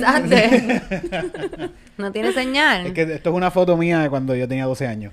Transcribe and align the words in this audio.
no 1.98 2.12
tiene 2.12 2.32
señal. 2.32 2.86
Es 2.86 2.92
que 2.92 3.02
esto 3.02 3.30
es 3.30 3.36
una 3.36 3.50
foto 3.50 3.76
mía 3.76 3.98
de 4.00 4.10
cuando 4.10 4.34
yo 4.34 4.46
tenía 4.48 4.66
12 4.66 4.86
años. 4.86 5.12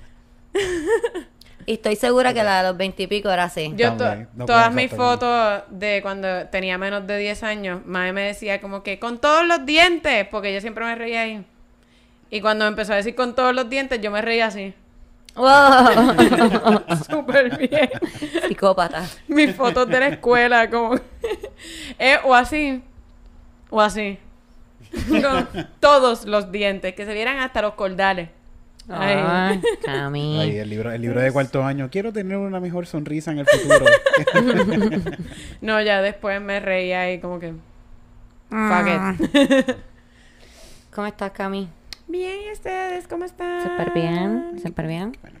Y 1.66 1.74
estoy 1.74 1.94
segura 1.96 2.34
que 2.34 2.42
la 2.42 2.62
de 2.62 2.68
los 2.68 2.76
veintipico 2.76 3.30
era 3.30 3.44
así. 3.44 3.72
Yo 3.76 3.92
to- 3.92 4.04
También, 4.04 4.28
no 4.34 4.46
todas 4.46 4.72
mis 4.74 4.90
fotos 4.90 5.62
de 5.70 6.00
cuando 6.02 6.46
tenía 6.48 6.78
menos 6.78 7.06
de 7.06 7.18
10 7.18 7.42
años, 7.44 7.80
Mae 7.86 8.12
me 8.12 8.22
decía 8.22 8.60
como 8.60 8.82
que 8.82 8.98
con 8.98 9.18
todos 9.18 9.46
los 9.46 9.64
dientes, 9.66 10.26
porque 10.30 10.52
yo 10.52 10.60
siempre 10.60 10.84
me 10.84 10.94
reía 10.96 11.22
ahí. 11.22 11.44
Y 12.30 12.40
cuando 12.40 12.64
me 12.64 12.70
empezó 12.70 12.92
a 12.92 12.96
decir 12.96 13.14
con 13.14 13.34
todos 13.34 13.54
los 13.54 13.68
dientes, 13.68 14.00
yo 14.00 14.10
me 14.10 14.20
reía 14.22 14.46
así. 14.46 14.74
¡Wow! 15.36 15.46
Súper 17.08 17.56
bien. 17.56 17.88
Psicópata. 18.48 19.04
Mis 19.28 19.54
fotos 19.54 19.88
de 19.88 20.00
la 20.00 20.08
escuela, 20.08 20.68
como. 20.70 20.96
eh, 21.98 22.18
o 22.24 22.34
así. 22.34 22.82
O 23.68 23.80
así. 23.80 24.18
Con 25.08 25.48
todos 25.80 26.24
los 26.26 26.50
dientes, 26.52 26.94
que 26.94 27.04
se 27.04 27.14
vieran 27.14 27.38
hasta 27.38 27.62
los 27.62 27.74
cordales. 27.74 28.30
Ay. 28.88 29.16
Ay, 29.18 29.62
Cami. 29.84 30.40
Ahí, 30.40 30.56
el 30.58 30.68
libro, 30.70 30.90
el 30.90 31.00
libro 31.00 31.20
de 31.20 31.30
cuarto 31.30 31.62
año. 31.64 31.88
Quiero 31.90 32.12
tener 32.12 32.36
una 32.36 32.60
mejor 32.60 32.86
sonrisa 32.86 33.30
en 33.30 33.38
el 33.40 33.46
futuro. 33.46 33.86
No, 35.60 35.80
ya 35.82 36.00
después 36.02 36.40
me 36.40 36.58
reía 36.60 37.02
ahí 37.02 37.20
como 37.20 37.38
que. 37.38 37.52
Ah. 38.50 39.14
Fuck 39.18 39.30
it. 39.32 39.76
¿Cómo 40.92 41.06
estás, 41.06 41.30
Cami? 41.32 41.68
Bien, 42.08 42.38
¿y 42.48 42.52
ustedes? 42.52 43.06
¿Cómo 43.06 43.24
están? 43.24 43.62
Súper 43.62 43.92
bien, 43.92 44.60
súper 44.60 44.86
bien. 44.88 45.16
bueno. 45.22 45.39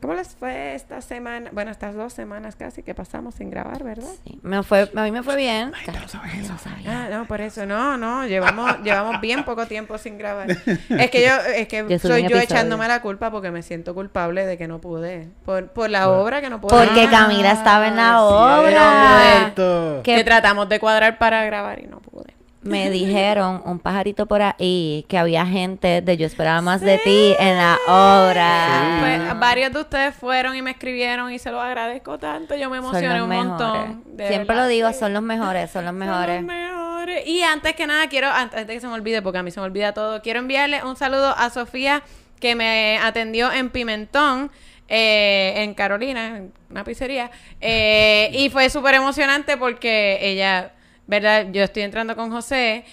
¿Cómo 0.00 0.14
les 0.14 0.28
fue 0.28 0.74
esta 0.74 1.02
semana? 1.02 1.50
Bueno, 1.52 1.70
estas 1.70 1.94
dos 1.94 2.14
semanas 2.14 2.56
casi 2.56 2.82
que 2.82 2.94
pasamos 2.94 3.34
sin 3.34 3.50
grabar, 3.50 3.84
¿verdad? 3.84 4.08
Sí, 4.24 4.38
me 4.42 4.62
fue, 4.62 4.90
a 4.96 5.02
mí 5.02 5.10
me 5.12 5.22
fue 5.22 5.36
bien. 5.36 5.72
Ay, 5.74 5.84
tú 5.92 6.00
lo 6.00 6.08
sabes 6.08 6.28
Nadie 6.32 6.42
eso. 6.44 6.52
lo 6.54 6.58
sabía. 6.58 7.04
Ah, 7.04 7.08
no, 7.10 7.26
por 7.26 7.42
eso, 7.42 7.66
no, 7.66 7.98
no, 7.98 8.26
llevamos, 8.26 8.78
llevamos 8.82 9.20
bien 9.20 9.44
poco 9.44 9.66
tiempo 9.66 9.98
sin 9.98 10.16
grabar. 10.16 10.48
Es 10.88 11.10
que 11.10 11.22
yo, 11.26 11.32
es 11.54 11.68
que 11.68 11.84
Yo 11.88 11.98
soy 11.98 12.22
yo 12.22 12.28
episodio. 12.28 12.40
echándome 12.40 12.88
la 12.88 13.02
culpa 13.02 13.30
porque 13.30 13.50
me 13.50 13.62
siento 13.62 13.94
culpable 13.94 14.46
de 14.46 14.56
que 14.56 14.66
no 14.68 14.80
pude. 14.80 15.28
Por, 15.44 15.68
por 15.68 15.90
la 15.90 16.08
obra 16.08 16.40
que 16.40 16.48
no 16.48 16.60
pude. 16.62 16.74
Porque 16.74 17.06
Camila 17.10 17.52
estaba 17.52 17.86
en 17.88 17.96
la 17.96 18.22
obra. 18.22 19.52
Que 19.54 20.00
Que 20.02 20.24
tratamos 20.24 20.68
de 20.70 20.80
cuadrar 20.80 21.18
para 21.18 21.44
grabar 21.44 21.78
y 21.82 21.86
no 21.86 22.00
pude. 22.00 22.34
Me 22.62 22.90
dijeron 22.90 23.62
un 23.64 23.78
pajarito 23.78 24.26
por 24.26 24.42
ahí 24.42 25.04
que 25.08 25.16
había 25.16 25.46
gente 25.46 26.02
de 26.02 26.16
Yo 26.18 26.26
esperaba 26.26 26.60
más 26.60 26.80
de 26.82 26.98
ti 26.98 27.34
en 27.38 27.56
la 27.56 27.78
obra. 27.86 28.98
Pues 29.00 29.38
varios 29.40 29.72
de 29.72 29.80
ustedes 29.80 30.14
fueron 30.14 30.54
y 30.56 30.62
me 30.62 30.72
escribieron 30.72 31.32
y 31.32 31.38
se 31.38 31.50
los 31.50 31.62
agradezco 31.62 32.18
tanto. 32.18 32.54
Yo 32.56 32.68
me 32.68 32.76
Son 32.78 32.86
emocioné 32.88 33.14
los 33.14 33.22
un 33.22 33.28
mejores. 33.30 33.48
montón. 33.50 34.02
de 34.16 34.28
Siempre 34.28 34.48
verdad. 34.54 34.62
lo 34.64 34.68
digo, 34.68 34.92
son 34.92 35.12
los 35.14 35.22
mejores, 35.22 35.70
son 35.70 35.84
los 35.84 35.90
Son 35.92 35.98
mejores. 35.98 36.36
los 36.42 36.44
mejores. 36.44 37.26
Y 37.26 37.42
antes 37.42 37.74
que 37.74 37.86
nada, 37.86 38.08
quiero, 38.08 38.28
antes 38.28 38.66
de 38.66 38.74
que 38.74 38.80
se 38.80 38.86
me 38.86 38.92
olvide, 38.92 39.22
porque 39.22 39.38
a 39.38 39.42
mí 39.42 39.50
se 39.50 39.58
me 39.60 39.66
olvida 39.66 39.92
todo, 39.94 40.20
quiero 40.20 40.38
enviarle 40.40 40.84
un 40.84 40.96
saludo 40.96 41.34
a 41.36 41.48
Sofía, 41.50 42.02
que 42.40 42.54
me 42.54 42.98
atendió 43.02 43.50
en 43.52 43.70
Pimentón, 43.70 44.50
eh, 44.88 45.54
en 45.56 45.72
Carolina, 45.74 46.36
en 46.36 46.52
una 46.70 46.84
pizzería. 46.84 47.30
Eh, 47.60 48.30
y 48.34 48.50
fue 48.50 48.68
súper 48.68 48.94
emocionante 48.96 49.56
porque 49.56 50.18
ella, 50.20 50.72
¿verdad? 51.10 51.48
Yo 51.50 51.64
estoy 51.64 51.82
entrando 51.82 52.14
con 52.14 52.30
José 52.30 52.84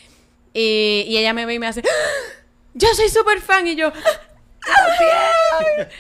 y, 0.51 1.05
y 1.07 1.17
ella 1.17 1.33
me 1.33 1.45
ve 1.45 1.53
y 1.53 1.59
me 1.59 1.67
hace, 1.67 1.81
¡Ah! 1.85 2.41
yo 2.73 2.87
soy 2.95 3.09
súper 3.09 3.39
fan. 3.39 3.67
Y 3.67 3.75
yo, 3.75 3.93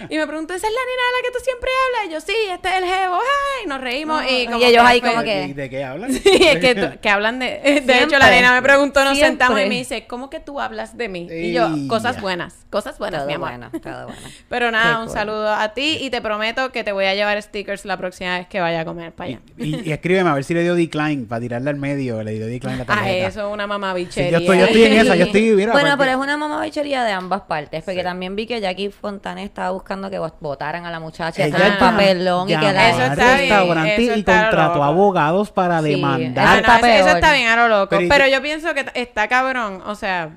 Y 0.09 0.17
me 0.17 0.27
preguntó, 0.27 0.53
¿esa 0.53 0.67
es 0.67 0.73
la 0.73 0.79
nena 0.79 1.03
de 1.03 1.11
la 1.17 1.23
que 1.23 1.31
tú 1.37 1.43
siempre 1.43 1.69
hablas? 1.85 2.09
Y 2.09 2.13
yo, 2.13 2.21
sí, 2.21 2.51
este 2.51 2.67
es 2.69 2.75
el 2.75 2.85
jevo. 2.85 3.15
Ay, 3.15 3.67
nos 3.67 3.81
reímos. 3.81 4.23
y, 4.29 4.41
Y 4.41 4.45
como 4.45 4.57
ellos 4.57 4.71
que 4.83 4.87
ahí 4.87 5.01
como 5.01 5.23
que- 5.23 5.43
¿Y 5.45 5.53
¿De 5.53 5.69
qué 5.69 5.83
hablan? 5.83 6.13
Sí, 6.13 6.21
es 6.25 6.57
que, 6.59 6.99
que 7.01 7.09
hablan 7.09 7.39
de... 7.39 7.81
De 7.85 8.03
hecho, 8.03 8.17
la 8.17 8.29
nena 8.29 8.53
me 8.53 8.61
preguntó, 8.61 9.03
nos 9.03 9.13
Siempre. 9.17 9.29
sentamos 9.29 9.59
y 9.61 9.65
me 9.69 9.75
dice, 9.75 10.05
¿cómo 10.07 10.29
que 10.29 10.39
tú 10.39 10.59
hablas 10.59 10.97
de 10.97 11.09
mí? 11.09 11.27
Y 11.31 11.51
yo, 11.53 11.69
cosas 11.87 12.21
buenas, 12.21 12.55
cosas 12.69 12.97
buenas, 12.99 13.21
Todo 13.21 13.27
mi 13.27 13.33
amor. 13.35 13.49
bueno, 13.49 13.71
todo 13.81 14.05
bueno. 14.05 14.21
Pero 14.49 14.71
nada, 14.71 14.91
Qué 14.95 14.99
un 15.01 15.05
cool. 15.07 15.13
saludo 15.13 15.53
a 15.53 15.73
ti 15.73 15.97
y 16.01 16.09
te 16.09 16.21
prometo 16.21 16.71
que 16.71 16.83
te 16.83 16.91
voy 16.91 17.05
a 17.05 17.15
llevar 17.15 17.41
stickers 17.41 17.85
la 17.85 17.97
próxima 17.97 18.37
vez 18.39 18.47
que 18.47 18.59
vaya 18.59 18.81
a 18.81 18.85
comer 18.85 19.11
para 19.13 19.29
allá. 19.31 19.39
Y, 19.57 19.87
y 19.89 19.91
escríbeme 19.91 20.29
a 20.29 20.33
ver 20.33 20.43
si 20.43 20.53
le 20.53 20.63
dio 20.63 20.75
decline 20.75 21.25
para 21.25 21.41
tirarle 21.41 21.69
al 21.69 21.75
medio. 21.77 22.23
Le 22.23 22.31
dio 22.33 22.47
decline 22.47 22.77
la 22.77 22.83
Ah, 22.83 22.85
tarjeta. 22.87 23.27
eso 23.27 23.47
es 23.47 23.53
una 23.53 23.63
Sí, 23.63 23.69
mamabichería. 23.69 24.31
yo, 24.31 24.37
estoy, 24.39 24.59
yo 24.59 24.65
estoy 24.65 24.83
en 24.83 24.93
esa. 24.93 25.15
Yo 25.15 25.25
estoy, 25.25 25.41
mira. 25.51 25.71
bueno, 25.73 25.89
porque- 25.89 25.97
pero 25.99 26.11
es 26.11 26.17
una 26.17 26.37
mamá 26.37 26.61
bichería 26.63 27.03
de 27.03 27.11
ambas 27.11 27.41
partes, 27.41 27.83
porque 27.83 27.99
Sí. 27.99 28.03
también 28.03 28.35
vi 28.35 28.45
que 28.47 28.56
Jackie 28.61 28.89
Fontana 28.89 29.43
estaba 29.43 29.71
buscando 29.71 30.09
que 30.09 30.19
votaran 30.19 30.85
a 30.85 30.91
la 30.91 30.99
muchacha, 30.99 31.45
Ella 31.45 31.57
llamó- 31.57 31.79
papelón 31.79 32.49
y 32.49 32.55
que 32.57 32.71
la... 32.73 32.89
Eso 32.89 33.01
está 33.03 33.25
bien, 33.35 33.37
restaurante 33.49 33.95
eso 34.03 34.15
y 34.17 34.23
contrató 34.23 34.83
abogados 34.83 35.51
para 35.51 35.81
Sí, 35.81 35.89
demandar. 35.91 36.63
no, 36.65 36.75
eso, 36.77 36.85
eso 36.87 37.09
está 37.15 37.33
bien 37.33 37.47
a 37.47 37.55
lo 37.55 37.67
loco. 37.67 37.89
Pero 37.97 38.07
Pero, 38.09 38.27
yo 38.27 38.41
pienso 38.41 38.73
que 38.73 38.85
está 38.93 39.27
cabrón. 39.27 39.81
O 39.85 39.95
sea, 39.95 40.31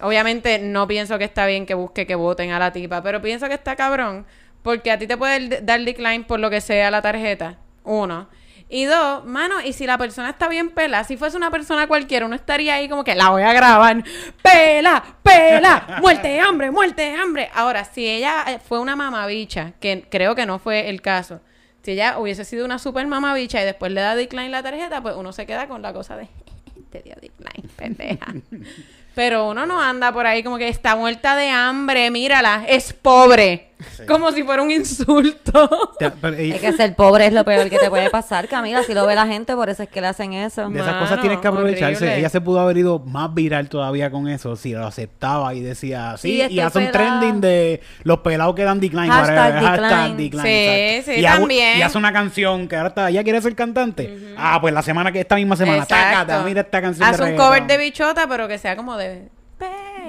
obviamente 0.00 0.58
no 0.58 0.86
pienso 0.86 1.18
que 1.18 1.24
está 1.24 1.46
bien 1.46 1.66
que 1.66 1.74
busque 1.74 2.06
que 2.06 2.14
voten 2.14 2.50
a 2.52 2.58
la 2.58 2.72
tipa, 2.72 3.02
pero 3.02 3.20
pienso 3.20 3.48
que 3.48 3.54
está 3.54 3.76
cabrón 3.76 4.26
porque 4.62 4.90
a 4.90 4.98
ti 4.98 5.06
te 5.06 5.16
puede 5.16 5.60
dar 5.62 5.80
decline 5.80 6.24
por 6.24 6.38
lo 6.40 6.50
que 6.50 6.60
sea 6.60 6.90
la 6.90 7.02
tarjeta. 7.02 7.56
Uno. 7.84 8.28
Y 8.72 8.84
dos, 8.84 9.24
mano, 9.24 9.60
y 9.60 9.72
si 9.72 9.84
la 9.84 9.98
persona 9.98 10.30
está 10.30 10.46
bien 10.46 10.70
pela, 10.70 11.02
si 11.02 11.16
fuese 11.16 11.36
una 11.36 11.50
persona 11.50 11.88
cualquiera, 11.88 12.24
uno 12.24 12.36
estaría 12.36 12.74
ahí 12.74 12.88
como 12.88 13.02
que 13.02 13.16
la 13.16 13.30
voy 13.30 13.42
a 13.42 13.52
grabar. 13.52 14.04
Pela, 14.42 15.02
pela, 15.24 15.98
muerte 16.00 16.28
de 16.28 16.38
hambre, 16.40 16.70
muerte 16.70 17.02
de 17.02 17.16
hambre. 17.16 17.50
Ahora, 17.52 17.84
si 17.84 18.06
ella 18.06 18.44
eh, 18.46 18.60
fue 18.60 18.78
una 18.78 18.94
mamabicha, 18.94 19.72
que 19.80 20.06
creo 20.08 20.36
que 20.36 20.46
no 20.46 20.60
fue 20.60 20.88
el 20.88 21.02
caso, 21.02 21.40
si 21.82 21.92
ella 21.92 22.20
hubiese 22.20 22.44
sido 22.44 22.64
una 22.64 22.78
super 22.78 23.04
mamabicha 23.08 23.60
y 23.60 23.64
después 23.64 23.90
le 23.90 24.02
da 24.02 24.14
decline 24.14 24.50
la 24.50 24.62
tarjeta, 24.62 25.02
pues 25.02 25.16
uno 25.16 25.32
se 25.32 25.46
queda 25.46 25.66
con 25.66 25.82
la 25.82 25.92
cosa 25.92 26.16
de 26.16 26.28
te 26.90 27.02
dio 27.02 27.16
decline, 27.20 27.68
pendeja. 27.74 28.34
Pero 29.16 29.48
uno 29.48 29.66
no 29.66 29.82
anda 29.82 30.12
por 30.12 30.28
ahí 30.28 30.44
como 30.44 30.58
que 30.58 30.68
está 30.68 30.94
muerta 30.94 31.34
de 31.34 31.48
hambre, 31.48 32.08
mírala, 32.12 32.64
es 32.68 32.92
pobre. 32.92 33.69
Como 34.06 34.32
si 34.32 34.42
fuera 34.42 34.62
un 34.62 34.70
insulto. 34.70 35.70
Es 36.00 36.60
que 36.60 36.72
ser 36.72 36.94
pobre 36.94 37.26
es 37.26 37.32
lo 37.32 37.44
peor 37.44 37.68
que 37.70 37.78
te 37.78 37.88
puede 37.90 38.10
pasar, 38.10 38.48
Camila, 38.48 38.82
si 38.82 38.94
lo 38.94 39.06
ve 39.06 39.14
la 39.14 39.26
gente, 39.26 39.54
por 39.54 39.68
eso 39.68 39.82
es 39.82 39.88
que 39.88 40.00
le 40.00 40.06
hacen 40.08 40.32
eso. 40.32 40.68
de 40.68 40.78
esas 40.78 40.86
Mano, 40.92 41.00
cosas 41.00 41.20
tienes 41.20 41.38
que 41.40 41.48
aprovecharse. 41.48 41.96
horrible. 42.04 42.18
Ella 42.18 42.28
se 42.28 42.40
pudo 42.40 42.60
haber 42.60 42.76
ido 42.78 42.98
más 43.00 43.32
viral 43.34 43.68
todavía 43.68 44.10
con 44.10 44.28
eso 44.28 44.56
si 44.56 44.72
lo 44.72 44.86
aceptaba 44.86 45.54
y 45.54 45.60
decía 45.60 46.16
sí. 46.16 46.40
Sí, 46.48 46.54
y 46.54 46.60
hace 46.60 46.78
un 46.78 46.90
trending 46.90 47.40
de 47.40 47.80
los 48.04 48.18
pelados 48.18 48.54
que 48.54 48.64
dan 48.64 48.80
decline. 48.80 49.10
Hashtag 49.10 49.54
whatever, 49.54 49.62
hashtag 49.62 50.16
decline. 50.16 50.16
decline, 50.16 50.42
Sí, 50.46 50.50
exacto. 50.98 51.12
sí, 51.14 51.20
y 51.20 51.24
hago- 51.26 51.38
también. 51.40 51.78
y 51.78 51.82
hace 51.82 51.98
una 51.98 52.12
canción 52.12 52.68
que 52.68 52.76
ahora 52.76 52.88
está, 52.88 53.08
ella 53.10 53.22
quiere 53.24 53.40
ser 53.42 53.54
cantante. 53.54 54.34
Ah, 54.36 54.58
pues 54.60 54.72
la 54.74 54.82
semana 54.82 55.10
que 55.12 55.20
esta 55.20 55.36
misma 55.36 55.56
semana. 55.56 55.82
Exacto. 55.82 56.26
tácata, 56.26 56.42
mira 56.44 56.60
esta 56.62 56.80
canción. 56.80 57.06
Haz 57.08 57.16
de 57.16 57.22
un 57.22 57.28
reggaetón. 57.30 57.46
cover 57.46 57.66
de 57.66 57.76
bichota, 57.78 58.26
pero 58.28 58.48
que 58.48 58.58
sea 58.58 58.76
como 58.76 58.96
de. 58.96 59.28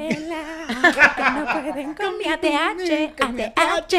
Que 0.09 1.23
no 1.31 1.45
pueden 1.45 1.93
con 1.95 2.17
mi 2.17 2.25
ATH, 2.25 3.13
ATH. 3.55 3.95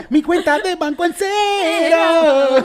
Mi 0.10 0.22
cuenta 0.22 0.58
de 0.58 0.74
banco 0.76 1.04
en 1.04 1.14
cero. 1.16 2.64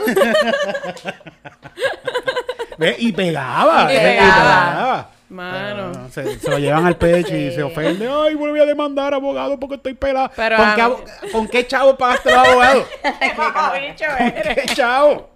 Ve, 2.78 2.96
y 2.98 3.12
pegaba. 3.12 3.92
Y 3.92 3.96
eh, 3.96 4.00
pegaba. 4.00 5.10
Mano. 5.28 5.92
Pero 5.92 6.08
Se, 6.10 6.38
se 6.40 6.50
lo 6.50 6.58
llevan 6.58 6.86
al 6.86 6.96
pecho 6.96 7.36
y 7.36 7.52
se 7.52 7.62
ofende. 7.62 8.08
Ay, 8.08 8.34
voy 8.34 8.58
a 8.58 8.64
demandar 8.66 9.14
abogado 9.14 9.58
porque 9.60 9.76
estoy 9.76 9.94
pelada. 9.94 10.30
Pero 10.34 10.56
¿Con, 10.56 10.66
qué, 10.74 10.82
mí- 10.82 10.82
abo- 10.82 11.04
¿Con 11.32 11.48
qué 11.48 11.66
chavo 11.66 11.96
pagaste 11.96 12.30
los 12.30 12.38
abogados? 12.48 12.86
bicho 13.02 14.04
¿Con 14.18 14.32
qué 14.54 14.62
chavo? 14.74 15.30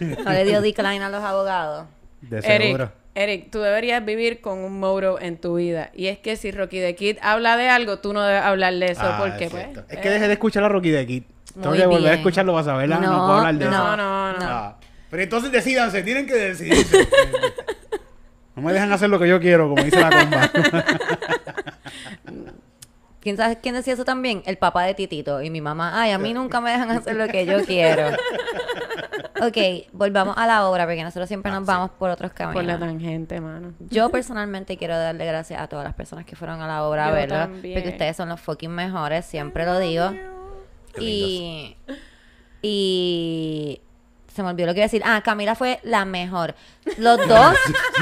No 0.00 0.30
le 0.32 0.44
dio 0.44 0.60
decline 0.62 1.02
a 1.02 1.08
los 1.10 1.22
abogados. 1.22 1.86
De 2.22 2.40
seguro. 2.40 2.84
Eric, 2.84 2.92
tú 3.50 3.60
deberías 3.60 4.04
vivir 4.04 4.40
con 4.40 4.58
un 4.58 4.78
moro 4.80 5.20
en 5.20 5.36
tu 5.38 5.54
vida. 5.56 5.90
Y 5.94 6.08
es 6.08 6.18
que 6.18 6.36
si 6.36 6.50
Rocky 6.50 6.80
the 6.80 6.94
Kid 6.96 7.18
habla 7.22 7.56
de 7.56 7.68
algo, 7.68 7.98
tú 8.00 8.12
no 8.12 8.22
debes 8.22 8.42
hablar 8.42 8.74
de 8.74 8.86
eso. 8.86 9.02
Ah, 9.02 9.18
porque, 9.18 9.44
es 9.44 9.50
pues. 9.50 9.66
Es 9.88 9.98
eh, 9.98 10.00
que 10.00 10.10
dejé 10.10 10.26
de 10.26 10.32
escuchar 10.32 10.64
a 10.64 10.68
Rocky 10.68 10.90
de 10.90 11.06
Kid. 11.06 11.22
Tengo 11.54 11.68
Muy 11.68 11.78
que 11.78 11.86
volver 11.86 12.12
a 12.12 12.14
escucharlo 12.16 12.52
para 12.52 12.64
saberla. 12.64 12.98
No, 12.98 13.12
No, 13.12 13.26
puedo 13.26 13.38
hablar 13.38 13.54
de 13.54 13.64
No, 13.66 13.70
eso. 13.70 13.96
no, 13.96 14.32
no. 14.32 14.38
Ah, 14.40 14.76
Pero 15.10 15.22
entonces 15.22 15.52
decidanse, 15.52 16.02
tienen 16.02 16.26
que 16.26 16.34
decidirse. 16.34 17.06
no 18.56 18.62
me 18.62 18.72
dejan 18.72 18.90
hacer 18.92 19.08
lo 19.08 19.20
que 19.20 19.28
yo 19.28 19.38
quiero, 19.38 19.68
como 19.68 19.82
dice 19.84 20.00
la 20.00 20.10
comba. 20.10 20.50
¿Quién 23.20 23.38
sabe 23.38 23.58
quién 23.62 23.74
decía 23.74 23.94
eso 23.94 24.04
también? 24.04 24.42
El 24.44 24.58
papá 24.58 24.82
de 24.82 24.92
Titito 24.92 25.40
y 25.40 25.48
mi 25.48 25.62
mamá. 25.62 25.98
Ay, 26.02 26.10
a 26.10 26.18
mí 26.18 26.34
nunca 26.34 26.60
me 26.60 26.70
dejan 26.72 26.90
hacer 26.90 27.16
lo 27.16 27.26
que 27.28 27.46
yo 27.46 27.64
quiero. 27.64 28.08
Ok, 29.40 29.88
volvamos 29.92 30.36
a 30.38 30.46
la 30.46 30.68
obra 30.68 30.84
porque 30.86 31.02
nosotros 31.02 31.26
siempre 31.28 31.50
nos 31.50 31.66
vamos 31.66 31.90
por 31.90 32.10
otros 32.10 32.32
caminos. 32.32 32.54
Por 32.54 32.64
la 32.64 32.78
tangente, 32.78 33.40
mano. 33.40 33.74
Yo 33.90 34.08
personalmente 34.10 34.76
quiero 34.76 34.96
darle 34.96 35.26
gracias 35.26 35.60
a 35.60 35.66
todas 35.66 35.84
las 35.84 35.94
personas 35.94 36.24
que 36.24 36.36
fueron 36.36 36.60
a 36.62 36.66
la 36.68 36.84
obra 36.84 37.06
a 37.06 37.08
Yo 37.08 37.14
verlo. 37.14 37.36
también. 37.36 37.74
Porque 37.74 37.88
ustedes 37.90 38.16
son 38.16 38.28
los 38.28 38.40
fucking 38.40 38.70
mejores, 38.70 39.24
siempre 39.26 39.64
lo 39.66 39.78
digo. 39.80 40.10
Qué 40.94 41.02
Y. 41.04 41.76
Y. 42.62 43.80
Se 44.34 44.42
me 44.42 44.48
olvidó 44.48 44.66
lo 44.66 44.74
que 44.74 44.80
iba 44.80 44.84
a 44.84 44.88
decir. 44.88 45.02
Ah, 45.04 45.22
Camila 45.24 45.54
fue 45.54 45.78
la 45.84 46.04
mejor. 46.04 46.56
Los 46.98 47.18
dos. 47.28 47.56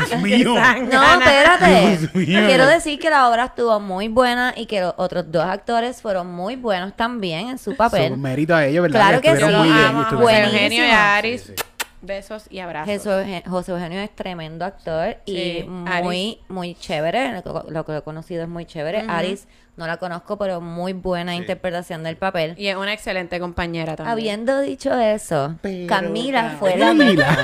Dios 0.08 0.23
mío. 0.23 0.55
No, 0.55 1.19
espérate. 1.20 1.99
Dios 1.99 2.14
mío. 2.14 2.40
Quiero 2.46 2.67
decir 2.67 2.99
que 2.99 3.11
la 3.11 3.29
obra 3.29 3.46
estuvo 3.46 3.79
muy 3.81 4.08
buena 4.08 4.55
y 4.56 4.64
que 4.64 4.81
los 4.81 4.94
otros 4.96 5.31
dos 5.31 5.44
actores 5.44 6.00
fueron 6.00 6.29
muy 6.29 6.56
buenos 6.56 6.94
también 6.96 7.49
en 7.49 7.58
su 7.58 7.76
papel. 7.76 8.12
Su 8.12 8.17
mérito 8.17 8.55
a 8.55 8.64
ellos, 8.64 8.82
¿verdad? 8.82 9.00
Claro 9.00 9.20
que 9.20 9.37
sí. 9.37 9.44
Muy 9.44 9.52
los 9.52 9.62
bien. 9.62 10.05
José. 10.05 10.43
Eugenio 10.43 10.87
y 10.87 10.90
Aris. 10.90 11.43
Sí, 11.43 11.52
sí. 11.56 11.64
Besos 12.00 12.46
y 12.50 12.58
abrazos. 12.58 12.88
Jesús 12.88 13.12
José 13.46 13.73
Eugenio 13.73 14.00
es 14.00 14.11
tremendo 14.11 14.64
actor 14.64 15.19
y 15.25 15.62
muy, 15.64 16.40
muy 16.49 16.75
chévere. 16.75 17.32
Lo 17.32 17.43
que, 17.43 17.70
lo 17.73 17.84
que 17.84 17.96
he 17.99 18.02
conocido 18.02 18.43
es 18.43 18.49
muy 18.49 18.64
chévere. 18.64 19.05
Aris 19.06 19.46
no 19.74 19.86
la 19.86 19.96
conozco, 19.96 20.36
pero 20.36 20.60
muy 20.60 20.92
buena 20.92 21.34
interpretación 21.34 22.02
del 22.02 22.16
papel. 22.16 22.54
Y 22.58 22.66
es 22.69 22.76
una 22.76 22.92
excelente 22.92 23.40
compañera 23.40 23.96
también. 23.96 24.12
Habiendo 24.12 24.60
dicho 24.60 24.92
eso, 24.98 25.54
Pero 25.62 25.86
Camila 25.86 26.56
fue 26.58 26.76
la 26.76 26.86
Camila. 26.88 27.36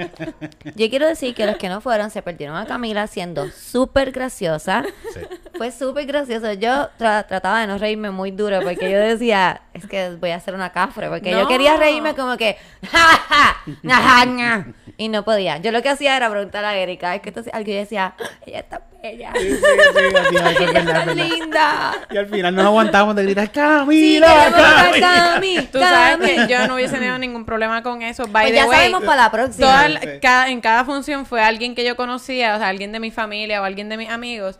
Yo 0.74 0.90
quiero 0.90 1.06
decir 1.06 1.34
que 1.34 1.46
los 1.46 1.56
que 1.56 1.68
no 1.68 1.80
fueron 1.80 2.10
se 2.10 2.20
perdieron 2.22 2.56
a 2.56 2.66
Camila 2.66 3.06
siendo 3.06 3.48
súper 3.50 4.10
graciosa. 4.12 4.84
Sí. 5.14 5.20
Fue 5.56 5.70
súper 5.70 6.06
gracioso. 6.06 6.52
Yo 6.54 6.88
tra- 6.98 7.26
trataba 7.26 7.60
de 7.60 7.66
no 7.68 7.78
reírme 7.78 8.10
muy 8.10 8.30
duro 8.30 8.60
porque 8.62 8.90
yo 8.90 8.98
decía, 8.98 9.62
es 9.72 9.86
que 9.86 10.16
voy 10.20 10.30
a 10.30 10.36
hacer 10.36 10.54
una 10.54 10.70
cafre. 10.72 11.08
Porque 11.08 11.30
yo 11.30 11.46
quería 11.48 11.76
reírme 11.76 12.14
como 12.14 12.36
que, 12.36 12.56
ja, 12.90 12.98
ja, 12.98 13.56
ja, 13.64 13.96
ja, 13.96 14.26
ja, 14.36 14.66
y 14.98 15.08
no 15.08 15.24
podía. 15.24 15.58
Yo 15.58 15.72
lo 15.72 15.80
que 15.82 15.88
hacía 15.88 16.16
era 16.16 16.28
preguntar 16.30 16.64
a 16.64 16.76
Erika, 16.76 17.14
es 17.14 17.22
que 17.22 17.30
y 17.30 17.64
yo 17.64 17.74
decía, 17.74 18.14
ella 18.44 18.60
está 18.60 18.82
bella. 19.10 19.32
Sí, 19.36 19.50
sí, 19.50 19.56
sí, 19.56 20.16
así, 20.16 20.36
así, 20.36 20.64
es 20.64 20.70
Ella 20.70 21.04
es 21.04 21.16
linda. 21.16 21.92
Y 22.10 22.16
al 22.16 22.26
final 22.28 22.54
nos 22.54 22.64
aguantamos 22.66 23.16
de 23.16 23.22
gritar, 23.24 23.50
Camila, 23.50 24.52
Camila". 24.54 25.32
Cami, 25.34 25.68
Tú 25.72 25.78
sabes 25.78 26.18
que 26.30 26.46
yo 26.48 26.66
no 26.66 26.74
hubiese 26.74 26.94
tenido 26.96 27.18
ningún 27.18 27.44
problema 27.44 27.82
con 27.82 28.02
eso. 28.02 28.24
By 28.26 28.44
Pues 28.44 28.52
the 28.52 28.56
ya 28.56 28.66
way, 28.66 28.76
sabemos 28.78 29.04
para 29.04 29.22
la 29.22 29.30
próxima. 29.30 29.66
toda 29.66 29.88
la- 29.88 30.00
Sí. 30.00 30.08
cada- 30.22 30.48
en 30.50 30.60
cada 30.60 30.84
función 30.84 31.26
fue 31.26 31.42
alguien 31.42 31.74
que 31.74 31.84
yo 31.84 31.96
conocía, 31.96 32.54
o 32.54 32.58
sea, 32.58 32.68
alguien 32.68 32.92
de 32.92 33.00
mi 33.00 33.10
familia 33.10 33.60
o 33.60 33.64
alguien 33.64 33.88
de 33.88 33.96
mis 33.96 34.08
amigos. 34.10 34.58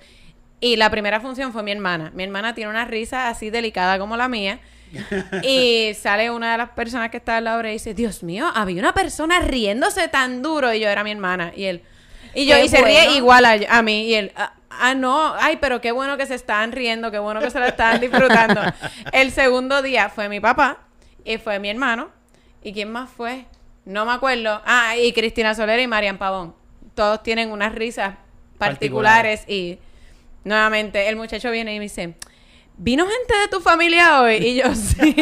Y 0.60 0.76
la 0.76 0.90
primera 0.90 1.20
función 1.20 1.52
fue 1.52 1.62
mi 1.62 1.70
hermana. 1.72 2.10
Mi 2.14 2.22
hermana 2.24 2.54
tiene 2.54 2.70
una 2.70 2.84
risa 2.86 3.28
así 3.28 3.50
delicada 3.50 3.98
como 3.98 4.16
la 4.16 4.26
mía. 4.28 4.58
y 5.42 5.92
sale 6.00 6.30
una 6.30 6.52
de 6.52 6.58
las 6.58 6.70
personas 6.70 7.10
que 7.10 7.18
está 7.18 7.36
al 7.36 7.44
lado 7.44 7.60
y 7.66 7.72
dice, 7.72 7.92
Dios 7.92 8.22
mío, 8.22 8.46
había 8.54 8.80
una 8.80 8.94
persona 8.94 9.40
riéndose 9.40 10.08
tan 10.08 10.42
duro. 10.42 10.72
Y 10.72 10.80
yo 10.80 10.88
era 10.88 11.04
mi 11.04 11.10
hermana. 11.10 11.52
Y 11.54 11.64
él. 11.64 11.82
Y 12.36 12.44
yo, 12.44 12.54
Qué 12.56 12.66
y 12.66 12.68
se 12.68 12.82
ríe 12.82 13.16
igual 13.16 13.46
a, 13.46 13.58
a 13.70 13.82
mí. 13.82 14.04
Y 14.04 14.14
él, 14.14 14.32
ah, 14.36 14.52
ah, 14.68 14.94
no, 14.94 15.34
ay, 15.40 15.56
pero 15.58 15.80
qué 15.80 15.90
bueno 15.90 16.18
que 16.18 16.26
se 16.26 16.34
están 16.34 16.70
riendo, 16.70 17.10
qué 17.10 17.18
bueno 17.18 17.40
que 17.40 17.50
se 17.50 17.58
la 17.58 17.68
están 17.68 17.98
disfrutando. 18.02 18.60
El 19.10 19.32
segundo 19.32 19.80
día 19.80 20.10
fue 20.10 20.28
mi 20.28 20.38
papá 20.38 20.78
y 21.24 21.38
fue 21.38 21.58
mi 21.58 21.70
hermano. 21.70 22.10
¿Y 22.62 22.74
quién 22.74 22.92
más 22.92 23.08
fue? 23.08 23.46
No 23.86 24.04
me 24.04 24.12
acuerdo. 24.12 24.60
Ah, 24.66 24.98
y 24.98 25.14
Cristina 25.14 25.54
Solera 25.54 25.80
y 25.80 25.86
Marian 25.86 26.18
Pavón. 26.18 26.54
Todos 26.94 27.22
tienen 27.22 27.50
unas 27.50 27.74
risas 27.74 28.16
particulares 28.58 29.44
y 29.48 29.78
nuevamente 30.44 31.08
el 31.08 31.16
muchacho 31.16 31.50
viene 31.50 31.74
y 31.74 31.78
me 31.78 31.84
dice, 31.84 32.16
¿vino 32.76 33.06
gente 33.06 33.38
de 33.38 33.48
tu 33.48 33.60
familia 33.60 34.20
hoy? 34.20 34.34
Y 34.36 34.56
yo, 34.56 34.74
sí. 34.74 35.16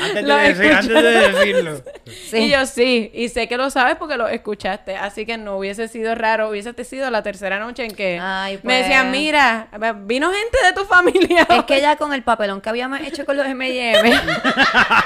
Antes 0.00 0.14
de, 0.14 0.22
Lo 0.22 0.36
decir- 0.36 0.72
antes 0.72 1.02
de 1.02 1.12
decirlo. 1.32 1.82
Sí. 2.30 2.36
Y 2.38 2.50
yo 2.50 2.64
sí, 2.66 3.10
y 3.14 3.28
sé 3.28 3.48
que 3.48 3.56
lo 3.56 3.70
sabes 3.70 3.96
porque 3.96 4.16
lo 4.16 4.28
escuchaste, 4.28 4.96
así 4.96 5.24
que 5.26 5.36
no 5.38 5.56
hubiese 5.58 5.88
sido 5.88 6.14
raro, 6.14 6.48
hubiese 6.50 6.72
sido 6.84 7.10
la 7.10 7.22
tercera 7.22 7.58
noche 7.58 7.84
en 7.84 7.94
que 7.94 8.18
Ay, 8.20 8.58
me 8.62 8.78
decían, 8.78 9.08
pues. 9.08 9.18
mira, 9.20 9.68
vino 10.04 10.30
gente 10.30 10.58
de 10.64 10.72
tu 10.74 10.84
familia. 10.86 11.46
Es 11.48 11.64
que 11.64 11.80
ya 11.80 11.96
con 11.96 12.12
el 12.14 12.22
papelón 12.22 12.60
que 12.60 12.68
habíamos 12.68 13.00
hecho 13.00 13.24
con 13.24 13.36
los 13.36 13.46
M&M, 13.46 14.12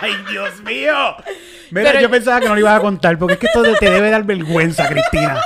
¡Ay, 0.00 0.12
Dios 0.30 0.60
mío! 0.62 0.94
Mira, 1.70 1.90
Pero- 1.90 2.00
yo 2.00 2.10
pensaba 2.10 2.40
que 2.40 2.48
no 2.48 2.54
lo 2.54 2.60
ibas 2.60 2.76
a 2.78 2.80
contar, 2.80 3.18
porque 3.18 3.34
es 3.34 3.40
que 3.40 3.46
esto 3.46 3.62
te 3.78 3.90
debe 3.90 4.10
dar 4.10 4.22
vergüenza, 4.24 4.88
Cristina. 4.88 5.40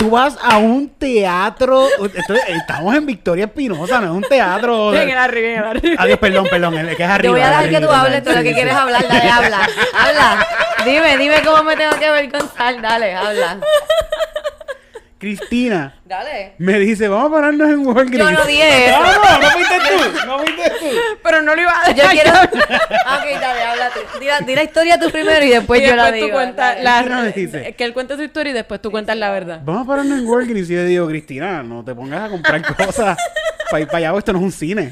Tú 0.00 0.08
vas 0.10 0.38
a 0.42 0.56
un 0.56 0.88
teatro. 0.88 1.86
esto- 2.14 2.34
estamos 2.48 2.94
en 2.94 3.04
Victoria 3.04 3.44
Espinosa, 3.44 4.00
no 4.00 4.06
es 4.06 4.12
un 4.12 4.22
teatro. 4.22 4.94
en 4.94 5.10
el 5.10 5.18
arriba, 5.18 5.48
en 5.48 5.58
el 5.58 5.64
arriba. 5.64 6.02
Adiós, 6.02 6.18
perdón, 6.18 6.46
perdón, 6.50 6.78
el 6.78 6.96
que 6.96 7.02
es 7.04 7.08
arriba. 7.08 7.20
Te 7.22 7.28
voy 7.28 7.40
a 7.42 7.48
dejar 7.50 7.68
que 7.68 7.80
tú 7.86 7.90
hables 7.90 8.24
todo 8.24 8.34
lo 8.34 8.42
que 8.42 8.54
quieres 8.54 8.74
hablar. 8.74 9.06
Dale, 9.06 9.30
habla. 9.30 9.68
Habla. 9.92 10.46
Dime, 10.86 11.18
dime 11.18 11.42
cómo 11.44 11.62
me 11.64 11.76
tengo 11.76 11.98
que 11.98 12.06
avergonzar. 12.06 12.80
Dale, 12.80 13.14
habla. 13.14 13.58
Cristina 15.20 16.00
Dale. 16.06 16.54
me 16.58 16.78
dice, 16.78 17.06
vamos 17.06 17.28
a 17.30 17.34
pararnos 17.34 17.68
en 17.68 17.86
Walgreens. 17.86 18.18
Yo 18.18 18.30
no 18.32 18.44
dije 18.46 18.86
eso. 18.88 18.98
No, 18.98 19.12
no, 19.12 19.38
no 19.38 19.50
fuiste 19.50 19.74
tú, 19.76 20.26
no 20.26 20.38
fuiste 20.38 20.70
tú. 20.80 20.86
Pero 21.22 21.42
no 21.42 21.54
lo 21.54 21.60
iba 21.62 21.72
a 21.82 21.88
Yo 21.90 21.94
dejar 21.94 22.12
quiero. 22.12 22.30
hablar. 22.30 22.50
ok, 22.54 23.40
dale, 23.40 23.62
habla 23.62 23.90
tú. 23.90 24.18
Di 24.18 24.26
la, 24.26 24.40
di 24.40 24.54
la 24.54 24.62
historia 24.64 24.98
tú 24.98 25.10
primero 25.10 25.44
y 25.44 25.50
después 25.50 25.82
y 25.82 25.86
yo 25.86 25.94
la 25.94 26.04
después 26.04 26.20
tú 26.20 26.24
digo. 26.26 26.36
cuentas 26.38 26.82
la, 26.82 27.02
¿Qué 27.04 27.10
nos 27.10 27.34
dice? 27.34 27.74
que 27.76 27.84
él 27.84 27.92
cuente 27.92 28.16
su 28.16 28.22
historia 28.22 28.50
y 28.50 28.54
después 28.54 28.80
tú 28.80 28.90
cuentas 28.90 29.14
la 29.16 29.30
verdad. 29.30 29.60
Vamos 29.62 29.84
a 29.84 29.86
pararnos 29.86 30.18
en 30.18 30.26
Walgreens. 30.26 30.70
Y 30.70 30.74
yo 30.74 30.84
digo, 30.84 31.06
Cristina, 31.06 31.62
no 31.62 31.84
te 31.84 31.94
pongas 31.94 32.22
a 32.22 32.28
comprar 32.30 32.74
cosas 32.74 33.18
para 33.70 33.80
ir 33.82 33.86
para 33.86 33.98
allá, 34.08 34.18
esto 34.18 34.32
no 34.32 34.38
es 34.38 34.44
un 34.46 34.52
cine. 34.52 34.90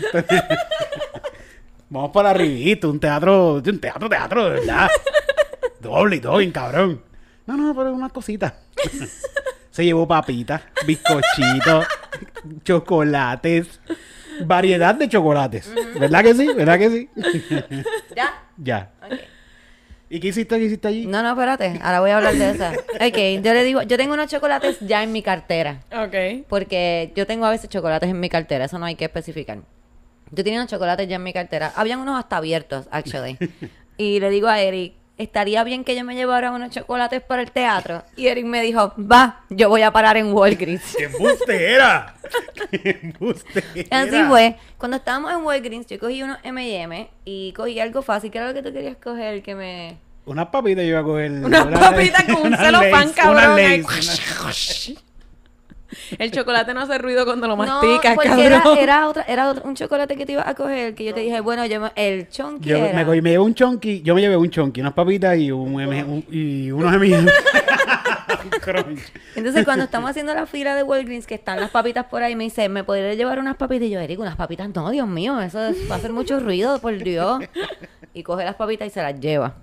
Vamos 1.88 2.10
para 2.12 2.31
arribito, 2.31 2.90
un 2.90 3.00
teatro, 3.00 3.54
un 3.64 3.81
teatro, 3.81 4.08
teatro, 4.10 4.44
de 4.44 4.60
verdad. 4.60 4.88
Doble 5.81 6.16
y 6.16 6.20
todo, 6.20 6.36
bien 6.36 6.52
cabrón. 6.52 7.02
No, 7.46 7.56
no, 7.56 7.74
pero 7.74 7.94
unas 7.94 8.12
cositas. 8.12 8.52
Se 9.78 9.84
llevó 9.84 10.08
papitas, 10.08 10.60
bizcochitos, 10.88 11.86
chocolates, 12.64 13.80
variedad 14.44 14.92
de 14.96 15.08
chocolates. 15.08 15.72
¿Verdad 16.00 16.25
que 16.25 16.34
sí? 16.34 16.48
¿Verdad 16.52 16.78
que 16.80 16.90
sí? 16.90 17.08
¿Ya? 18.16 18.42
ya. 18.56 18.90
¿Y 20.10 20.19
qué 20.19 20.26
hiciste? 20.26 20.58
¿Qué 20.58 20.64
hiciste 20.64 20.88
allí? 20.88 21.06
No, 21.06 21.22
no, 21.22 21.28
espérate. 21.28 21.78
Ahora 21.80 22.00
voy 22.00 22.10
a 22.10 22.16
hablar 22.16 22.34
de 22.34 22.50
esa. 22.50 22.72
Ok, 22.72 23.44
yo 23.44 23.54
le 23.54 23.62
digo, 23.62 23.82
yo 23.82 23.96
tengo 23.96 24.14
unos 24.14 24.26
chocolates 24.26 24.80
ya 24.80 25.04
en 25.04 25.12
mi 25.12 25.22
cartera. 25.22 25.78
Ok. 25.92 26.44
Porque 26.48 27.12
yo 27.14 27.24
tengo 27.24 27.46
a 27.46 27.50
veces 27.50 27.70
chocolates 27.70 28.10
en 28.10 28.19
mi 28.19 28.28
cartera, 28.28 28.64
eso 28.64 28.81
no 28.81 28.86
hay 28.86 28.96
que 28.96 29.04
especificar. 29.04 29.58
Yo 30.32 30.42
tenía 30.42 30.58
unos 30.58 30.72
chocolates 30.72 31.08
ya 31.08 31.14
en 31.14 31.22
mi 31.22 31.32
cartera. 31.32 31.72
Habían 31.76 32.00
unos 32.00 32.19
hasta 32.19 32.38
abiertos, 32.38 32.88
actually. 32.90 33.38
y 33.96 34.19
le 34.19 34.28
digo 34.31 34.48
a 34.48 34.60
Eric, 34.60 34.94
¿estaría 35.19 35.62
bien 35.65 35.85
que 35.85 35.94
yo 35.94 36.05
me 36.05 36.15
llevara 36.15 36.50
unos 36.53 36.70
chocolates 36.70 37.20
para 37.20 37.43
el 37.43 37.50
teatro? 37.50 38.03
Y 38.17 38.29
Eric 38.29 38.47
me 38.47 38.62
dijo, 38.62 38.94
va, 38.99 39.41
yo 39.50 39.69
voy 39.69 39.82
a 39.82 39.91
parar 39.93 40.17
en 40.17 40.32
Walgreens. 40.32 40.97
¡Qué 40.97 41.05
embustera! 41.05 42.15
¡Qué 42.70 42.99
embustera! 43.03 43.67
Así 43.91 44.23
fue. 44.29 44.56
Cuando 44.79 44.97
estábamos 44.97 45.32
en 45.32 45.38
Walgreens, 45.44 45.87
yo 45.87 45.99
cogí 45.99 46.23
unos 46.23 46.38
M&M 46.43 47.11
y 47.25 47.53
cogí 47.53 47.79
algo 47.81 48.00
fácil. 48.03 48.31
¿Qué 48.31 48.38
era 48.38 48.49
lo 48.49 48.55
que 48.55 48.62
tú 48.62 48.73
querías 48.73 48.97
coger? 48.97 49.43
Que 49.43 49.55
me... 49.55 49.97
Unas 50.25 50.47
papitas 50.49 50.85
yo 50.85 50.91
iba 50.91 51.00
a 51.00 51.05
coger. 51.05 51.31
Unas 51.32 51.67
papitas 51.79 52.25
con 52.25 52.53
un 52.53 52.56
celofán, 52.56 53.12
cabrón, 53.12 53.32
unas 53.44 53.49
ahí. 53.59 53.82
Lay's, 53.82 53.87
unas- 53.87 55.05
El 56.18 56.30
chocolate 56.30 56.74
no 56.74 56.80
hace 56.80 56.98
ruido 56.98 57.24
cuando 57.24 57.46
lo 57.46 57.56
No, 57.56 57.64
masticas, 57.64 58.14
porque 58.14 58.28
cabrón. 58.28 58.46
era, 58.46 58.62
era, 58.78 59.08
otra, 59.08 59.22
era 59.26 59.48
otro- 59.50 59.64
un 59.64 59.74
chocolate 59.74 60.16
que 60.16 60.26
te 60.26 60.32
ibas 60.32 60.46
a 60.46 60.54
coger, 60.54 60.94
que 60.94 61.04
yo 61.04 61.14
te 61.14 61.20
dije, 61.20 61.40
bueno, 61.40 61.64
yo 61.66 61.80
me- 61.80 61.92
el 61.96 62.28
chonky 62.28 62.68
Yo 62.68 62.76
era. 62.76 62.94
me, 62.94 63.06
cogí- 63.06 63.22
me 63.22 63.30
llevé 63.30 63.42
un 63.42 63.54
chonky, 63.54 64.02
yo 64.02 64.14
me 64.14 64.20
llevé 64.20 64.36
un 64.36 64.50
chonky, 64.50 64.80
unas 64.80 64.92
papitas 64.92 65.36
y, 65.38 65.50
un, 65.50 65.80
M- 65.80 66.04
un- 66.04 66.24
y 66.30 66.70
unos 66.70 66.94
M&M. 66.94 67.30
Un 68.44 68.50
crunch. 68.60 69.00
Entonces, 69.34 69.64
cuando 69.64 69.84
estamos 69.84 70.10
haciendo 70.10 70.34
la 70.34 70.46
fila 70.46 70.74
de 70.74 70.82
Walgreens, 70.82 71.26
que 71.26 71.34
están 71.34 71.58
las 71.60 71.70
papitas 71.70 72.04
por 72.06 72.22
ahí, 72.22 72.36
me 72.36 72.44
dice, 72.44 72.68
¿me 72.68 72.84
podría 72.84 73.14
llevar 73.14 73.38
unas 73.38 73.56
papitas? 73.56 73.88
Y 73.88 73.90
yo, 73.90 74.00
Eric, 74.00 74.20
unas 74.20 74.36
papitas, 74.36 74.68
no, 74.74 74.90
Dios 74.90 75.08
mío, 75.08 75.40
eso 75.40 75.66
es- 75.66 75.90
va 75.90 75.94
a 75.94 75.98
hacer 75.98 76.12
mucho 76.12 76.38
ruido, 76.40 76.78
por 76.80 76.96
Dios. 76.98 77.40
Y 78.14 78.22
coge 78.22 78.44
las 78.44 78.54
papitas 78.56 78.86
y 78.88 78.90
se 78.90 79.02
las 79.02 79.18
lleva. 79.18 79.54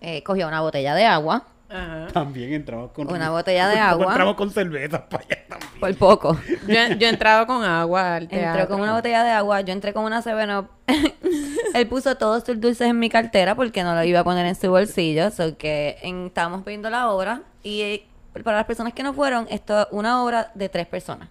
Eh, 0.00 0.22
cogió 0.24 0.48
una 0.48 0.60
botella 0.62 0.94
de 0.94 1.04
agua, 1.04 1.44
Ajá. 1.70 2.08
También 2.12 2.52
entramos 2.52 2.90
con... 2.90 3.10
Una 3.12 3.30
botella 3.30 3.68
de 3.68 3.78
agua. 3.78 4.06
Entramos 4.06 4.34
con 4.34 4.50
cervezas 4.50 5.02
para 5.02 5.24
allá 5.24 5.38
también. 5.48 5.70
por 5.80 5.94
poco. 5.96 6.40
Yo, 6.66 6.74
yo 6.98 7.06
he 7.06 7.10
entrado 7.10 7.46
con 7.46 7.62
agua 7.62 8.16
al 8.16 8.26
teatro. 8.28 8.60
Entró 8.62 8.68
con 8.74 8.80
una 8.82 8.92
botella 8.94 9.22
de 9.22 9.30
agua, 9.30 9.60
yo 9.60 9.72
entré 9.72 9.92
con 9.92 10.04
una 10.04 10.20
7 10.20 10.64
Él 11.74 11.86
puso 11.86 12.16
todos 12.16 12.42
sus 12.44 12.60
dulces 12.60 12.88
en 12.88 12.98
mi 12.98 13.08
cartera 13.08 13.54
porque 13.54 13.84
no 13.84 13.94
lo 13.94 14.02
iba 14.02 14.20
a 14.20 14.24
poner 14.24 14.46
en 14.46 14.56
su 14.56 14.68
bolsillo. 14.68 15.30
So 15.30 15.56
que 15.56 15.98
en- 16.02 16.26
estábamos 16.26 16.64
viendo 16.64 16.90
la 16.90 17.08
obra 17.10 17.42
y 17.62 17.80
eh, 17.82 18.06
para 18.44 18.56
las 18.56 18.66
personas 18.66 18.92
que 18.92 19.02
no 19.04 19.14
fueron, 19.14 19.46
esto 19.50 19.82
es 19.82 19.86
una 19.92 20.24
obra 20.24 20.50
de 20.54 20.68
tres 20.68 20.86
personas. 20.88 21.28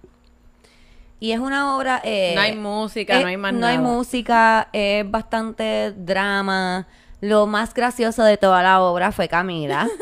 Y 1.21 1.33
es 1.33 1.39
una 1.39 1.75
obra... 1.75 1.99
eh, 2.05 2.31
No 2.33 2.41
hay 2.41 2.55
música, 2.55 3.19
no 3.19 3.27
hay 3.27 3.35
más 3.35 3.51
No 3.53 3.67
hay 3.67 3.77
música, 3.77 4.69
es 4.71 5.09
bastante 5.11 5.91
drama. 5.91 6.87
Lo 7.21 7.45
más 7.45 7.73
gracioso 7.73 8.23
de 8.23 8.37
toda 8.37 8.63
la 8.63 8.79
obra 8.81 9.11
fue 9.11 9.27
Camila. 9.27 9.85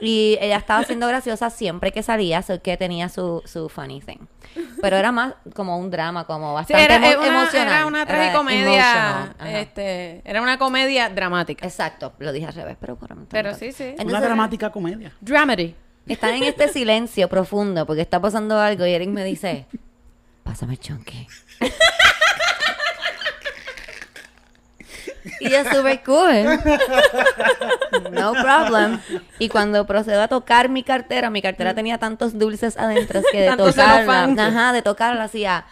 y 0.00 0.38
ella 0.40 0.56
estaba 0.56 0.84
siendo 0.84 1.06
graciosa 1.08 1.50
siempre 1.50 1.92
que 1.92 2.02
salía, 2.02 2.42
so 2.42 2.60
que 2.62 2.76
tenía 2.76 3.08
su, 3.08 3.42
su 3.44 3.68
funny 3.68 4.00
thing. 4.00 4.18
Pero 4.80 4.96
era 4.96 5.12
más 5.12 5.34
como 5.54 5.78
un 5.78 5.90
drama, 5.90 6.24
como 6.24 6.50
Sí, 6.50 6.72
bastante 6.72 6.84
era, 6.84 6.96
emo- 6.98 7.06
era 7.06 7.18
una, 7.20 7.26
emocional. 7.42 7.68
era 7.68 7.86
una 7.86 8.02
Era 8.02 8.14
tragicomedia. 8.14 9.22
ajá. 9.38 9.58
Este, 9.60 10.22
era 10.24 10.40
una 10.42 10.58
comedia 10.58 11.08
dramática. 11.08 11.66
Exacto, 11.66 12.12
lo 12.18 12.32
dije 12.32 12.46
al 12.46 12.54
revés, 12.54 12.76
pero 12.80 12.96
por 12.96 13.14
Pero 13.28 13.54
sí, 13.54 13.72
sí. 13.72 13.84
Una 13.84 14.02
Entonces, 14.02 14.22
dramática 14.22 14.70
comedia. 14.70 15.12
Dramedy. 15.20 15.74
Están 16.06 16.34
en 16.34 16.44
este 16.44 16.68
silencio 16.68 17.28
profundo 17.28 17.84
porque 17.84 18.00
está 18.02 18.18
pasando 18.20 18.58
algo 18.58 18.86
y 18.86 18.92
Eric 18.92 19.10
me 19.10 19.24
dice, 19.24 19.66
pásame 20.42 20.72
el 20.74 20.80
chonque. 20.80 21.26
Y 25.40 25.50
yo 25.50 25.64
súper 25.64 26.02
cool. 26.04 26.60
No 28.12 28.32
problem. 28.32 29.00
Y 29.38 29.48
cuando 29.48 29.86
procedo 29.86 30.22
a 30.22 30.28
tocar 30.28 30.68
mi 30.68 30.82
cartera, 30.82 31.30
mi 31.30 31.42
cartera 31.42 31.74
tenía 31.74 31.98
tantos 31.98 32.38
dulces 32.38 32.76
adentro 32.76 33.20
que 33.30 33.42
de 33.42 33.56
tocarla, 33.56 34.24
ajá, 34.46 34.72
de 34.72 34.82
tocarla 34.82 35.24
hacía... 35.24 35.64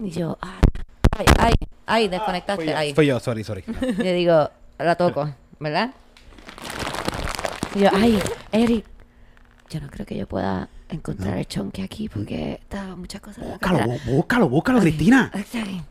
Y 0.00 0.10
yo, 0.10 0.38
ah, 0.40 0.58
ay, 1.18 1.26
ay, 1.38 1.52
ay, 1.86 2.08
desconectaste, 2.08 2.62
Fui 2.64 2.72
yo, 2.72 2.78
ay. 2.78 2.94
fui 2.94 3.06
yo, 3.06 3.18
sorry, 3.20 3.42
sorry. 3.44 3.64
Le 3.98 4.12
digo, 4.12 4.50
la 4.78 4.94
toco, 4.94 5.34
¿verdad? 5.58 5.90
Y 7.74 7.80
yo, 7.80 7.90
ay, 7.92 8.22
Eric, 8.52 8.84
yo 9.70 9.80
no 9.80 9.88
creo 9.88 10.06
que 10.06 10.16
yo 10.16 10.26
pueda 10.28 10.68
encontrar 10.88 11.36
el 11.38 11.46
chonque 11.48 11.82
aquí 11.82 12.08
porque 12.08 12.60
está 12.62 12.82
muchas 12.96 13.20
cosas. 13.20 13.44
Búscalo, 13.44 13.78
cartera". 13.78 13.86
bú- 14.04 14.04
búscalo, 14.16 14.48
búscalo, 14.48 14.80
Cristina. 14.80 15.30
Está 15.34 15.64
bien. 15.64 15.84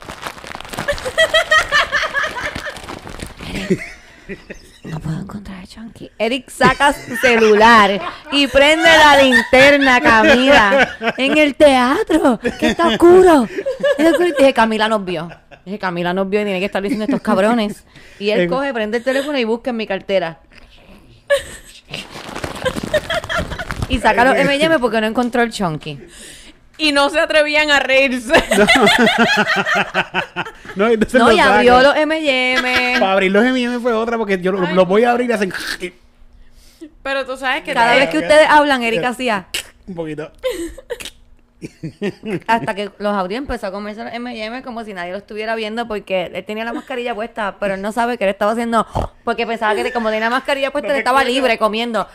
Eric, 3.54 3.82
no 4.84 5.00
puedo 5.00 5.20
encontrar 5.20 5.62
el 5.62 5.68
chunky. 5.68 6.10
Eric 6.18 6.50
saca 6.50 6.94
su 6.94 7.16
celular 7.18 8.00
y 8.32 8.48
prende 8.48 8.88
la 8.88 9.22
linterna, 9.22 10.02
Camila, 10.02 11.14
en 11.18 11.38
el 11.38 11.56
teatro, 11.56 12.40
que 12.60 12.68
está 12.70 12.88
oscuro. 12.88 13.48
Está 13.98 14.12
oscuro. 14.12 14.28
Y 14.30 14.34
dije, 14.38 14.54
Camila 14.54 14.88
nos 14.90 15.04
vio. 15.06 15.30
Dije, 15.66 15.80
Camila 15.80 16.14
nos 16.14 16.30
vio 16.30 16.42
y 16.42 16.44
tiene 16.46 16.60
que 16.60 16.66
estar 16.66 16.82
diciendo 16.82 17.06
estos 17.06 17.22
cabrones. 17.22 17.84
Y 18.20 18.30
él 18.30 18.42
En- 18.42 18.50
coge, 18.50 18.74
prende 18.74 18.98
el 18.98 19.04
teléfono 19.04 19.38
y 19.38 19.44
busca 19.44 19.70
en 19.72 19.78
mi 19.78 19.88
cartera. 19.88 20.40
Y 23.90 24.00
saca 24.00 24.26
los 24.26 24.36
M&M 24.36 24.80
porque 24.80 25.00
no 25.00 25.08
encontró 25.08 25.42
el 25.42 25.52
chunky. 25.52 26.00
Y 26.80 26.92
no 26.92 27.10
se 27.10 27.20
atrevían 27.20 27.72
a 27.72 27.80
reírse. 27.80 28.34
No, 30.76 30.88
entonces 30.88 31.20
No, 31.20 31.28
lo 31.30 31.34
y 31.34 31.40
abrió 31.40 31.82
los 31.82 31.96
M&M. 31.96 32.96
Para 33.00 33.14
abrir 33.14 33.32
los 33.32 33.44
M&M 33.44 33.80
fue 33.80 33.94
otra 33.94 34.16
porque 34.18 34.40
yo 34.40 34.52
lo- 34.52 34.62
los 34.74 34.88
voy 34.88 35.04
a 35.04 35.12
abrir 35.12 35.28
y 35.30 35.34
hacen 35.34 35.52
Pero 37.02 37.26
tú 37.26 37.36
sabes 37.36 37.64
que 37.64 37.74
Cada 37.74 37.96
vez 37.96 38.10
que 38.10 38.20
ustedes 38.20 38.48
hablan, 38.48 38.84
Erika 38.84 39.10
hacía. 39.10 39.48
un 39.88 39.96
poquito. 39.96 40.32
Hasta 42.48 42.76
que 42.76 42.92
los 43.00 43.16
abrió 43.16 43.40
empezó 43.40 43.66
a 43.66 43.72
comerse 43.72 44.04
los 44.04 44.14
M&M 44.14 44.62
como 44.62 44.84
si 44.84 44.94
nadie 44.94 45.12
lo 45.12 45.18
estuviera 45.18 45.56
viendo 45.56 45.88
porque 45.88 46.30
él 46.32 46.46
tenía 46.46 46.64
la 46.64 46.74
mascarilla 46.74 47.16
puesta, 47.16 47.56
pero 47.60 47.74
él 47.74 47.82
no 47.82 47.92
sabe 47.92 48.20
que 48.20 48.26
él 48.26 48.30
estaba 48.30 48.52
haciendo 48.52 48.86
porque 49.24 49.48
pensaba 49.48 49.74
que 49.74 49.92
como 49.92 50.10
tenía 50.10 50.26
la 50.26 50.36
mascarilla 50.36 50.70
puesta 50.70 50.90
No 50.90 50.96
estaba 50.96 51.24
libre 51.24 51.58
comiendo. 51.58 52.08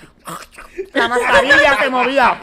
La 0.92 1.09
mascarilla 1.09 1.78
se 1.83 1.90
movía. 1.90 2.38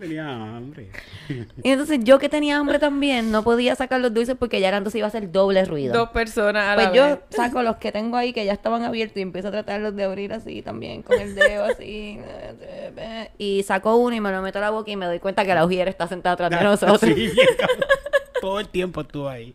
Tenía 0.00 0.26
hambre. 0.28 0.88
Y 1.62 1.70
entonces 1.70 2.00
yo 2.02 2.18
que 2.18 2.28
tenía 2.30 2.56
hambre 2.56 2.78
también 2.78 3.30
no 3.30 3.44
podía 3.44 3.74
sacar 3.74 4.00
los 4.00 4.12
dulces 4.14 4.34
porque 4.38 4.58
ya 4.60 4.68
era 4.68 4.78
entonces 4.78 4.98
iba 4.98 5.06
a 5.06 5.08
hacer 5.08 5.30
doble 5.30 5.64
ruido. 5.66 5.92
dos 5.94 6.08
personas 6.10 6.64
a 6.68 6.74
la 6.76 6.82
Pues 6.90 6.96
yo 6.96 7.04
vez. 7.06 7.18
saco 7.28 7.62
los 7.62 7.76
que 7.76 7.92
tengo 7.92 8.16
ahí 8.16 8.32
que 8.32 8.44
ya 8.46 8.52
estaban 8.54 8.82
abiertos 8.82 9.18
y 9.18 9.20
empiezo 9.20 9.48
a 9.48 9.50
tratarlos 9.50 9.94
de 9.94 10.04
abrir 10.04 10.32
así 10.32 10.62
también, 10.62 11.02
con 11.02 11.20
el 11.20 11.34
dedo 11.34 11.64
así. 11.66 12.18
Y 13.38 13.62
saco 13.62 13.96
uno 13.96 14.16
y 14.16 14.20
me 14.20 14.32
lo 14.32 14.40
meto 14.42 14.58
a 14.58 14.62
la 14.62 14.70
boca 14.70 14.90
y 14.90 14.96
me 14.96 15.06
doy 15.06 15.18
cuenta 15.18 15.44
que 15.44 15.54
la 15.54 15.64
ujier 15.64 15.88
está 15.88 16.08
sentada 16.08 16.32
atrás 16.34 16.50
de 16.50 16.60
nosotros. 16.64 17.00
Sí. 17.00 17.30
Todo 18.40 18.58
el 18.60 18.68
tiempo 18.68 19.02
estuvo 19.02 19.28
ahí. 19.28 19.54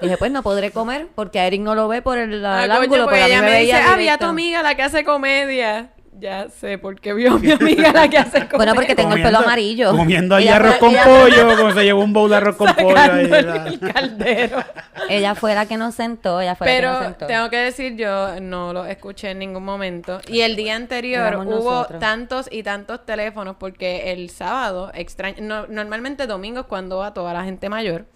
Dije, 0.00 0.16
pues 0.16 0.30
no 0.30 0.44
podré 0.44 0.70
comer 0.70 1.08
porque 1.16 1.40
a 1.40 1.46
Eric 1.48 1.60
no 1.60 1.74
lo 1.74 1.88
ve 1.88 2.02
por 2.02 2.18
el, 2.18 2.44
Ah, 2.46 2.62
el 2.64 2.70
coño, 2.70 2.82
ángulo, 2.82 3.04
porque 3.06 3.18
pero 3.20 3.24
a 3.24 3.28
mí 3.28 3.32
ella 3.34 3.42
me 3.42 3.50
me 3.50 3.60
dice, 3.62 3.72
veía 3.72 3.84
ah, 3.92 3.96
vi 3.96 4.02
a 4.02 4.12
directo". 4.12 4.24
tu 4.26 4.30
amiga 4.30 4.62
la 4.62 4.74
que 4.76 4.82
hace 4.82 5.02
comedia. 5.04 5.90
Ya 6.20 6.48
sé, 6.48 6.78
porque 6.78 7.14
vio 7.14 7.34
a 7.34 7.38
mi 7.38 7.52
amiga 7.52 7.92
la 7.92 8.08
que 8.08 8.18
hace 8.18 8.38
comedia. 8.40 8.56
Bueno, 8.56 8.74
porque 8.74 8.94
tengo 8.96 9.14
el 9.14 9.22
pelo 9.22 9.38
amarillo. 9.38 9.92
Comiendo 9.96 10.34
ahí 10.34 10.44
Ella 10.44 10.56
arroz 10.56 10.70
fue- 10.72 10.78
con 10.80 10.90
ella- 10.90 11.04
pollo, 11.04 11.56
como 11.56 11.72
se 11.72 11.84
llevó 11.84 12.02
un 12.02 12.12
bowl 12.12 12.28
de 12.30 12.36
arroz 12.36 12.56
con 12.56 12.74
pollo 12.74 12.98
ahí. 12.98 13.30
El 13.30 13.78
caldero. 13.92 14.64
Ella 15.08 15.34
fue 15.36 15.54
la 15.54 15.66
que 15.66 15.76
nos 15.76 15.94
sentó, 15.94 16.40
ella 16.40 16.56
fue 16.56 16.66
la 16.66 16.72
que 16.74 16.82
nos 16.82 16.96
Pero 16.98 17.04
sentó. 17.10 17.26
tengo 17.26 17.50
que 17.50 17.56
decir, 17.58 17.94
yo 17.96 18.40
no 18.40 18.72
lo 18.72 18.84
escuché 18.84 19.30
en 19.30 19.38
ningún 19.38 19.64
momento. 19.64 20.20
Y 20.26 20.40
el 20.40 20.56
día 20.56 20.74
anterior 20.74 21.26
Éramos 21.28 21.46
hubo 21.46 21.70
nosotros. 21.72 22.00
tantos 22.00 22.48
y 22.50 22.64
tantos 22.64 23.06
teléfonos 23.06 23.54
porque 23.56 24.10
el 24.10 24.28
sábado, 24.30 24.90
extraño, 24.94 25.36
no- 25.40 25.66
normalmente 25.68 26.26
domingo 26.26 26.60
es 26.60 26.66
cuando 26.66 26.98
va 26.98 27.14
toda 27.14 27.32
la 27.32 27.44
gente 27.44 27.68
mayor, 27.68 28.06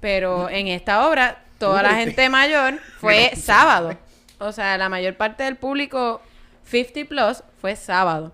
pero 0.00 0.48
en 0.50 0.68
esta 0.68 1.08
obra 1.08 1.38
toda 1.58 1.82
la 1.82 1.94
gente 1.94 2.28
mayor 2.28 2.74
fue 3.00 3.32
sábado. 3.36 3.94
O 4.38 4.52
sea, 4.52 4.76
la 4.78 4.88
mayor 4.88 5.14
parte 5.16 5.42
del 5.44 5.56
público 5.56 6.20
50 6.64 7.08
plus 7.08 7.42
fue 7.60 7.76
sábado. 7.76 8.32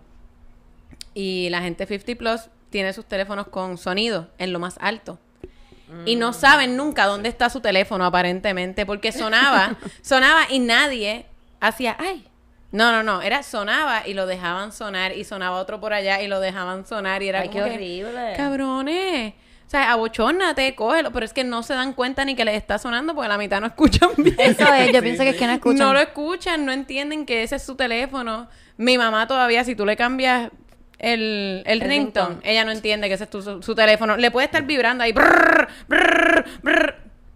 Y 1.14 1.49
la 1.50 1.60
gente 1.62 1.87
50 1.87 2.18
plus 2.18 2.40
tiene 2.70 2.92
sus 2.92 3.04
teléfonos 3.06 3.49
con 3.49 3.78
sonido 3.78 4.28
en 4.38 4.52
lo 4.52 4.58
más 4.58 4.76
alto. 4.80 5.18
Y 6.06 6.14
no 6.14 6.32
saben 6.32 6.76
nunca 6.76 7.06
dónde 7.06 7.28
está 7.28 7.50
su 7.50 7.60
teléfono, 7.60 8.04
aparentemente, 8.04 8.87
porque 8.87 9.10
sonaba, 9.10 9.76
sonaba 10.02 10.42
y 10.49 10.60
nadie 10.60 11.26
hacía, 11.60 11.96
ay. 11.99 12.28
No, 12.70 12.92
no, 12.92 13.02
no, 13.02 13.22
era 13.22 13.42
sonaba 13.42 14.06
y 14.06 14.14
lo 14.14 14.26
dejaban 14.26 14.70
sonar 14.70 15.10
y 15.16 15.25
sonaba 15.25 15.56
otro 15.58 15.80
por 15.80 15.92
allá 15.92 16.22
y 16.22 16.28
lo 16.28 16.38
dejaban 16.38 16.87
sonar 16.87 17.25
y 17.25 17.28
era 17.28 17.40
Ay, 17.40 17.49
como 17.49 17.64
qué 17.64 17.70
que, 17.70 17.75
horrible. 17.75 18.34
cabrones. 18.37 19.34
O 19.70 19.72
sea, 19.72 19.92
abochórnate, 19.92 20.74
cógelo, 20.74 21.12
pero 21.12 21.24
es 21.24 21.32
que 21.32 21.44
no 21.44 21.62
se 21.62 21.74
dan 21.74 21.92
cuenta 21.92 22.24
ni 22.24 22.34
que 22.34 22.44
les 22.44 22.56
está 22.56 22.76
sonando 22.78 23.14
porque 23.14 23.28
la 23.28 23.38
mitad 23.38 23.60
no 23.60 23.68
escuchan 23.68 24.10
bien. 24.16 24.34
Eso 24.36 24.64
es, 24.74 24.92
yo 24.92 25.00
pienso 25.00 25.22
que 25.22 25.28
es 25.28 25.36
que 25.36 25.46
no 25.46 25.52
escuchan. 25.52 25.78
No 25.86 25.92
lo 25.92 26.00
escuchan, 26.00 26.66
no 26.66 26.72
entienden 26.72 27.24
que 27.24 27.44
ese 27.44 27.54
es 27.54 27.62
su 27.62 27.76
teléfono. 27.76 28.48
Mi 28.78 28.98
mamá 28.98 29.28
todavía, 29.28 29.62
si 29.62 29.76
tú 29.76 29.86
le 29.86 29.96
cambias 29.96 30.50
el, 30.98 31.62
el, 31.66 31.82
El 31.82 31.88
ringtone, 31.88 32.28
ringtone. 32.30 32.50
ella 32.50 32.64
no 32.64 32.72
entiende 32.72 33.06
que 33.06 33.14
ese 33.14 33.22
es 33.24 33.30
tu- 33.30 33.42
su, 33.42 33.62
su 33.62 33.74
teléfono. 33.76 34.16
Le 34.16 34.32
puede 34.32 34.46
estar 34.46 34.64
vibrando 34.64 35.04
ahí. 35.04 35.12
brrr, 35.12 35.68
brrr, 35.86 36.44
brrr. 36.64 36.94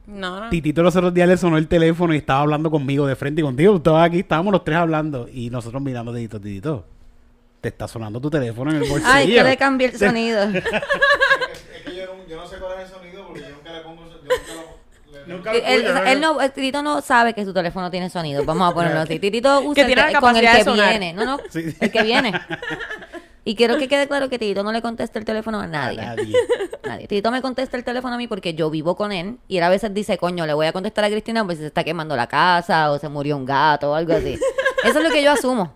No, 0.08 0.40
no. 0.40 0.50
Titito 0.50 0.82
los 0.82 0.96
otros 0.96 1.14
días 1.14 1.28
le 1.28 1.36
sonó 1.36 1.56
el 1.56 1.68
teléfono 1.68 2.14
y 2.14 2.16
estaba 2.16 2.40
hablando 2.40 2.68
conmigo 2.68 3.06
de 3.06 3.14
frente 3.14 3.42
y 3.42 3.44
contigo. 3.44 3.76
Estabas 3.76 4.08
aquí, 4.08 4.18
estábamos 4.18 4.52
los 4.52 4.64
tres 4.64 4.78
hablando 4.78 5.28
y 5.32 5.50
nosotros 5.50 5.80
mirando 5.80 6.10
a 6.10 6.14
Titito, 6.16 6.40
Titito. 6.40 6.84
Te 7.60 7.68
está 7.68 7.88
sonando 7.88 8.20
tu 8.20 8.28
teléfono 8.28 8.72
en 8.72 8.82
el 8.82 8.88
bolsillo. 8.90 9.10
Ay, 9.10 9.32
que 9.32 9.42
le 9.44 9.56
cambié 9.56 9.86
el 9.86 9.96
sonido. 9.98 10.40
Yo 12.28 12.36
no, 12.36 12.46
sé 12.46 12.56
cuál 12.58 12.78
es 12.80 12.88
el 12.90 12.94
sonido 12.94 13.26
porque 13.26 13.40
yo 13.40 13.48
nunca 13.50 13.72
le 13.72 13.80
pongo. 13.80 14.02
Yo 14.06 14.12
nunca 14.18 14.54
lo. 14.54 14.62
le- 14.62 14.84
Nunca 15.26 15.52
lo 15.52 15.58
él, 15.60 15.84
¿no? 15.94 16.02
él 16.04 16.20
no, 16.20 16.40
el 16.40 16.50
Titito 16.52 16.82
no 16.82 17.00
sabe 17.00 17.34
que 17.34 17.44
su 17.44 17.52
teléfono 17.54 17.90
tiene 17.90 18.10
sonido. 18.10 18.44
Vamos 18.44 18.70
a 18.70 18.74
ponerlo 18.74 19.00
así. 19.00 19.18
Titito 19.18 19.60
usa 19.60 19.86
Que 19.86 19.92
el 19.92 20.16
con 20.20 20.36
el 20.36 20.44
que 20.64 20.70
viene. 20.72 21.12
No, 21.12 21.24
no, 21.24 21.38
Sí. 21.50 21.74
el 21.80 21.90
que 21.90 22.02
viene. 22.02 22.32
Y 23.46 23.56
quiero 23.56 23.76
que 23.76 23.88
quede 23.88 24.08
claro 24.08 24.30
que 24.30 24.38
Titito 24.38 24.62
no 24.62 24.72
le 24.72 24.80
contesta 24.80 25.18
el 25.18 25.26
teléfono 25.26 25.60
a 25.60 25.66
nadie. 25.66 26.00
A 26.00 26.16
nadie. 26.16 26.34
Nadie. 26.82 27.06
Tito 27.06 27.30
me 27.30 27.42
contesta 27.42 27.76
el 27.76 27.84
teléfono 27.84 28.14
a 28.14 28.16
mí 28.16 28.26
porque 28.26 28.54
yo 28.54 28.70
vivo 28.70 28.96
con 28.96 29.12
él 29.12 29.36
y 29.48 29.58
él 29.58 29.62
a 29.64 29.68
veces 29.68 29.92
dice, 29.92 30.16
coño, 30.16 30.46
le 30.46 30.54
voy 30.54 30.66
a 30.66 30.72
contestar 30.72 31.04
a 31.04 31.10
Cristina 31.10 31.44
pues 31.44 31.58
se 31.58 31.66
está 31.66 31.84
quemando 31.84 32.16
la 32.16 32.26
casa 32.26 32.90
o 32.90 32.98
se 32.98 33.06
murió 33.10 33.36
un 33.36 33.44
gato 33.44 33.90
o 33.90 33.94
algo 33.94 34.14
así. 34.14 34.38
Eso 34.82 34.98
es 34.98 35.04
lo 35.04 35.10
que 35.10 35.22
yo 35.22 35.30
asumo. 35.30 35.74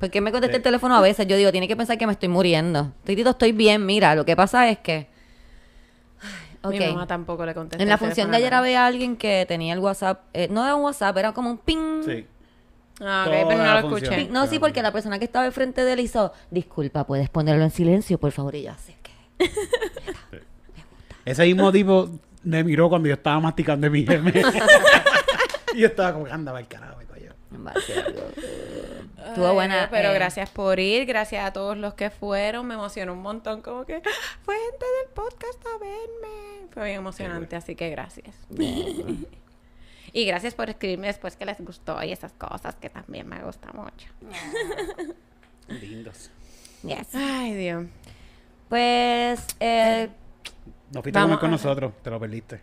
Porque 0.00 0.18
él 0.18 0.24
me 0.24 0.32
contesta 0.32 0.56
el 0.56 0.62
teléfono 0.64 0.96
a 0.96 1.00
veces. 1.00 1.24
Yo 1.28 1.36
digo, 1.36 1.52
tiene 1.52 1.68
que 1.68 1.76
pensar 1.76 1.96
que 1.98 2.06
me 2.06 2.12
estoy 2.14 2.28
muriendo. 2.28 2.90
Titito, 3.04 3.30
estoy 3.30 3.52
bien. 3.52 3.86
Mira, 3.86 4.16
lo 4.16 4.24
que 4.24 4.34
pasa 4.34 4.68
es 4.68 4.78
que... 4.80 5.06
Mi 6.70 6.78
mamá 6.78 7.06
tampoco 7.06 7.44
le 7.46 7.54
contesta. 7.54 7.82
En 7.82 7.88
la 7.88 7.98
función 7.98 8.30
de 8.30 8.36
ayer 8.38 8.54
había 8.54 8.86
alguien 8.86 9.16
que 9.16 9.44
tenía 9.46 9.74
el 9.74 9.80
WhatsApp. 9.80 10.24
eh, 10.32 10.48
no 10.50 10.64
era 10.64 10.74
un 10.74 10.82
WhatsApp, 10.82 11.16
era 11.16 11.32
como 11.32 11.50
un 11.50 11.58
ping. 11.58 12.02
Sí. 12.04 12.26
Ah, 13.00 13.24
ok, 13.26 13.32
Toda 13.32 13.48
pero 13.48 13.64
no 13.64 13.74
lo 13.74 13.80
función. 13.88 14.12
escuché. 14.14 14.32
No, 14.32 14.46
sí, 14.46 14.58
porque 14.58 14.82
la 14.82 14.92
persona 14.92 15.18
que 15.18 15.24
estaba 15.24 15.46
enfrente 15.46 15.84
de 15.84 15.92
él 15.94 16.00
hizo, 16.00 16.32
disculpa, 16.50 17.04
puedes 17.06 17.28
ponerlo 17.28 17.64
en 17.64 17.70
silencio, 17.70 18.18
por 18.18 18.30
favor. 18.32 18.54
Y 18.54 18.62
yo 18.62 18.72
así 18.72 18.94
que... 19.02 19.50
Ese 21.24 21.44
mismo 21.44 21.72
tipo 21.72 22.10
me 22.42 22.62
miró 22.62 22.88
cuando 22.88 23.08
yo 23.08 23.14
estaba 23.14 23.40
masticando 23.40 23.90
mi 23.90 24.00
y 25.74 25.78
yo 25.78 25.86
estaba 25.86 26.12
como, 26.12 26.26
anda, 26.26 26.52
va 26.52 26.60
el 26.60 26.68
carajo, 26.68 26.98
me 26.98 27.04
coño. 27.06 27.32
Estuvo 29.26 29.48
Ay, 29.48 29.54
buena. 29.54 29.88
Pero 29.90 30.10
eh, 30.10 30.14
gracias 30.14 30.50
por 30.50 30.78
ir, 30.80 31.06
gracias 31.06 31.44
a 31.44 31.52
todos 31.52 31.76
los 31.76 31.94
que 31.94 32.10
fueron. 32.10 32.66
Me 32.66 32.74
emocionó 32.74 33.12
un 33.12 33.22
montón, 33.22 33.62
como 33.62 33.84
que 33.84 34.02
fue 34.42 34.54
gente 34.56 34.84
del 35.02 35.12
podcast 35.14 35.66
a 35.66 35.78
verme. 35.78 36.68
Fue 36.72 36.84
bien 36.84 36.96
emocionante, 36.98 37.56
así 37.56 37.74
que 37.74 37.90
gracias. 37.90 38.34
y 40.12 40.24
gracias 40.26 40.54
por 40.54 40.70
escribirme 40.70 41.06
después 41.08 41.36
que 41.36 41.44
les 41.46 41.60
gustó 41.60 42.02
y 42.02 42.12
esas 42.12 42.32
cosas 42.32 42.74
que 42.76 42.90
también 42.90 43.28
me 43.28 43.40
gusta 43.42 43.72
mucho. 43.72 44.08
Lindos. 45.68 46.30
yes. 46.82 47.14
Ay, 47.14 47.54
Dios. 47.54 47.86
Pues 48.68 49.46
eh, 49.60 50.08
No 50.92 51.02
fuiste 51.02 51.18
a 51.18 51.22
comer 51.22 51.38
con 51.38 51.50
nosotros, 51.50 51.92
te 52.02 52.10
lo 52.10 52.18
perdiste. 52.20 52.60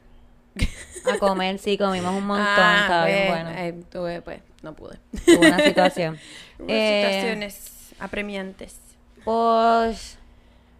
a 1.06 1.18
comer, 1.18 1.58
sí, 1.60 1.77
comimos 1.77 2.13
un 2.13 2.25
montón. 2.27 2.46
Ah, 2.48 2.80
estaba 2.82 3.06
bien 3.06 3.27
pues, 3.27 3.44
bueno. 3.44 3.60
eh, 3.60 3.84
tuve, 3.89 4.22
pues, 4.22 4.41
no 4.62 4.74
pude. 4.75 5.00
Hubo 5.27 5.39
una 5.41 5.60
situación. 5.60 6.18
Hubo 6.60 6.68
Eh, 6.70 7.03
situaciones 7.06 7.94
apremiantes. 8.00 8.80
Pues, 9.24 10.18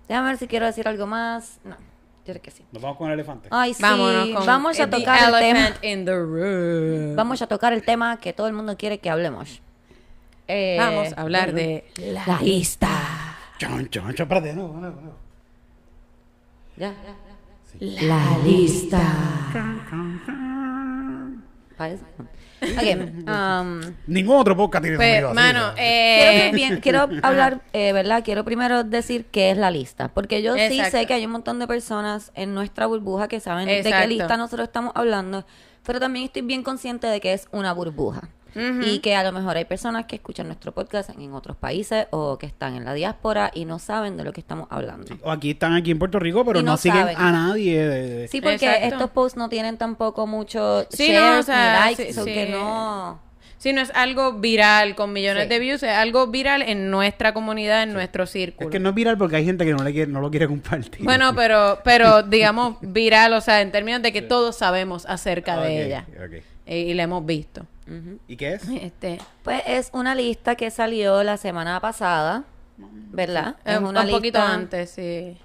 déjame 0.08 0.30
ver 0.30 0.38
si 0.38 0.48
quiero 0.48 0.66
decir 0.66 0.88
algo 0.88 1.08
más. 1.08 1.60
No, 1.64 1.76
yo 2.26 2.34
creo 2.34 2.42
que 2.42 2.52
sí. 2.52 2.64
Nos 2.72 2.82
vamos 2.82 2.98
con 2.98 3.08
el 3.08 3.14
elefante. 3.14 3.48
Ay, 3.52 3.74
sí, 3.74 3.82
Vámonos 3.82 4.30
con 4.30 4.46
vamos 4.46 4.80
a 4.80 4.90
the 4.90 4.98
tocar 5.00 5.20
el 5.34 5.40
tema. 5.40 5.60
elephant 5.60 5.84
in 5.84 6.06
the 6.06 6.16
room. 6.16 7.16
Vamos 7.16 7.42
a 7.42 7.48
tocar 7.48 7.74
el 7.74 7.84
tema 7.84 8.18
que 8.20 8.34
todo 8.34 8.48
el 8.48 8.54
mundo 8.54 8.76
quiere 8.78 9.00
que 9.00 9.10
hablemos. 9.10 9.62
Eh, 10.48 10.76
Vamos 10.80 11.14
a 11.16 11.22
hablar 11.22 11.54
de 11.54 11.86
la 11.98 12.40
lista. 12.42 12.90
Chon, 13.58 13.90
chon, 13.90 14.14
chon, 14.14 14.24
espérate, 14.26 14.54
no, 14.54 14.68
no, 14.74 14.90
no. 14.90 15.14
Ya, 16.78 16.90
ya, 16.90 17.16
ya. 17.80 18.02
La 18.08 18.38
lista. 18.44 19.02
Parece- 21.78 22.04
Um, 23.22 23.82
Ningún 24.08 24.38
otro 24.38 24.56
podcast 24.56 24.84
tiene 24.84 24.98
Pues, 24.98 25.22
sonido 25.22 25.30
así, 25.30 25.36
mano, 25.36 25.68
¿no? 25.70 25.74
quiero, 25.74 26.76
eh, 26.76 26.80
quiero 26.82 27.10
hablar, 27.24 27.62
eh, 27.74 27.94
¿verdad? 27.94 28.24
Quiero 28.24 28.44
primero 28.46 28.84
decir 28.84 29.26
qué 29.26 29.52
es 29.52 29.58
la 29.58 29.72
lista. 29.72 30.10
Porque 30.10 30.42
yo 30.42 30.56
sí 30.56 30.82
sé 30.92 31.06
que 31.06 31.14
hay 31.14 31.26
un 31.26 31.32
montón 31.32 31.60
de 31.60 31.68
personas 31.68 32.32
en 32.36 32.54
nuestra 32.54 32.86
burbuja 32.86 33.28
que 33.28 33.40
saben 33.40 33.68
de 33.68 33.84
qué 33.84 34.08
lista 34.08 34.38
nosotros 34.38 34.68
estamos 34.68 34.92
hablando. 34.96 35.46
Pero 35.86 36.00
también 36.00 36.26
estoy 36.26 36.44
bien 36.44 36.64
consciente 36.64 37.08
de 37.08 37.20
que 37.20 37.34
es 37.34 37.48
una 37.52 37.74
burbuja. 37.74 38.30
Y 38.56 39.00
que 39.00 39.16
a 39.16 39.24
lo 39.24 39.32
mejor 39.32 39.56
hay 39.58 39.66
personas 39.66 40.06
que 40.06 40.16
escuchan 40.18 40.48
nuestro 40.48 40.74
podcast 40.74 41.10
en 41.12 41.34
otros 41.34 41.56
países 41.58 42.08
o 42.12 42.38
que 42.38 42.46
están 42.46 42.76
en 42.76 42.84
la 42.86 42.94
diáspora 42.94 43.52
y 43.54 43.66
no 43.66 43.80
saben 43.80 44.18
de 44.18 44.24
lo 44.24 44.34
que 44.34 44.42
estamos 44.42 44.68
hablando. 44.70 45.16
O 45.24 45.32
aquí 45.32 45.52
están 45.52 45.74
aquí 45.74 45.92
en 45.92 46.00
Puerto 46.00 46.20
Rico, 46.20 46.44
pero 46.44 46.60
Y 46.60 46.64
no, 46.64 46.72
no 46.72 46.78
siguen 46.78 47.00
saben. 47.02 47.18
a 47.18 47.32
nadie. 47.32 47.88
de- 47.88 48.08
de- 48.22 48.28
Sí, 48.28 48.42
porque 48.42 48.66
Exacto. 48.66 48.86
estos 48.88 49.10
posts 49.12 49.38
no 49.38 49.48
tienen 49.50 49.78
tampoco 49.78 50.28
mucho 50.28 50.86
Sí, 50.90 51.08
shares 51.08 51.22
no, 51.36 51.40
o 51.40 51.44
sea, 51.44 51.74
ni 51.74 51.80
likes, 51.96 52.14
sí, 52.14 52.20
sí. 52.20 52.26
que 52.34 52.50
no... 52.50 53.20
Si 53.58 53.74
no 53.74 53.82
es 53.82 53.92
algo 53.94 54.34
viral 54.34 54.96
con 54.96 55.14
millones 55.14 55.44
Sí. 55.44 55.50
de 55.50 55.60
views, 55.60 55.84
es 55.84 55.92
algo 55.92 56.26
viral 56.28 56.64
en 56.64 56.90
nuestra 56.90 57.32
comunidad, 57.32 57.84
en 57.84 57.94
nuestro 57.94 58.26
círculo. 58.26 58.68
Es 58.70 58.72
que 58.72 58.80
no 58.80 58.90
es 58.90 58.96
viral 58.96 59.20
porque 59.20 59.36
hay 59.36 59.46
gente 59.46 59.66
que 59.66 59.72
no, 59.74 59.84
le 59.84 59.92
quiere, 59.94 60.12
no 60.12 60.20
lo 60.20 60.32
quiere 60.32 60.48
compartir. 60.48 61.04
Bueno, 61.06 61.34
pero, 61.36 61.80
pero 61.84 62.24
digamos 62.24 62.78
viral, 62.82 63.34
o 63.34 63.40
sea, 63.42 63.62
en 63.62 63.72
términos 63.72 64.02
de 64.02 64.12
que 64.12 64.24
todos 64.24 64.56
sabemos 64.58 65.06
acerca 65.06 65.62
de 65.62 65.86
ella 65.86 66.06
y 66.66 66.94
la 66.96 67.04
hemos 67.04 67.24
visto. 67.24 67.68
¿Y 68.28 68.38
qué 68.38 68.54
es? 68.54 68.68
Este, 68.70 69.20
Pues 69.44 69.62
es 69.68 69.90
una 69.94 70.16
lista 70.16 70.56
que 70.56 70.72
salió 70.72 71.24
la 71.24 71.38
semana 71.38 71.80
pasada, 71.80 72.44
¿verdad? 72.78 73.56
eh, 73.66 73.74
Es 73.74 73.78
un, 73.80 73.86
una 73.88 74.02
un 74.02 74.10
poquito 74.12 74.40
lista- 74.40 74.54
antes, 74.54 74.90
sí. 74.92 75.38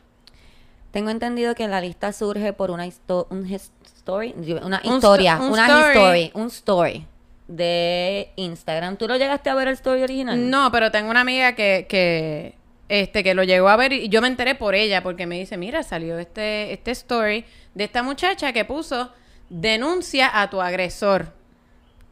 Tengo 0.92 1.10
entendido 1.10 1.54
que 1.54 1.66
la 1.68 1.80
lista 1.80 2.12
surge 2.12 2.52
por 2.52 2.70
una 2.70 2.86
histo- 2.86 3.26
un 3.30 3.46
his- 3.46 3.70
story, 3.96 4.34
una 4.62 4.80
Un 4.84 4.94
historia, 4.94 5.34
sto- 5.34 5.44
un 5.46 5.52
una 5.52 5.66
story. 5.66 5.90
story, 5.98 6.30
un 6.34 6.46
story 6.46 7.06
de 7.48 8.30
Instagram. 8.36 8.96
¿Tú 8.96 9.06
lo 9.08 9.16
llegaste 9.16 9.50
a 9.50 9.54
ver 9.54 9.68
el 9.68 9.74
story 9.74 10.02
original? 10.02 10.48
No, 10.50 10.70
pero 10.72 10.90
tengo 10.90 11.10
una 11.10 11.20
amiga 11.20 11.54
que, 11.54 11.86
que, 11.88 12.54
este, 12.88 13.22
que 13.24 13.34
lo 13.34 13.42
llegó 13.44 13.68
a 13.68 13.76
ver 13.76 13.92
y 13.92 14.08
yo 14.08 14.22
me 14.22 14.28
enteré 14.28 14.54
por 14.54 14.74
ella 14.74 15.02
porque 15.02 15.26
me 15.26 15.38
dice, 15.38 15.56
mira, 15.56 15.82
salió 15.82 16.18
este, 16.18 16.72
este 16.72 16.92
story 16.92 17.44
de 17.74 17.84
esta 17.84 18.02
muchacha 18.02 18.52
que 18.52 18.64
puso 18.64 19.10
denuncia 19.50 20.40
a 20.40 20.48
tu 20.50 20.60
agresor. 20.62 21.32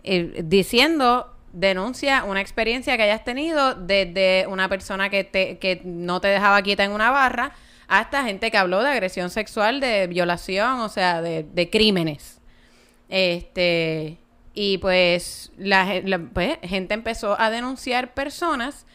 Eh, 0.05 0.43
diciendo, 0.45 1.35
denuncia 1.53 2.25
una 2.25 2.41
experiencia 2.41 2.97
que 2.97 3.05
hayas 3.05 3.25
tenido 3.25 3.75
desde 3.75 4.47
una 4.47 4.69
persona 4.69 5.09
que, 5.11 5.25
te, 5.25 5.59
que 5.59 5.81
no 5.85 6.21
te 6.21 6.29
dejaba 6.29 6.63
quieta 6.63 6.85
en 6.85 6.93
una 6.93 7.11
barra 7.11 7.53
hasta 7.89 8.25
gente 8.25 8.51
que 8.51 8.59
habló 8.59 8.83
de 8.83 8.91
agresión 8.91 9.31
sexual, 9.31 9.81
de 9.81 10.07
violación, 10.07 10.81
o 10.81 10.89
sea, 10.89 11.23
de, 11.23 11.45
de 11.45 11.71
crímenes. 11.71 12.41
Este, 13.09 14.19
y 14.55 14.79
pues 14.79 15.53
la, 15.57 16.03
pues, 16.33 16.59
gente 16.63 16.95
empezó 16.95 17.39
a 17.41 17.51
denunciar 17.51 18.15
personas 18.15 18.87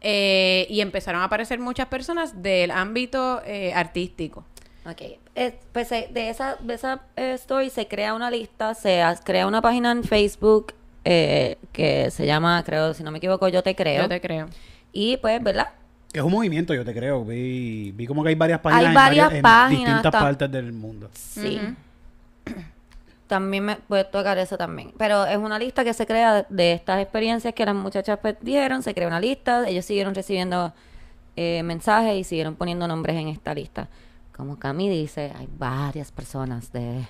eh, 0.00 0.66
y 0.68 0.80
empezaron 0.80 1.22
a 1.22 1.24
aparecer 1.24 1.60
muchas 1.60 1.86
personas 1.86 2.42
del 2.42 2.70
ámbito 2.70 3.40
eh, 3.46 3.72
artístico. 3.74 4.44
Ok. 4.86 5.00
Eh, 5.34 5.58
pues 5.72 5.90
eh, 5.92 6.08
de 6.12 6.28
esa, 6.28 6.56
de 6.60 6.74
esa 6.74 7.00
eh, 7.16 7.32
story 7.34 7.70
se 7.70 7.88
crea 7.88 8.14
una 8.14 8.30
lista, 8.30 8.74
se 8.74 9.02
ha- 9.02 9.16
crea 9.16 9.46
una 9.46 9.62
página 9.62 9.90
en 9.92 10.04
Facebook 10.04 10.74
eh, 11.04 11.56
que 11.72 12.10
se 12.10 12.26
llama, 12.26 12.62
creo, 12.64 12.92
si 12.94 13.02
no 13.02 13.10
me 13.10 13.18
equivoco, 13.18 13.48
Yo 13.48 13.62
Te 13.62 13.74
Creo. 13.74 14.02
Yo 14.02 14.08
te 14.08 14.20
creo. 14.20 14.46
Y 14.92 15.16
pues, 15.18 15.42
¿verdad? 15.42 15.68
Es 16.12 16.22
un 16.22 16.30
movimiento, 16.30 16.72
yo 16.74 16.84
te 16.84 16.94
creo. 16.94 17.24
Vi, 17.24 17.90
vi 17.92 18.06
como 18.06 18.22
que 18.22 18.28
hay 18.28 18.34
varias 18.36 18.60
páginas, 18.60 18.82
Hay 18.84 18.88
en, 18.88 18.94
varias 18.94 19.70
distintas 19.70 20.14
tam- 20.14 20.20
partes 20.20 20.50
del 20.52 20.72
mundo. 20.72 21.10
Sí. 21.12 21.60
También 23.26 23.64
me 23.64 23.76
puede 23.76 24.04
tocar 24.04 24.36
eso 24.38 24.56
también. 24.58 24.92
Pero 24.98 25.24
es 25.24 25.38
una 25.38 25.58
lista 25.58 25.82
que 25.82 25.94
se 25.94 26.06
crea 26.06 26.46
de, 26.48 26.72
estas 26.74 27.00
experiencias 27.00 27.54
que 27.54 27.64
las 27.64 27.74
muchachas 27.74 28.18
pues, 28.20 28.36
dieron. 28.42 28.82
Se 28.82 28.94
crea 28.94 29.08
una 29.08 29.18
lista. 29.18 29.66
Ellos 29.66 29.84
siguieron 29.86 30.14
recibiendo 30.14 30.72
eh, 31.34 31.62
mensajes 31.64 32.14
y 32.16 32.24
siguieron 32.24 32.54
poniendo 32.54 32.86
nombres 32.86 33.16
en 33.16 33.28
esta 33.28 33.54
lista. 33.54 33.88
Como 34.36 34.58
Cami 34.58 34.88
dice, 34.88 35.32
hay 35.36 35.48
varias 35.58 36.10
personas 36.10 36.72
de 36.72 37.06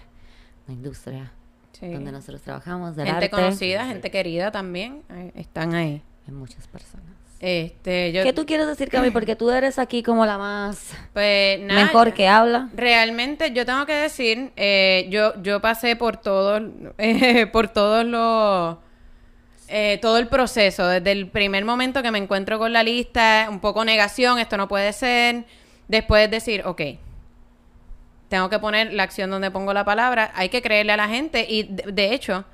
la 0.66 0.74
industria 0.74 1.32
Sí. 1.72 1.88
donde 1.88 2.12
nosotros 2.12 2.40
trabajamos, 2.42 2.94
del 2.94 3.06
Gente 3.06 3.24
arte. 3.24 3.30
conocida, 3.30 3.86
gente 3.86 4.10
querida 4.10 4.52
también, 4.52 5.02
eh, 5.10 5.32
están 5.34 5.74
ahí. 5.74 6.02
Hay 6.26 6.32
muchas 6.32 6.68
personas. 6.68 7.06
Este, 7.40 8.12
yo, 8.12 8.22
¿Qué 8.22 8.32
tú 8.32 8.46
quieres 8.46 8.66
decir, 8.66 8.88
Cami? 8.88 9.10
Porque 9.12 9.36
tú 9.36 9.50
eres 9.50 9.78
aquí 9.78 10.02
como 10.02 10.24
la 10.24 10.38
más 10.38 10.92
pues, 11.12 11.60
mejor 11.60 12.14
que 12.14 12.28
habla. 12.28 12.70
Realmente 12.74 13.52
yo 13.52 13.66
tengo 13.66 13.84
que 13.86 13.92
decir, 13.92 14.52
eh, 14.56 15.08
yo, 15.10 15.34
yo 15.42 15.60
pasé 15.60 15.96
por 15.96 16.16
todos, 16.16 16.62
eh, 16.98 17.46
por 17.46 17.68
todos 17.68 18.04
los, 18.04 18.76
eh, 19.68 19.98
todo 20.00 20.18
el 20.18 20.28
proceso, 20.28 20.86
desde 20.86 21.12
el 21.12 21.26
primer 21.28 21.64
momento 21.64 22.02
que 22.02 22.10
me 22.10 22.18
encuentro 22.18 22.58
con 22.58 22.72
la 22.72 22.82
lista, 22.82 23.48
un 23.50 23.60
poco 23.60 23.84
negación, 23.84 24.38
esto 24.38 24.56
no 24.56 24.68
puede 24.68 24.92
ser, 24.92 25.44
después 25.88 26.30
decir, 26.30 26.62
ok, 26.64 26.80
tengo 28.28 28.48
que 28.48 28.58
poner 28.58 28.92
la 28.92 29.02
acción 29.02 29.30
donde 29.30 29.50
pongo 29.50 29.72
la 29.72 29.84
palabra, 29.84 30.32
hay 30.34 30.48
que 30.48 30.62
creerle 30.62 30.92
a 30.92 30.96
la 30.96 31.08
gente 31.08 31.46
y 31.48 31.64
de, 31.64 32.14
hecho, 32.14 32.44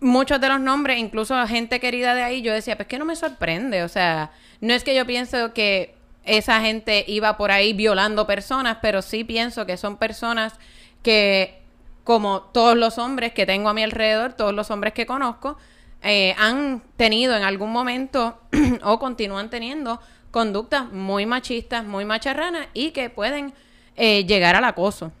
muchos 0.00 0.40
de 0.40 0.48
los 0.48 0.60
nombres, 0.60 0.98
incluso 0.98 1.34
gente 1.46 1.80
querida 1.80 2.14
de 2.14 2.22
ahí, 2.22 2.42
yo 2.42 2.52
decía, 2.52 2.76
pues 2.76 2.88
que 2.88 2.98
no 2.98 3.04
me 3.04 3.16
sorprende, 3.16 3.82
o 3.82 3.88
sea, 3.88 4.30
no 4.60 4.72
es 4.74 4.84
que 4.84 4.94
yo 4.94 5.06
pienso 5.06 5.52
que 5.52 5.94
esa 6.24 6.60
gente 6.60 7.04
iba 7.06 7.36
por 7.36 7.50
ahí 7.50 7.72
violando 7.72 8.26
personas, 8.26 8.78
pero 8.82 9.02
sí 9.02 9.24
pienso 9.24 9.66
que 9.66 9.76
son 9.76 9.96
personas 9.96 10.54
que, 11.02 11.62
como 12.04 12.40
todos 12.40 12.76
los 12.76 12.98
hombres 12.98 13.32
que 13.32 13.46
tengo 13.46 13.68
a 13.68 13.74
mi 13.74 13.82
alrededor, 13.82 14.32
todos 14.32 14.54
los 14.54 14.70
hombres 14.70 14.92
que 14.92 15.06
conozco, 15.06 15.56
eh, 16.02 16.34
han 16.38 16.82
tenido 16.96 17.36
en 17.36 17.42
algún 17.42 17.72
momento 17.72 18.40
o 18.82 18.98
continúan 18.98 19.50
teniendo 19.50 20.00
conductas 20.30 20.92
muy 20.92 21.26
machistas, 21.26 21.84
muy 21.84 22.04
macharranas 22.04 22.68
y 22.74 22.90
que 22.90 23.08
pueden 23.08 23.54
eh, 23.96 24.24
llegar 24.24 24.54
al 24.56 24.64
acoso 24.64 25.12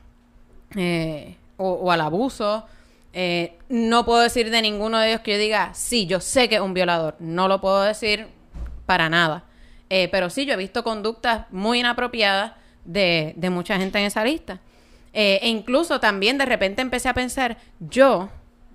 eh, 0.76 1.36
o, 1.56 1.70
o 1.70 1.90
al 1.90 2.00
abuso. 2.00 2.64
Eh, 3.12 3.56
no 3.68 4.04
puedo 4.04 4.20
decir 4.20 4.50
de 4.50 4.60
ninguno 4.60 4.98
de 4.98 5.08
ellos 5.08 5.20
que 5.22 5.32
yo 5.32 5.38
diga, 5.38 5.72
sí, 5.74 6.06
yo 6.06 6.20
sé 6.20 6.48
que 6.48 6.56
es 6.56 6.60
un 6.60 6.74
violador. 6.74 7.16
No 7.18 7.48
lo 7.48 7.60
puedo 7.60 7.82
decir 7.82 8.26
para 8.84 9.08
nada. 9.08 9.44
Eh, 9.88 10.08
pero 10.10 10.30
sí, 10.30 10.44
yo 10.44 10.54
he 10.54 10.56
visto 10.56 10.84
conductas 10.84 11.46
muy 11.50 11.80
inapropiadas 11.80 12.52
de, 12.84 13.32
de 13.36 13.50
mucha 13.50 13.78
gente 13.78 13.98
en 13.98 14.04
esa 14.04 14.24
lista. 14.24 14.60
E 15.18 15.48
incluso 15.48 15.98
también 15.98 16.36
de 16.36 16.44
repente 16.44 16.82
empecé 16.82 17.08
a 17.08 17.14
pensar, 17.14 17.56
yo, 17.80 18.28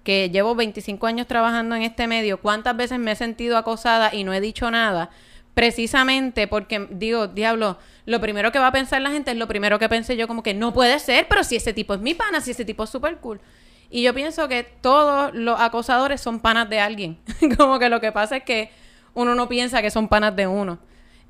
que 0.03 0.31
llevo 0.31 0.55
25 0.55 1.05
años 1.05 1.27
trabajando 1.27 1.75
en 1.75 1.83
este 1.83 2.07
medio, 2.07 2.41
¿cuántas 2.41 2.75
veces 2.75 2.97
me 2.97 3.11
he 3.11 3.15
sentido 3.15 3.57
acosada 3.57 4.13
y 4.13 4.23
no 4.23 4.33
he 4.33 4.41
dicho 4.41 4.71
nada? 4.71 5.11
Precisamente 5.53 6.47
porque 6.47 6.87
digo, 6.91 7.27
diablo, 7.27 7.77
lo 8.05 8.21
primero 8.21 8.51
que 8.51 8.59
va 8.59 8.67
a 8.67 8.71
pensar 8.71 9.01
la 9.01 9.11
gente 9.11 9.31
es 9.31 9.37
lo 9.37 9.47
primero 9.47 9.79
que 9.79 9.89
pensé 9.89 10.15
yo, 10.15 10.27
como 10.27 10.43
que 10.43 10.53
no 10.53 10.73
puede 10.73 10.97
ser, 10.99 11.27
pero 11.27 11.43
si 11.43 11.57
ese 11.57 11.73
tipo 11.73 11.93
es 11.93 11.99
mi 11.99 12.13
pana, 12.13 12.39
si 12.39 12.51
ese 12.51 12.63
tipo 12.63 12.83
es 12.83 12.89
súper 12.89 13.17
cool. 13.17 13.41
Y 13.89 14.03
yo 14.03 14.13
pienso 14.13 14.47
que 14.47 14.63
todos 14.63 15.33
los 15.33 15.59
acosadores 15.59 16.21
son 16.21 16.39
panas 16.39 16.69
de 16.69 16.79
alguien. 16.79 17.17
como 17.57 17.77
que 17.77 17.89
lo 17.89 17.99
que 17.99 18.13
pasa 18.13 18.37
es 18.37 18.43
que 18.43 18.71
uno 19.13 19.35
no 19.35 19.49
piensa 19.49 19.81
que 19.81 19.91
son 19.91 20.07
panas 20.07 20.33
de 20.35 20.47
uno. 20.47 20.79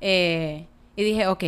Eh, 0.00 0.66
y 0.94 1.02
dije, 1.02 1.26
ok, 1.26 1.44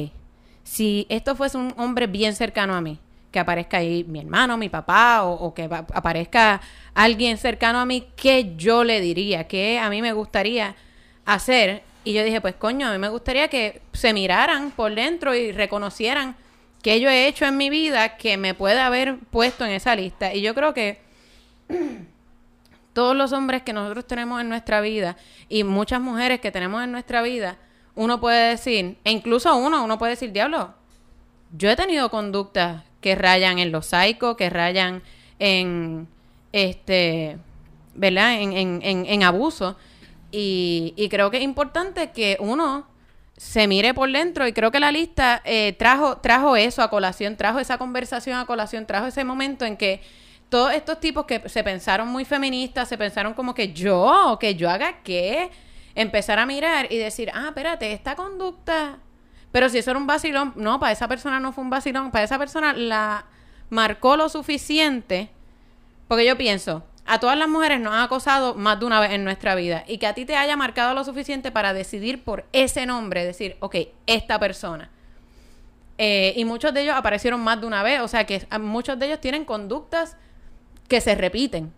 si 0.64 1.06
esto 1.08 1.36
fuese 1.36 1.56
un 1.56 1.72
hombre 1.76 2.08
bien 2.08 2.34
cercano 2.34 2.74
a 2.74 2.80
mí, 2.80 2.98
que 3.30 3.38
aparezca 3.38 3.76
ahí 3.78 4.04
mi 4.04 4.20
hermano, 4.20 4.56
mi 4.56 4.68
papá, 4.68 5.22
o, 5.24 5.34
o 5.34 5.54
que 5.54 5.68
aparezca 5.70 6.60
alguien 6.94 7.38
cercano 7.38 7.78
a 7.78 7.86
mí, 7.86 8.08
¿qué 8.16 8.54
yo 8.56 8.82
le 8.82 9.00
diría? 9.00 9.46
¿Qué 9.46 9.78
a 9.78 9.88
mí 9.90 10.02
me 10.02 10.12
gustaría 10.12 10.74
hacer? 11.24 11.84
Y 12.04 12.12
yo 12.12 12.22
dije, 12.22 12.40
pues 12.40 12.54
coño, 12.54 12.86
a 12.88 12.92
mí 12.92 12.98
me 12.98 13.08
gustaría 13.08 13.48
que 13.48 13.80
se 13.92 14.12
miraran 14.12 14.70
por 14.70 14.94
dentro 14.94 15.34
y 15.34 15.52
reconocieran 15.52 16.36
que 16.82 17.00
yo 17.00 17.08
he 17.08 17.26
hecho 17.26 17.46
en 17.46 17.56
mi 17.56 17.70
vida 17.70 18.18
que 18.18 18.36
me 18.36 18.52
puede 18.52 18.78
haber 18.78 19.18
puesto 19.30 19.64
en 19.64 19.72
esa 19.72 19.96
lista. 19.96 20.34
Y 20.34 20.42
yo 20.42 20.54
creo 20.54 20.74
que 20.74 21.00
todos 22.92 23.16
los 23.16 23.32
hombres 23.32 23.62
que 23.62 23.72
nosotros 23.72 24.06
tenemos 24.06 24.40
en 24.40 24.50
nuestra 24.50 24.82
vida 24.82 25.16
y 25.48 25.64
muchas 25.64 26.00
mujeres 26.00 26.40
que 26.40 26.52
tenemos 26.52 26.84
en 26.84 26.92
nuestra 26.92 27.22
vida, 27.22 27.56
uno 27.94 28.20
puede 28.20 28.50
decir, 28.50 28.98
e 29.02 29.10
incluso 29.10 29.54
uno, 29.56 29.82
uno 29.82 29.98
puede 29.98 30.10
decir, 30.12 30.32
diablo, 30.32 30.74
yo 31.56 31.70
he 31.70 31.76
tenido 31.76 32.10
conductas 32.10 32.82
que 33.00 33.14
rayan 33.14 33.58
en 33.58 33.72
lo 33.72 33.80
psycho, 33.80 34.36
que 34.36 34.50
rayan 34.50 35.02
en, 35.38 36.06
este, 36.52 37.38
¿verdad? 37.94 38.34
En, 38.40 38.52
en, 38.52 38.80
en, 38.82 39.06
en 39.06 39.22
abuso. 39.22 39.76
Y, 40.36 41.08
creo 41.10 41.30
que 41.30 41.36
es 41.36 41.44
importante 41.44 42.10
que 42.10 42.36
uno 42.40 42.86
se 43.36 43.68
mire 43.68 43.94
por 43.94 44.10
dentro 44.10 44.46
y 44.46 44.52
creo 44.52 44.70
que 44.70 44.80
la 44.80 44.90
lista 44.90 45.42
eh, 45.44 45.74
trajo, 45.78 46.18
trajo 46.18 46.56
eso 46.56 46.82
a 46.82 46.90
colación, 46.90 47.36
trajo 47.36 47.60
esa 47.60 47.78
conversación 47.78 48.38
a 48.38 48.46
colación, 48.46 48.86
trajo 48.86 49.06
ese 49.06 49.24
momento 49.24 49.64
en 49.64 49.76
que 49.76 50.02
todos 50.48 50.72
estos 50.72 51.00
tipos 51.00 51.24
que 51.24 51.48
se 51.48 51.62
pensaron 51.62 52.08
muy 52.08 52.24
feministas, 52.24 52.88
se 52.88 52.98
pensaron 52.98 53.34
como 53.34 53.54
que 53.54 53.72
yo, 53.72 54.36
que 54.40 54.54
yo 54.56 54.70
haga 54.70 55.02
qué, 55.02 55.50
empezar 55.94 56.38
a 56.38 56.46
mirar 56.46 56.92
y 56.92 56.96
decir, 56.96 57.30
ah, 57.32 57.46
espérate, 57.48 57.92
esta 57.92 58.16
conducta, 58.16 58.98
pero 59.52 59.68
si 59.68 59.78
eso 59.78 59.92
era 59.92 60.00
un 60.00 60.06
vacilón, 60.06 60.52
no, 60.56 60.80
para 60.80 60.92
esa 60.92 61.06
persona 61.06 61.38
no 61.38 61.52
fue 61.52 61.62
un 61.62 61.70
vacilón, 61.70 62.10
para 62.10 62.24
esa 62.24 62.38
persona 62.38 62.72
la 62.72 63.26
marcó 63.70 64.16
lo 64.16 64.28
suficiente, 64.28 65.30
porque 66.08 66.26
yo 66.26 66.36
pienso, 66.36 66.84
a 67.06 67.20
todas 67.20 67.36
las 67.36 67.48
mujeres 67.48 67.80
nos 67.80 67.92
han 67.92 68.00
acosado 68.00 68.54
más 68.54 68.80
de 68.80 68.86
una 68.86 68.98
vez 69.00 69.12
en 69.12 69.24
nuestra 69.24 69.54
vida 69.54 69.84
y 69.86 69.98
que 69.98 70.06
a 70.06 70.14
ti 70.14 70.24
te 70.24 70.36
haya 70.36 70.56
marcado 70.56 70.94
lo 70.94 71.04
suficiente 71.04 71.50
para 71.50 71.74
decidir 71.74 72.22
por 72.22 72.46
ese 72.52 72.86
nombre, 72.86 73.24
decir, 73.24 73.56
ok, 73.60 73.76
esta 74.06 74.38
persona. 74.38 74.90
Eh, 75.98 76.32
y 76.36 76.44
muchos 76.44 76.72
de 76.72 76.82
ellos 76.82 76.96
aparecieron 76.96 77.40
más 77.40 77.60
de 77.60 77.66
una 77.66 77.82
vez, 77.82 78.00
o 78.00 78.08
sea 78.08 78.24
que 78.24 78.46
muchos 78.58 78.98
de 78.98 79.06
ellos 79.06 79.20
tienen 79.20 79.44
conductas 79.44 80.16
que 80.88 81.00
se 81.00 81.14
repiten. 81.14 81.72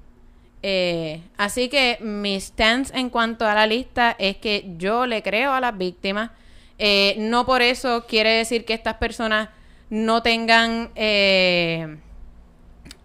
Eh, 0.63 1.23
así 1.37 1.69
que 1.69 1.99
mi 2.01 2.41
stance 2.41 2.97
en 2.97 3.11
cuanto 3.11 3.47
a 3.47 3.55
la 3.55 3.67
lista 3.67 4.17
es 4.19 4.37
que 4.37 4.75
yo 4.79 5.07
le 5.07 5.23
creo 5.23 5.53
a 5.53 5.61
las 5.61 5.77
víctimas. 5.77 6.31
Eh, 6.79 7.17
no 7.19 7.47
por 7.47 7.63
eso 7.63 8.07
quiere 8.07 8.31
decir 8.31 8.65
que 8.65 8.75
estas 8.75 8.95
personas 8.95 9.49
no 9.91 10.23
tengan... 10.23 10.91
eh, 10.95 11.99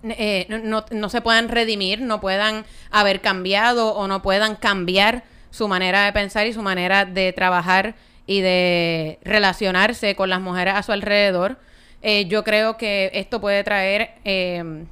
eh, 0.04 0.46
no, 0.50 0.86
no- 0.92 1.10
se 1.10 1.22
puedan 1.22 1.50
redimir, 1.50 2.02
no 2.02 2.20
puedan 2.22 2.66
haber 2.90 3.22
cambiado 3.22 3.94
o 3.94 4.08
no 4.08 4.22
puedan 4.22 4.56
cambiar 4.56 5.24
su 5.52 5.68
manera 5.68 6.06
de 6.06 6.14
pensar 6.14 6.48
y 6.48 6.54
su 6.54 6.62
manera 6.62 7.06
de 7.06 7.34
trabajar 7.34 7.96
y 8.26 8.42
de 8.42 9.20
relacionarse 9.24 10.16
con 10.16 10.30
las 10.30 10.40
mujeres 10.42 10.74
a 10.76 10.84
su 10.84 10.92
alrededor. 10.92 11.58
Eh, 12.02 12.26
yo 12.26 12.44
creo 12.44 12.78
que 12.78 13.12
esto 13.14 13.42
puede 13.42 13.64
traer 13.64 14.12
eh, 14.26 14.86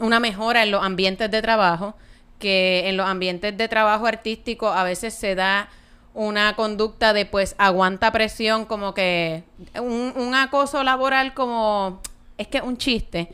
una 0.00 0.20
mejora 0.20 0.62
en 0.62 0.70
los 0.70 0.82
ambientes 0.84 1.30
de 1.30 1.42
trabajo, 1.42 1.94
que 2.38 2.88
en 2.88 2.96
los 2.96 3.06
ambientes 3.06 3.56
de 3.56 3.68
trabajo 3.68 4.06
artístico 4.06 4.68
a 4.68 4.84
veces 4.84 5.14
se 5.14 5.34
da 5.34 5.68
una 6.14 6.54
conducta 6.54 7.12
de 7.12 7.26
pues 7.26 7.54
aguanta 7.58 8.12
presión, 8.12 8.64
como 8.64 8.94
que 8.94 9.42
un, 9.80 10.12
un 10.16 10.34
acoso 10.34 10.82
laboral 10.82 11.34
como 11.34 12.00
es 12.38 12.46
que 12.48 12.60
un 12.60 12.76
chiste. 12.76 13.32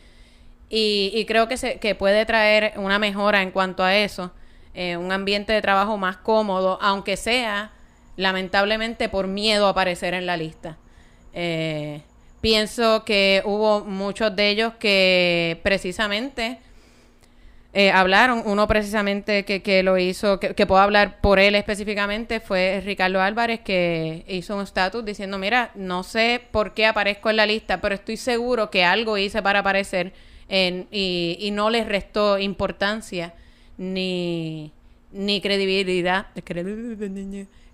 Y, 0.75 1.27
creo 1.27 1.49
que, 1.49 1.59
se, 1.59 1.79
que 1.79 1.95
puede 1.95 2.25
traer 2.25 2.73
una 2.77 2.99
mejora 2.99 3.43
en 3.43 3.51
cuanto 3.51 3.85
a 3.85 3.95
eso, 3.95 4.33
eh, 4.73 4.97
un 4.97 5.13
ambiente 5.13 5.53
de 5.53 5.61
trabajo 5.61 5.99
más 5.99 6.17
cómodo, 6.17 6.79
aunque 6.81 7.19
sea 7.19 7.73
lamentablemente 8.17 9.11
por 9.11 9.27
miedo 9.27 9.67
a 9.67 9.71
aparecer 9.71 10.15
en 10.15 10.25
la 10.25 10.39
lista. 10.39 10.79
Eh, 11.35 12.01
pienso 12.41 13.05
que 13.05 13.43
hubo 13.45 13.85
muchos 13.85 14.35
de 14.35 14.49
ellos 14.49 14.73
que 14.79 15.61
precisamente 15.63 16.59
eh, 17.75 17.91
hablaron, 17.91 18.43
uno 18.47 18.67
precisamente 18.67 19.45
que, 19.45 19.61
que 19.61 19.83
lo 19.83 19.99
hizo, 19.99 20.41
que, 20.41 20.55
que 20.55 20.67
puedo 20.67 20.81
hablar 20.81 21.21
por 21.21 21.39
él 21.39 21.55
específicamente, 21.55 22.41
fue 22.41 22.81
Ricardo 22.83 23.21
Álvarez, 23.21 23.61
que 23.61 24.25
hizo 24.27 24.57
un 24.57 24.63
estatus 24.63 25.05
diciendo, 25.05 25.37
mira, 25.37 25.71
no 25.75 26.03
sé 26.03 26.41
por 26.51 26.73
qué 26.73 26.87
aparezco 26.87 27.29
en 27.29 27.37
la 27.37 27.45
lista, 27.45 27.83
pero 27.83 27.95
estoy 27.95 28.17
seguro 28.17 28.71
que 28.71 28.85
algo 28.85 29.19
hice 29.19 29.43
para 29.43 29.59
aparecer 29.59 30.15
y 30.53 31.51
no 31.53 31.71
les 31.71 31.87
restó 31.87 32.39
importancia 32.39 33.35
ni, 33.79 34.71
ni 35.13 35.41
credibilidad, 35.41 36.27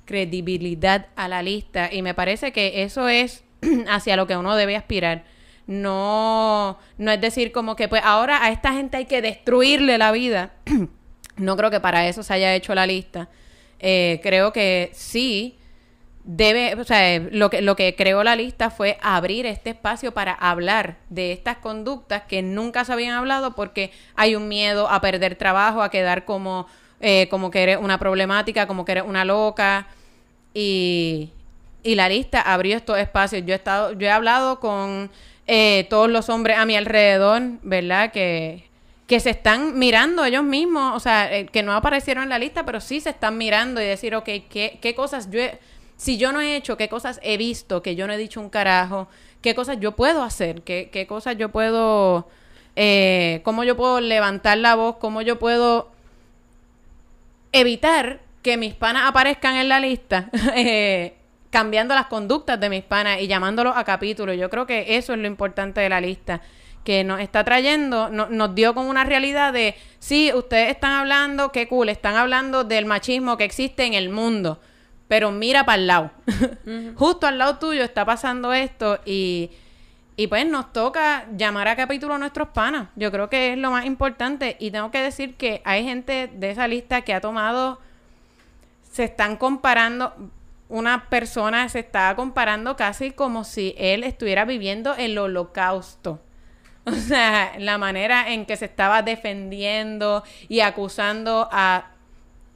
credibilidad 0.04 1.06
a 1.16 1.28
la 1.28 1.42
lista. 1.42 1.92
Y 1.92 2.02
me 2.02 2.14
parece 2.14 2.52
que 2.52 2.82
eso 2.82 3.08
es 3.08 3.44
hacia 3.88 4.16
lo 4.16 4.26
que 4.26 4.36
uno 4.36 4.56
debe 4.56 4.76
aspirar. 4.76 5.24
No, 5.66 6.78
no 6.96 7.10
es 7.10 7.20
decir 7.20 7.52
como 7.52 7.76
que 7.76 7.88
pues 7.88 8.00
ahora 8.02 8.42
a 8.42 8.50
esta 8.50 8.72
gente 8.72 8.96
hay 8.96 9.04
que 9.04 9.20
destruirle 9.22 9.98
la 9.98 10.12
vida. 10.12 10.52
no 11.36 11.56
creo 11.56 11.70
que 11.70 11.80
para 11.80 12.08
eso 12.08 12.22
se 12.22 12.32
haya 12.34 12.54
hecho 12.54 12.74
la 12.74 12.86
lista. 12.86 13.28
Eh, 13.80 14.20
creo 14.22 14.52
que 14.52 14.90
sí 14.94 15.57
debe, 16.30 16.74
o 16.78 16.84
sea, 16.84 17.14
eh, 17.14 17.26
lo 17.32 17.48
que, 17.48 17.62
lo 17.62 17.74
que 17.74 17.96
creó 17.96 18.22
la 18.22 18.36
lista 18.36 18.68
fue 18.68 18.98
abrir 19.00 19.46
este 19.46 19.70
espacio 19.70 20.12
para 20.12 20.32
hablar 20.34 20.98
de 21.08 21.32
estas 21.32 21.56
conductas 21.56 22.24
que 22.28 22.42
nunca 22.42 22.84
se 22.84 22.92
habían 22.92 23.14
hablado 23.14 23.54
porque 23.54 23.92
hay 24.14 24.34
un 24.36 24.46
miedo 24.46 24.90
a 24.90 25.00
perder 25.00 25.36
trabajo, 25.36 25.82
a 25.82 25.90
quedar 25.90 26.26
como, 26.26 26.66
eh, 27.00 27.28
como 27.30 27.50
que 27.50 27.62
eres 27.62 27.78
una 27.80 27.98
problemática, 27.98 28.66
como 28.66 28.84
que 28.84 28.92
eres 28.92 29.04
una 29.06 29.24
loca. 29.24 29.86
Y, 30.52 31.30
y 31.82 31.94
la 31.94 32.10
lista 32.10 32.42
abrió 32.42 32.76
estos 32.76 32.98
espacios. 32.98 33.42
Yo 33.46 33.54
he 33.54 33.56
estado, 33.56 33.92
yo 33.92 34.06
he 34.06 34.10
hablado 34.10 34.60
con 34.60 35.10
eh, 35.46 35.86
todos 35.88 36.10
los 36.10 36.28
hombres 36.28 36.58
a 36.58 36.66
mi 36.66 36.76
alrededor, 36.76 37.40
¿verdad? 37.62 38.12
Que, 38.12 38.68
que 39.06 39.20
se 39.20 39.30
están 39.30 39.78
mirando 39.78 40.26
ellos 40.26 40.44
mismos, 40.44 40.94
o 40.94 41.00
sea, 41.00 41.34
eh, 41.34 41.46
que 41.46 41.62
no 41.62 41.72
aparecieron 41.72 42.24
en 42.24 42.28
la 42.28 42.38
lista, 42.38 42.66
pero 42.66 42.80
sí 42.82 43.00
se 43.00 43.08
están 43.08 43.38
mirando 43.38 43.80
y 43.80 43.86
decir, 43.86 44.14
ok, 44.14 44.26
¿qué, 44.50 44.78
qué 44.82 44.94
cosas 44.94 45.30
yo 45.30 45.40
he- 45.40 45.58
si 45.98 46.16
yo 46.16 46.32
no 46.32 46.40
he 46.40 46.56
hecho, 46.56 46.78
qué 46.78 46.88
cosas 46.88 47.20
he 47.22 47.36
visto, 47.36 47.82
que 47.82 47.94
yo 47.94 48.06
no 48.06 48.14
he 48.14 48.16
dicho 48.16 48.40
un 48.40 48.48
carajo, 48.48 49.08
qué 49.42 49.54
cosas 49.54 49.78
yo 49.80 49.92
puedo 49.96 50.22
hacer, 50.22 50.62
qué, 50.62 50.88
qué 50.90 51.06
cosas 51.06 51.36
yo 51.36 51.50
puedo, 51.50 52.28
eh, 52.76 53.42
cómo 53.44 53.64
yo 53.64 53.76
puedo 53.76 54.00
levantar 54.00 54.56
la 54.58 54.74
voz, 54.76 54.96
cómo 54.96 55.20
yo 55.22 55.38
puedo 55.38 55.90
evitar 57.52 58.20
que 58.42 58.56
mis 58.56 58.74
panas 58.74 59.02
aparezcan 59.06 59.56
en 59.56 59.68
la 59.68 59.80
lista, 59.80 60.30
eh, 60.56 61.14
cambiando 61.50 61.94
las 61.94 62.06
conductas 62.06 62.60
de 62.60 62.68
mis 62.70 62.82
panas 62.84 63.20
y 63.20 63.26
llamándolos 63.26 63.76
a 63.76 63.84
capítulo. 63.84 64.32
Yo 64.34 64.50
creo 64.50 64.66
que 64.66 64.96
eso 64.96 65.12
es 65.12 65.18
lo 65.18 65.26
importante 65.26 65.80
de 65.80 65.88
la 65.88 66.00
lista, 66.00 66.40
que 66.84 67.04
nos 67.04 67.20
está 67.20 67.44
trayendo, 67.44 68.08
no- 68.08 68.28
nos 68.28 68.54
dio 68.54 68.74
con 68.74 68.86
una 68.86 69.04
realidad 69.04 69.52
de, 69.52 69.74
sí, 69.98 70.30
ustedes 70.34 70.70
están 70.70 70.92
hablando, 70.92 71.50
qué 71.52 71.66
cool, 71.68 71.88
están 71.88 72.16
hablando 72.16 72.64
del 72.64 72.86
machismo 72.86 73.36
que 73.36 73.44
existe 73.44 73.84
en 73.84 73.94
el 73.94 74.08
mundo, 74.10 74.60
pero 75.08 75.32
mira 75.32 75.64
para 75.64 75.80
el 75.80 75.86
lado. 75.86 76.10
Justo 76.94 77.26
al 77.26 77.38
lado 77.38 77.58
tuyo 77.58 77.82
está 77.82 78.04
pasando 78.04 78.52
esto 78.52 79.00
y... 79.04 79.50
Y 80.20 80.26
pues 80.26 80.44
nos 80.48 80.72
toca 80.72 81.26
llamar 81.36 81.68
a 81.68 81.76
capítulo 81.76 82.14
a 82.14 82.18
nuestros 82.18 82.48
panas. 82.48 82.88
Yo 82.96 83.12
creo 83.12 83.30
que 83.30 83.52
es 83.52 83.58
lo 83.58 83.70
más 83.70 83.86
importante. 83.86 84.56
Y 84.58 84.72
tengo 84.72 84.90
que 84.90 85.00
decir 85.00 85.36
que 85.36 85.62
hay 85.64 85.84
gente 85.84 86.28
de 86.34 86.50
esa 86.50 86.66
lista 86.66 87.02
que 87.02 87.14
ha 87.14 87.20
tomado. 87.20 87.78
Se 88.90 89.04
están 89.04 89.36
comparando. 89.36 90.12
Una 90.68 91.08
persona 91.08 91.68
se 91.68 91.78
está 91.78 92.16
comparando 92.16 92.76
casi 92.76 93.12
como 93.12 93.44
si 93.44 93.76
él 93.78 94.02
estuviera 94.02 94.44
viviendo 94.44 94.96
el 94.96 95.16
holocausto. 95.16 96.20
O 96.84 96.90
sea, 96.90 97.52
la 97.58 97.78
manera 97.78 98.32
en 98.32 98.44
que 98.44 98.56
se 98.56 98.64
estaba 98.64 99.02
defendiendo 99.02 100.24
y 100.48 100.60
acusando 100.60 101.48
a 101.52 101.92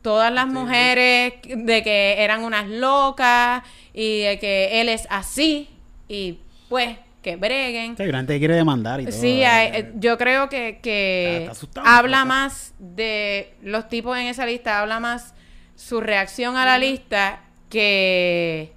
todas 0.02 0.32
las 0.32 0.46
mujeres 0.48 1.34
de 1.44 1.82
que 1.82 2.16
eran 2.22 2.44
unas 2.44 2.68
locas 2.68 3.62
y 3.94 4.20
de 4.22 4.38
que 4.38 4.80
él 4.80 4.88
es 4.88 5.06
así. 5.10 5.68
Y 6.08 6.38
pues, 6.68 6.96
que 7.22 7.36
breguen. 7.36 7.96
Sí, 7.96 8.04
que 8.04 8.38
quiere 8.38 8.54
demandar 8.56 9.00
y 9.00 9.04
todo. 9.06 9.14
Sí, 9.20 9.44
hay- 9.44 9.70
eh, 9.72 9.92
yo 9.94 10.18
creo 10.18 10.48
que, 10.48 10.80
que 10.82 11.46
asustado, 11.50 11.86
habla 11.86 12.24
más 12.24 12.74
de 12.78 13.54
los 13.62 13.88
tipos 13.88 14.18
en 14.18 14.26
esa 14.26 14.44
lista, 14.44 14.80
habla 14.80 14.98
más 15.00 15.34
su 15.76 16.00
reacción 16.00 16.56
a 16.56 16.66
la 16.66 16.78
lista 16.78 17.40
que, 17.70 18.72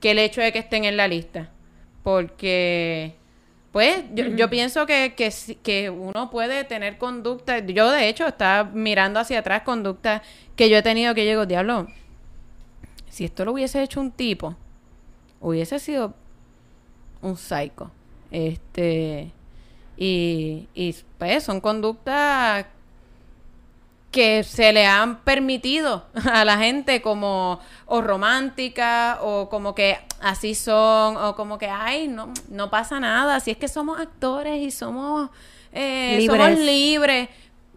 que 0.00 0.10
el 0.12 0.18
hecho 0.18 0.40
de 0.40 0.50
que 0.52 0.58
estén 0.60 0.84
en 0.84 0.96
la 0.96 1.06
lista. 1.08 1.50
Porque, 2.02 3.14
pues, 3.72 4.04
yo, 4.14 4.24
yo 4.24 4.50
pienso 4.50 4.84
que, 4.86 5.14
que, 5.16 5.32
que 5.62 5.90
uno 5.90 6.30
puede 6.30 6.64
tener 6.64 6.98
conducta. 6.98 7.60
Yo, 7.60 7.90
de 7.90 8.08
hecho, 8.08 8.26
estaba 8.26 8.64
mirando 8.64 9.20
hacia 9.20 9.38
atrás 9.38 9.62
conductas 9.62 10.22
que 10.56 10.68
yo 10.68 10.78
he 10.78 10.82
tenido 10.82 11.14
que 11.14 11.24
yo 11.24 11.30
digo, 11.30 11.46
diablo, 11.46 11.86
si 13.08 13.24
esto 13.24 13.44
lo 13.44 13.52
hubiese 13.52 13.82
hecho 13.82 14.00
un 14.00 14.10
tipo, 14.10 14.56
hubiese 15.40 15.78
sido 15.78 16.14
un 17.22 17.36
psycho. 17.36 17.90
Este. 18.30 19.32
Y, 19.96 20.68
y 20.74 20.96
pues 21.18 21.44
son 21.44 21.60
conductas 21.60 22.66
que 24.10 24.42
se 24.42 24.72
le 24.72 24.86
han 24.86 25.20
permitido 25.20 26.06
a 26.32 26.44
la 26.44 26.58
gente 26.58 27.02
como 27.02 27.60
o 27.86 28.00
romántica 28.00 29.18
o 29.22 29.48
como 29.48 29.74
que 29.74 29.98
así 30.20 30.54
son 30.54 31.16
o 31.16 31.34
como 31.36 31.58
que 31.58 31.66
ay 31.68 32.08
no 32.08 32.32
no 32.48 32.70
pasa 32.70 33.00
nada 33.00 33.40
si 33.40 33.50
es 33.50 33.56
que 33.56 33.68
somos 33.68 33.98
actores 34.00 34.60
y 34.60 34.70
somos 34.70 35.30
eh, 35.72 36.16
Libres. 36.18 36.40
somos 36.46 36.58
libres 36.60 37.28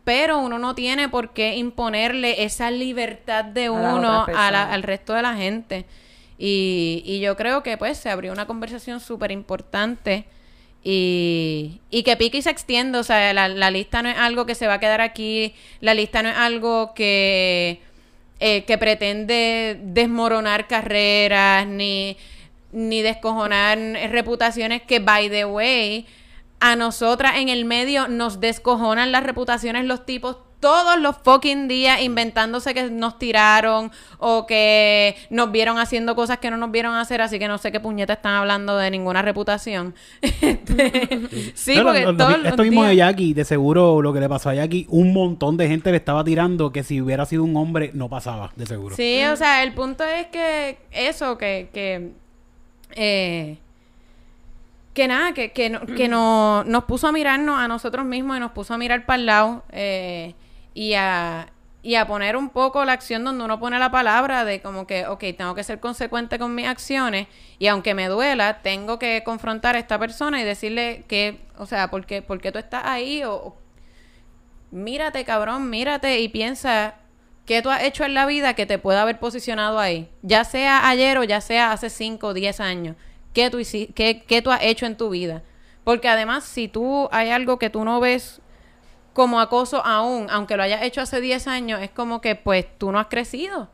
pero 0.04 0.40
uno 0.40 0.60
no 0.60 0.76
tiene 0.76 1.08
por 1.10 1.32
qué 1.34 1.56
imponerle 1.56 2.44
esa 2.44 2.70
libertad 2.72 3.46
de 3.46 3.68
A 3.68 3.72
uno 3.72 4.26
a 4.36 4.52
la- 4.52 4.72
al 4.74 4.84
resto 4.84 5.14
de 5.14 5.22
la 5.22 5.36
gente 5.36 5.86
y, 6.38 7.02
y 7.06 7.20
yo 7.22 7.38
creo 7.38 7.64
que 7.64 7.78
pues 7.78 7.98
se 7.98 8.10
abrió 8.10 8.34
una 8.34 8.46
conversación 8.48 9.00
súper 9.00 9.32
importante 9.32 10.26
y, 10.84 11.80
y 11.90 12.04
que 12.04 12.18
pique 12.18 12.40
y 12.40 12.42
se 12.42 12.50
extienda. 12.50 13.00
O 13.00 13.04
sea, 13.04 13.32
la, 13.34 13.48
la 13.48 13.72
lista 13.72 14.02
no 14.02 14.10
es 14.10 14.18
algo 14.18 14.46
que 14.46 14.56
se 14.56 14.68
va 14.68 14.74
a 14.76 14.80
quedar 14.80 15.00
aquí. 15.00 15.54
La 15.80 15.94
lista 15.94 16.22
no 16.24 16.30
es 16.30 16.36
algo 16.38 16.94
que, 16.94 17.80
eh, 18.42 18.64
que 18.66 18.78
pretende 18.78 19.80
desmoronar 19.84 20.68
carreras 20.68 21.66
ni, 21.68 22.18
ni 22.74 23.02
descojonar 23.02 23.78
reputaciones 24.10 24.82
que, 24.82 25.00
by 25.00 25.30
the 25.30 25.46
way, 25.46 26.06
a 26.60 26.76
nosotras 26.76 27.34
en 27.38 27.50
el 27.50 27.66
medio 27.66 28.08
nos 28.08 28.40
descojonan 28.40 29.12
las 29.12 29.24
reputaciones 29.24 29.86
los 29.86 30.06
tipos 30.06 30.38
todos 30.64 30.98
los 30.98 31.18
fucking 31.18 31.68
días 31.68 32.02
inventándose 32.02 32.74
que 32.74 32.90
nos 32.90 33.20
tiraron 33.20 33.92
o 34.18 34.48
que 34.48 35.14
nos 35.30 35.52
vieron 35.52 35.78
haciendo 35.78 36.16
cosas 36.16 36.38
que 36.38 36.50
no 36.50 36.56
nos 36.56 36.72
vieron 36.72 36.96
hacer, 36.96 37.22
así 37.22 37.38
que 37.38 37.50
no 37.50 37.58
sé 37.58 37.74
qué 37.74 37.82
puñeta 37.82 38.14
están 38.14 38.36
hablando 38.36 38.78
de 38.78 38.90
ninguna 38.90 39.22
reputación. 39.22 39.94
Este, 40.44 41.54
sí, 41.54 41.74
Pero 41.76 41.86
porque 41.86 42.06
los 42.06 42.46
esto 42.46 42.64
mismo 42.64 42.84
de 42.86 42.96
Jackie, 42.96 43.34
de 43.34 43.44
seguro 43.44 44.02
lo 44.02 44.14
que 44.14 44.22
le 44.22 44.30
pasó 44.30 44.50
a 44.50 44.56
Jackie, 44.56 44.86
un 44.90 45.14
montón 45.14 45.58
de 45.58 45.68
gente 45.68 45.92
le 45.92 45.98
estaba 45.98 46.24
tirando 46.24 46.72
que 46.72 46.84
si 46.84 47.02
hubiera 47.02 47.26
sido 47.26 47.44
un 47.44 47.58
hombre 47.58 47.92
no 47.94 48.08
pasaba, 48.08 48.52
de 48.56 48.66
seguro. 48.66 48.96
Sí, 48.96 49.22
o 49.26 49.36
sea, 49.36 49.64
el 49.64 49.74
punto 49.74 50.06
es 50.06 50.28
que 50.28 50.78
eso, 50.92 51.38
que, 51.38 51.70
que, 51.74 52.12
eh, 52.96 53.58
que 54.94 55.08
nada, 55.08 55.34
que, 55.34 55.52
que, 55.52 55.70
no- 55.70 55.82
que 55.86 56.08
no- 56.08 56.64
nos 56.66 56.84
puso 56.86 57.08
a 57.08 57.12
mirarnos 57.12 57.58
a 57.60 57.68
nosotros 57.68 58.06
mismos 58.06 58.38
y 58.38 58.40
nos 58.40 58.52
puso 58.52 58.74
a 58.74 58.78
mirar 58.78 59.06
para 59.06 59.20
el 59.20 59.26
lado. 59.26 59.64
eh, 59.72 60.36
y 60.76 60.94
a, 60.96 61.50
y 61.84 61.96
a 61.96 62.08
poner 62.08 62.36
un 62.36 62.50
poco 62.50 62.84
la 62.86 62.94
acción 62.94 63.24
donde 63.24 63.44
uno 63.44 63.60
pone 63.60 63.78
la 63.78 63.92
palabra 63.92 64.44
de 64.46 64.62
como 64.62 64.88
que, 64.88 65.06
ok, 65.06 65.24
tengo 65.38 65.54
que 65.54 65.64
ser 65.64 65.80
consecuente 65.80 66.40
con 66.40 66.56
mis 66.56 66.66
acciones 66.66 67.28
y 67.60 67.68
aunque 67.68 67.94
me 67.94 68.08
duela, 68.08 68.62
tengo 68.64 68.98
que 68.98 69.22
confrontar 69.24 69.76
a 69.76 69.80
esta 69.80 70.00
persona 70.00 70.42
y 70.42 70.44
decirle 70.46 71.04
que, 71.08 71.42
o 71.58 71.66
sea, 71.68 71.90
¿por 71.92 72.06
qué, 72.08 72.22
tú 72.24 72.58
estás 72.58 72.84
ahí? 72.86 73.24
O- 73.26 73.56
mírate, 74.72 75.24
cabrón, 75.26 75.70
mírate 75.70 76.20
y 76.22 76.30
piensa 76.30 76.96
qué 77.46 77.62
tú 77.62 77.70
has 77.70 77.84
hecho 77.84 78.04
en 78.06 78.14
la 78.14 78.26
vida 78.26 78.54
que 78.54 78.66
te 78.66 78.78
pueda 78.78 79.02
haber 79.02 79.20
posicionado 79.20 79.80
ahí. 79.80 80.10
Ya 80.22 80.44
sea 80.44 80.88
ayer 80.88 81.18
o 81.18 81.24
ya 81.24 81.42
sea 81.42 81.72
hace 81.72 81.90
5 81.90 82.28
o 82.28 82.34
10 82.34 82.60
años. 82.60 82.96
¿Qué 83.34 83.50
tú, 83.50 83.60
qué, 83.96 84.24
qué 84.28 84.42
tú 84.42 84.52
has 84.52 84.62
hecho 84.64 84.86
en 84.86 84.98
tu 84.98 85.10
vida? 85.10 85.44
Porque 85.84 86.08
además, 86.08 86.44
si 86.44 86.68
tú 86.68 87.10
hay 87.12 87.30
algo 87.30 87.60
que 87.60 87.70
tú 87.70 87.84
no 87.84 88.00
ves 88.00 88.42
como 89.14 89.40
acoso 89.40 89.86
aún, 89.86 90.28
aunque 90.30 90.58
lo 90.58 90.64
hayas 90.64 90.84
hecho 90.84 91.02
hace 91.02 91.22
10 91.22 91.48
años, 91.48 91.82
es 91.82 91.90
como 91.92 92.22
que 92.22 92.36
pues 92.36 92.66
tú 92.78 92.92
no 92.92 93.00
has 93.00 93.08
crecido. 93.08 93.70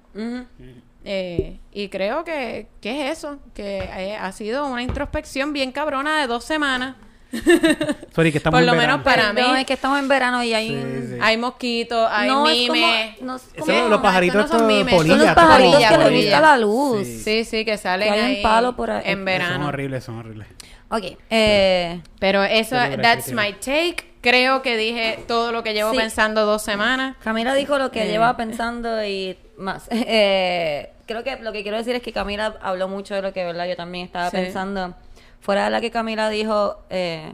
Eh, 1.05 1.59
y 1.71 1.89
creo 1.89 2.23
que, 2.23 2.67
que 2.81 3.09
es 3.09 3.17
eso, 3.17 3.39
que 3.53 3.79
eh, 3.79 4.15
ha 4.15 4.31
sido 4.31 4.67
una 4.67 4.83
introspección 4.83 5.53
bien 5.53 5.71
cabrona 5.71 6.19
de 6.19 6.27
dos 6.27 6.43
semanas. 6.43 6.95
Sorry, 8.15 8.31
que 8.31 8.37
estamos 8.39 8.55
Por 8.57 8.61
en 8.61 8.65
lo 8.67 8.73
menos 8.73 9.03
verano. 9.03 9.33
para 9.33 9.33
mí- 9.53 9.59
es 9.61 9.65
que 9.65 9.73
estamos 9.73 9.99
en 9.99 10.07
verano 10.07 10.43
y 10.43 10.53
hay 10.53 10.67
Sí, 10.69 10.75
un... 10.75 11.07
sí. 11.13 11.17
Hay 11.21 11.37
mosquitos, 11.37 12.09
hay 12.11 12.27
no, 12.29 12.47
es 12.47 12.55
mimes. 12.57 13.15
como... 13.19 13.25
No, 13.27 13.35
es 13.35 13.43
como- 13.59 13.71
es 13.71 13.89
los 13.89 14.01
pajaritos 14.01 14.45
estos 14.45 14.53
no 14.53 14.59
son 14.59 14.67
mimes, 14.67 14.95
son 14.95 14.99
son 14.99 15.07
los 15.07 15.17
polillas, 15.17 15.35
pajaritos 15.35 15.79
que 15.79 15.97
les 16.11 16.23
gusta 16.23 16.41
la 16.41 16.57
luz. 16.57 17.07
Sí. 17.07 17.19
Sí, 17.19 17.43
sí, 17.45 17.65
que 17.65 17.77
salen 17.77 18.07
Que 18.13 18.19
hay 18.19 18.19
un 18.19 18.25
ahí 18.37 18.43
palo 18.43 18.75
por 18.75 18.91
ahí. 18.91 19.01
en 19.05 19.17
Son 19.17 19.25
verano. 19.25 19.67
horribles, 19.67 20.03
son 20.03 20.17
horribles. 20.19 20.47
Ok, 20.89 21.03
eh... 21.29 22.01
Pero 22.19 22.43
eso, 22.43 22.75
that's 23.01 23.31
my 23.31 23.53
take. 23.53 23.97
Creo 24.21 24.61
que 24.61 24.75
dije 24.75 25.19
todo 25.27 25.51
lo 25.51 25.63
que 25.63 25.73
llevo 25.73 25.91
Sí. 25.91 25.97
pensando 25.97 26.45
dos 26.45 26.61
semanas. 26.63 27.15
Camila 27.23 27.53
dijo 27.53 27.77
lo 27.77 27.91
que 27.91 28.03
Eh. 28.03 28.07
lleva 28.11 28.35
pensando 28.35 29.03
y 29.05 29.37
más. 29.57 29.87
Eh, 29.91 30.89
creo 31.05 31.23
que 31.23 31.37
lo 31.37 31.51
que 31.53 31.61
quiero 31.63 31.77
decir 31.77 31.95
es 31.95 32.01
que 32.01 32.11
Camila 32.11 32.55
habló 32.61 32.87
mucho 32.87 33.13
de 33.15 33.21
lo 33.21 33.33
que 33.33 33.45
verdad 33.45 33.65
yo 33.67 33.75
también 33.75 34.05
estaba 34.05 34.29
Sí. 34.29 34.35
pensando. 34.37 34.93
Fuera 35.39 35.65
de 35.65 35.69
la 35.69 35.81
que 35.81 35.91
Camila 35.91 36.29
dijo, 36.29 36.77
eh, 36.89 37.33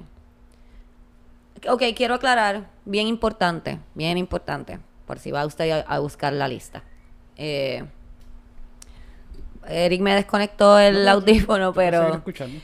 ok, 1.68 1.84
quiero 1.96 2.15
aclarar, 2.15 2.70
bien 2.86 3.08
importante, 3.08 3.80
bien 3.94 4.18
importante, 4.18 4.80
por 5.06 5.20
si 5.20 5.32
va 5.32 5.46
usted 5.46 5.72
a, 5.72 5.80
a 5.82 6.00
buscar 6.00 6.34
la 6.34 6.48
lista. 6.48 6.84
Eh, 7.38 7.84
Eric 9.68 10.02
me 10.02 10.13
desconectó 10.13 10.80
el 10.80 11.08
audífono, 11.08 11.74
pero. 11.74 12.24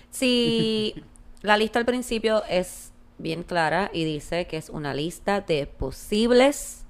Sí, 0.10 0.96
la 1.42 1.58
lista 1.58 1.80
al 1.80 1.86
principio 1.86 2.44
es 2.50 2.92
bien 3.18 3.44
clara 3.44 3.90
y 3.94 4.04
dice 4.04 4.46
que 4.48 4.58
es 4.58 4.70
una 4.70 4.94
lista 4.94 5.42
de 5.42 5.68
posibles 5.68 6.86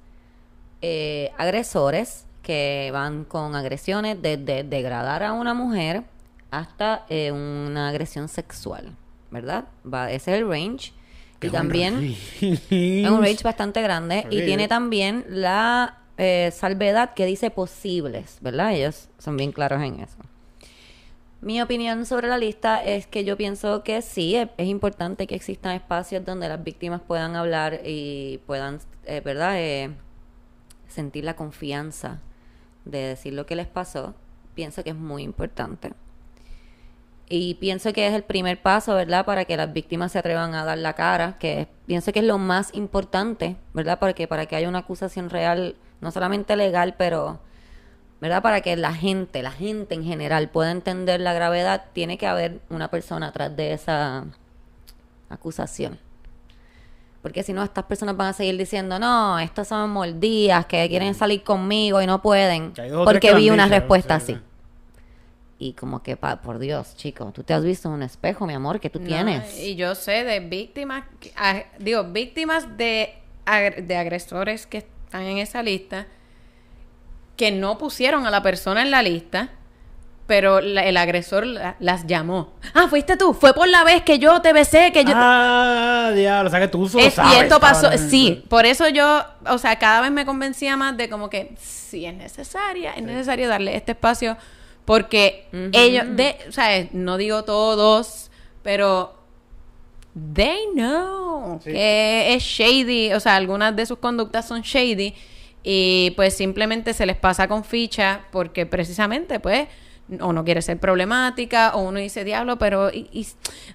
eh, 0.82 1.32
agresores 1.38 2.26
que 2.42 2.90
van 2.94 3.26
con 3.26 3.56
agresiones 3.56 4.22
desde 4.22 4.64
degradar 4.64 5.24
a 5.24 5.34
una 5.34 5.54
mujer 5.54 6.04
hasta 6.52 7.06
eh, 7.10 7.32
una 7.32 7.90
agresión 7.90 8.28
sexual, 8.28 8.96
¿verdad? 9.32 9.66
Va, 9.84 10.12
ese 10.12 10.34
es 10.34 10.42
el 10.42 10.48
range. 10.48 10.94
Y 11.42 11.50
también 11.50 12.16
es 12.40 13.10
un 13.10 13.24
range 13.24 13.44
bastante 13.44 13.82
grande 13.82 14.28
y 14.30 14.44
tiene 14.46 14.68
también 14.68 15.26
la 15.28 15.98
eh, 16.20 16.52
salvedad 16.54 17.16
que 17.16 17.26
dice 17.26 17.50
posibles, 17.50 18.38
¿verdad? 18.42 18.74
Ellos 18.74 19.10
son 19.18 19.38
bien 19.38 19.52
claros 19.52 19.82
en 19.82 20.02
eso. 20.02 20.18
Mi 21.42 21.60
opinión 21.60 22.06
sobre 22.06 22.28
la 22.28 22.38
lista 22.38 22.84
es 22.84 23.08
que 23.08 23.24
yo 23.24 23.38
pienso 23.38 23.82
que 23.84 24.04
sí, 24.04 24.36
es, 24.36 24.50
es 24.58 24.68
importante 24.68 25.26
que 25.26 25.34
existan 25.34 25.72
espacios 25.72 26.24
donde 26.24 26.48
las 26.48 26.64
víctimas 26.64 27.02
puedan 27.02 27.36
hablar 27.36 27.82
y 27.84 28.40
puedan, 28.46 28.78
eh, 29.06 29.22
¿verdad?, 29.26 29.56
Eh, 29.58 29.90
sentir 30.88 31.24
la 31.24 31.36
confianza 31.36 32.20
de 32.86 33.00
decir 33.00 33.34
lo 33.34 33.46
que 33.46 33.56
les 33.56 33.68
pasó. 33.68 34.14
Pienso 34.54 34.84
que 34.84 34.92
es 34.92 34.96
muy 34.96 35.24
importante. 35.24 35.94
Y 37.34 37.54
pienso 37.56 37.94
que 37.94 38.08
es 38.08 38.14
el 38.14 38.24
primer 38.24 38.62
paso, 38.62 38.94
¿verdad?, 38.94 39.24
para 39.26 39.46
que 39.46 39.56
las 39.56 39.72
víctimas 39.72 40.12
se 40.12 40.20
atrevan 40.20 40.54
a 40.54 40.66
dar 40.66 40.78
la 40.78 40.96
cara, 40.96 41.38
que 41.40 41.70
pienso 41.86 42.12
que 42.12 42.20
es 42.20 42.26
lo 42.26 42.38
más 42.38 42.74
importante, 42.74 43.56
¿verdad?, 43.74 44.00
porque 44.00 44.28
para 44.28 44.48
que 44.48 44.58
haya 44.58 44.68
una 44.68 44.80
acusación 44.80 45.30
real, 45.30 45.76
no 46.02 46.12
solamente 46.12 46.58
legal, 46.58 46.96
pero, 46.98 47.40
¿verdad?, 48.20 48.42
para 48.42 48.60
que 48.60 48.76
la 48.76 48.94
gente, 48.94 49.42
la 49.44 49.52
gente 49.52 49.96
en 49.96 50.04
general 50.04 50.50
pueda 50.50 50.72
entender 50.72 51.22
la 51.22 51.32
gravedad, 51.32 51.86
tiene 51.94 52.18
que 52.18 52.28
haber 52.28 52.60
una 52.70 52.90
persona 52.90 53.28
atrás 53.28 53.56
de 53.56 53.72
esa 53.72 54.26
acusación. 55.30 56.00
Porque 57.22 57.44
si 57.44 57.54
no, 57.54 57.64
estas 57.64 57.86
personas 57.86 58.18
van 58.18 58.28
a 58.28 58.34
seguir 58.34 58.58
diciendo, 58.58 59.00
no, 59.00 59.40
estas 59.40 59.70
son 59.70 59.92
mordidas, 59.92 60.66
que 60.66 60.86
quieren 60.90 61.16
salir 61.16 61.44
conmigo 61.44 62.02
y 62.02 62.08
no 62.08 62.22
pueden, 62.22 62.74
porque 63.06 63.34
vi 63.36 63.52
una 63.52 63.68
respuesta 63.68 64.20
sí, 64.20 64.34
así. 64.34 64.42
Sí. 65.62 65.68
Y 65.70 65.74
como 65.74 66.02
que, 66.04 66.18
pa- 66.18 66.42
por 66.42 66.60
Dios, 66.60 66.96
chico, 66.96 67.32
tú 67.34 67.44
te 67.44 67.54
has 67.54 67.64
visto 67.64 67.88
en 67.88 67.94
un 67.96 68.04
espejo, 68.04 68.46
mi 68.48 68.54
amor, 68.54 68.80
que 68.80 68.90
tú 68.90 69.00
No, 69.00 69.06
tienes. 69.08 69.60
y 69.60 69.76
yo 69.76 69.96
sé 69.96 70.24
de 70.24 70.40
víctimas, 70.40 71.04
ah, 71.38 71.62
digo, 71.80 72.04
víctimas 72.06 72.78
de, 72.78 73.14
de 73.84 73.96
agresores 73.98 74.66
que 74.68 74.80
están 74.80 75.22
en 75.24 75.38
esa 75.38 75.62
lista, 75.64 76.08
que 77.38 77.52
no 77.52 77.78
pusieron 77.78 78.26
a 78.26 78.32
la 78.32 78.42
persona 78.44 78.82
en 78.82 78.92
la 78.92 79.02
lista, 79.02 79.50
pero 80.28 80.62
la- 80.62 80.86
el 80.86 80.96
agresor 80.96 81.46
la- 81.46 81.76
las 81.80 82.06
llamó. 82.08 82.54
Ah, 82.74 82.88
fuiste 82.90 83.18
tú, 83.18 83.34
fue 83.34 83.54
por 83.54 83.68
la 83.68 83.84
vez 83.84 84.04
que 84.04 84.18
yo 84.20 84.42
te 84.42 84.54
besé, 84.54 84.92
que 84.94 85.04
yo... 85.04 85.12
Ah, 85.16 86.12
diablo, 86.16 86.48
o 86.48 86.52
sea 86.52 86.60
que 86.60 86.68
tú 86.70 86.88
solo 86.88 87.04
Es- 87.04 87.16
sabes. 87.16 87.38
y 87.38 87.42
esto 87.42 87.60
pasó, 87.60 87.90
cabrón. 87.90 88.10
sí, 88.10 88.46
por 88.50 88.66
eso 88.66 88.88
yo, 88.88 89.24
o 89.48 89.58
sea, 89.58 89.78
cada 89.78 90.02
vez 90.02 90.12
me 90.12 90.26
convencía 90.26 90.78
más 90.78 90.96
de 90.96 91.10
como 91.10 91.30
que 91.30 91.56
si 91.60 92.06
es 92.06 92.14
necesaria, 92.16 92.94
es 92.94 93.04
necesario 93.04 93.48
darle 93.50 93.76
este 93.76 93.92
espacio 93.94 94.38
porque 94.86 95.48
ellos, 95.74 96.06
de, 96.16 96.36
o 96.48 96.52
sea, 96.52 96.88
no 96.92 97.18
digo 97.18 97.44
todos, 97.44 98.32
pero 98.64 99.14
they 100.34 100.58
know 100.74 101.60
Sí. 101.64 101.72
que 101.72 102.34
es 102.34 102.44
shady, 102.44 103.14
o 103.14 103.20
sea, 103.20 103.36
algunas 103.36 103.76
de 103.76 103.86
sus 103.86 103.98
conductas 104.00 104.48
son 104.48 104.62
shady 104.62 105.14
y 105.64 106.12
pues 106.16 106.36
simplemente 106.36 106.94
se 106.94 107.06
les 107.06 107.16
pasa 107.18 107.48
con 107.48 107.64
ficha 107.64 108.22
porque 108.32 108.66
precisamente 108.66 109.40
pues 109.40 109.68
o 110.20 110.34
no 110.34 110.44
quiere 110.44 110.62
ser 110.62 110.78
problemática 110.80 111.72
o 111.76 111.84
uno 111.84 112.00
dice 112.00 112.24
diablo 112.26 112.58
pero 112.58 112.90
y, 112.92 113.08
y- 113.14 113.28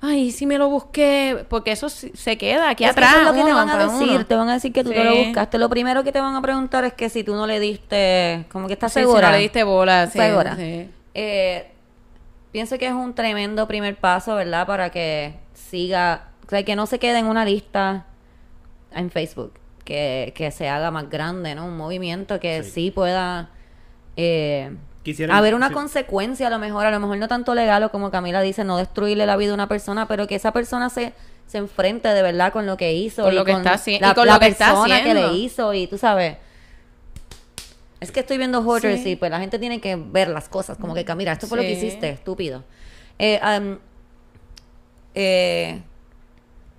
ay 0.03 0.33
si 0.33 0.45
me 0.45 0.59
lo 0.59 0.69
busqué 0.69 1.47
porque 1.49 1.73
eso 1.73 1.88
sí- 1.88 2.11
se 2.14 2.37
queda 2.37 2.69
aquí 2.71 2.85
Es 2.85 2.90
que 2.90 3.01
atrás 3.01 3.11
eso 3.12 3.21
es 3.21 3.27
lo 3.27 3.33
que 3.33 3.45
te 3.45 3.53
van 3.55 3.71
a 3.71 3.79
decir, 3.79 4.11
uno. 4.16 4.27
te 4.27 4.35
van 4.35 4.49
a 4.51 4.55
decir 4.55 4.73
que 4.73 4.85
tú 4.85 4.90
te 4.90 5.03
lo 5.05 5.12
Sí. 5.12 5.25
buscaste. 5.27 5.59
Lo 5.59 5.69
primero 5.71 6.05
que 6.05 6.12
te 6.12 6.21
van 6.21 6.35
a 6.35 6.42
preguntar 6.42 6.85
es 6.85 6.92
que 6.92 7.09
si 7.09 7.25
tú 7.25 7.35
no 7.35 7.47
le 7.47 7.59
diste, 7.61 8.45
como 8.53 8.66
que 8.66 8.75
estás 8.75 8.92
Sí, 8.92 8.99
si 9.01 9.07
segura. 9.07 9.29
no 9.29 9.37
le 9.37 9.42
diste 9.42 9.62
bola 9.64 10.09
sí, 10.09 10.19
segura. 10.19 10.57
sí. 10.57 10.90
Eh, 11.18 11.70
pienso 12.52 12.76
que 12.76 12.87
es 12.88 12.92
un 12.92 13.14
tremendo 13.14 13.66
primer 13.66 13.96
paso, 13.96 14.35
¿verdad? 14.35 14.66
Para 14.66 14.90
que 14.90 15.35
siga, 15.55 16.29
o 16.46 16.50
sea, 16.50 16.62
que 16.62 16.76
no 16.76 16.85
se 16.87 16.98
quede 16.98 17.18
en 17.20 17.26
una 17.26 17.46
lista 17.46 18.05
en 18.92 19.11
Facebook, 19.11 19.55
que, 19.85 20.35
que 20.37 20.50
se 20.50 20.68
haga 20.68 20.90
más 20.90 21.09
grande, 21.09 21.55
¿no? 21.55 21.64
Un 21.64 21.76
movimiento 21.79 22.38
que 22.38 22.62
sí, 22.62 22.70
Sí. 22.70 22.90
pueda 22.90 23.48
eh, 24.16 24.76
Quisiera- 25.02 25.37
haber 25.38 25.55
una 25.55 25.68
sí. 25.68 25.74
consecuencia, 25.74 26.48
a 26.48 26.50
lo 26.50 26.59
mejor, 26.59 26.85
a 26.87 26.90
lo 26.90 27.00
mejor 27.00 27.16
no 27.18 27.29
tanto 27.29 27.55
legal 27.55 27.83
o 27.85 27.90
como 27.90 28.11
Camila 28.11 28.40
dice, 28.42 28.64
no 28.64 28.76
destruirle 28.76 29.24
la 29.26 29.37
vida 29.37 29.52
a 29.52 29.55
una 29.55 29.68
persona, 29.68 30.07
pero 30.09 30.26
que 30.26 30.35
esa 30.35 30.52
persona 30.52 30.90
se, 30.90 31.12
se 31.46 31.59
enfrente 31.59 32.09
de 32.09 32.22
verdad 32.22 32.52
con 32.52 32.66
lo 32.66 32.76
que 32.76 32.92
hizo. 32.94 33.22
Con 33.22 33.33
y 33.33 33.37
lo 33.37 33.44
que 33.44 33.52
está 33.52 33.74
haci- 33.74 34.00
la, 34.00 34.11
y 34.11 34.14
con 34.14 34.26
la 34.26 34.35
lo 34.35 34.40
que 34.40 34.46
está 34.48 34.66
persona 34.68 34.96
que 35.02 35.11
haciendo. 35.11 35.29
le 35.33 35.35
hizo 35.38 35.72
y 35.74 35.87
tú 35.87 35.96
sabes. 35.98 36.37
Es 38.07 38.12
que 38.12 38.21
estoy 38.21 38.38
viendo 38.38 38.61
Hoarders 38.61 39.03
Sí. 39.03 39.11
y 39.11 39.16
pues 39.16 39.31
la 39.31 39.40
gente 39.40 39.59
tiene 39.59 39.81
que 39.81 39.97
ver 39.97 40.29
las 40.29 40.49
cosas, 40.49 40.79
como 40.79 40.95
que 40.95 41.05
mira, 41.14 41.33
esto 41.33 41.47
fue 41.47 41.59
lo 41.59 41.62
que 41.62 41.73
hiciste, 41.73 42.09
estúpido. 42.11 42.64
Eh, 43.19 43.40
eh, 45.14 45.83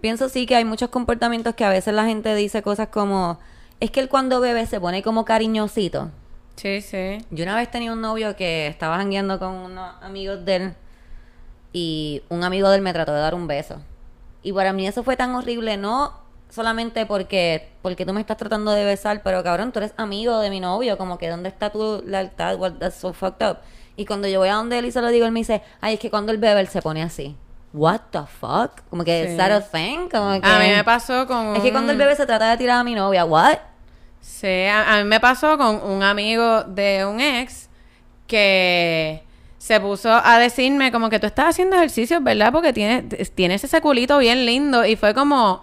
pienso 0.01 0.29
sí 0.29 0.45
que 0.45 0.55
hay 0.55 0.65
muchos 0.65 0.89
comportamientos 0.89 1.55
que 1.55 1.65
a 1.65 1.69
veces 1.69 1.93
la 1.93 2.05
gente 2.05 2.33
dice 2.35 2.61
cosas 2.61 2.89
como, 2.89 3.39
es 3.79 3.91
que 3.91 3.99
él 3.99 4.09
cuando 4.09 4.39
bebe 4.39 4.65
se 4.67 4.79
pone 4.79 5.01
como 5.03 5.25
cariñosito. 5.25 6.11
sí 6.55 6.81
sí 6.81 7.17
Yo 7.31 7.43
una 7.43 7.55
vez 7.55 7.69
tenía 7.69 7.91
un 7.93 8.01
novio 8.01 8.35
que 8.35 8.67
estaba 8.67 8.97
jangueando 8.97 9.39
con 9.39 9.53
unos 9.53 9.95
amigos 10.01 10.43
de 10.45 10.55
él 10.55 10.73
y 11.73 12.21
un 12.29 12.43
amigo 12.43 12.69
de 12.69 12.77
él 12.77 12.81
me 12.81 12.93
trató 12.93 13.13
de 13.13 13.19
dar 13.19 13.35
un 13.35 13.47
beso. 13.47 13.81
Y 14.43 14.53
para 14.53 14.71
mí 14.73 14.87
eso 14.87 15.03
fue 15.03 15.17
tan 15.17 15.35
horrible, 15.35 15.77
no 15.77 16.13
solamente 16.49 17.05
porque 17.05 17.69
porque 17.81 18.05
tú 18.05 18.13
me 18.13 18.21
estás 18.21 18.37
tratando 18.37 18.71
de 18.71 18.83
besar, 18.85 19.21
pero 19.23 19.43
cabrón, 19.43 19.71
tú 19.71 19.79
eres 19.79 19.93
amigo 19.97 20.39
de 20.39 20.49
mi 20.49 20.59
novio, 20.59 20.97
como 20.97 21.17
que 21.17 21.29
¿dónde 21.29 21.49
está 21.49 21.69
tu 21.69 22.03
lealtad? 22.05 22.57
What, 22.57 22.73
that's 22.79 22.95
so 22.97 23.13
fucked 23.13 23.45
up. 23.47 23.57
Y 23.95 24.05
cuando 24.05 24.27
yo 24.27 24.39
voy 24.39 24.49
a 24.49 24.53
donde 24.55 24.77
él 24.79 24.85
y 24.85 24.91
se 24.91 25.01
lo 25.01 25.07
digo, 25.09 25.25
él 25.25 25.31
me 25.31 25.39
dice, 25.39 25.61
ay, 25.81 25.95
es 25.95 25.99
que 25.99 26.09
cuando 26.09 26.31
él 26.31 26.37
bebe 26.37 26.59
él 26.61 26.67
se 26.67 26.81
pone 26.81 27.01
así. 27.03 27.35
What 27.73 28.01
the 28.11 28.19
fuck? 28.39 28.81
Como 28.89 29.03
que, 29.03 29.25
Sí. 29.25 29.31
¿is 29.31 29.37
that 29.37 29.51
a 29.51 29.61
thing? 29.61 30.07
Como 30.09 30.39
que... 30.39 30.47
a 30.47 30.59
mí 30.59 30.69
me 30.69 30.83
pasó 30.83 31.25
con 31.27 31.55
Es 31.55 31.61
que 31.61 31.71
cuando 31.71 31.91
él 31.91 31.97
un- 31.97 31.99
bebe 32.05 32.15
se 32.15 32.25
trata 32.25 32.49
de 32.51 32.57
tirar 32.57 32.79
a 32.79 32.83
mi 32.83 32.95
novia. 32.95 33.25
What? 33.25 33.57
Sí, 34.21 34.65
a, 34.65 34.93
a 34.93 34.97
mí 34.97 35.03
me 35.03 35.19
pasó 35.19 35.57
con 35.57 35.81
un 35.83 36.01
amigo 36.03 36.63
de 36.63 37.05
un 37.05 37.19
ex 37.19 37.69
que 38.27 39.23
se 39.57 39.79
puso 39.79 40.11
a 40.13 40.37
decirme 40.39 40.91
como 40.91 41.09
que 41.09 41.19
tú 41.19 41.27
estás 41.27 41.47
haciendo 41.49 41.75
ejercicios, 41.75 42.23
¿verdad? 42.23 42.51
Porque 42.51 42.73
tienes, 42.73 43.31
tienes 43.33 43.63
ese 43.63 43.81
culito 43.81 44.17
bien 44.17 44.45
lindo 44.45 44.85
y 44.85 44.95
fue 44.95 45.13
como... 45.13 45.61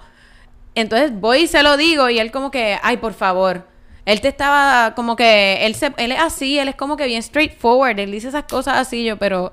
Entonces 0.75 1.13
voy 1.19 1.41
y 1.43 1.47
se 1.47 1.63
lo 1.63 1.77
digo 1.77 2.11
y 2.11 2.19
él 2.19 2.31
como 2.31 2.51
que, 2.51 2.79
ay, 2.83 2.97
por 2.97 3.15
favor. 3.15 3.67
Él 4.07 4.21
te 4.21 4.29
estaba 4.29 4.95
como 4.95 5.17
que, 5.17 5.65
él, 5.65 5.75
se, 5.75 5.93
él 5.97 6.13
es 6.13 6.21
así, 6.21 6.59
él 6.59 6.69
es 6.69 6.75
como 6.75 6.97
que 6.97 7.07
bien 7.07 7.23
straightforward, 7.23 7.99
él 8.01 8.11
dice 8.11 8.29
esas 8.29 8.45
cosas 8.45 8.77
así, 8.77 9.03
yo, 9.05 9.17
pero 9.17 9.53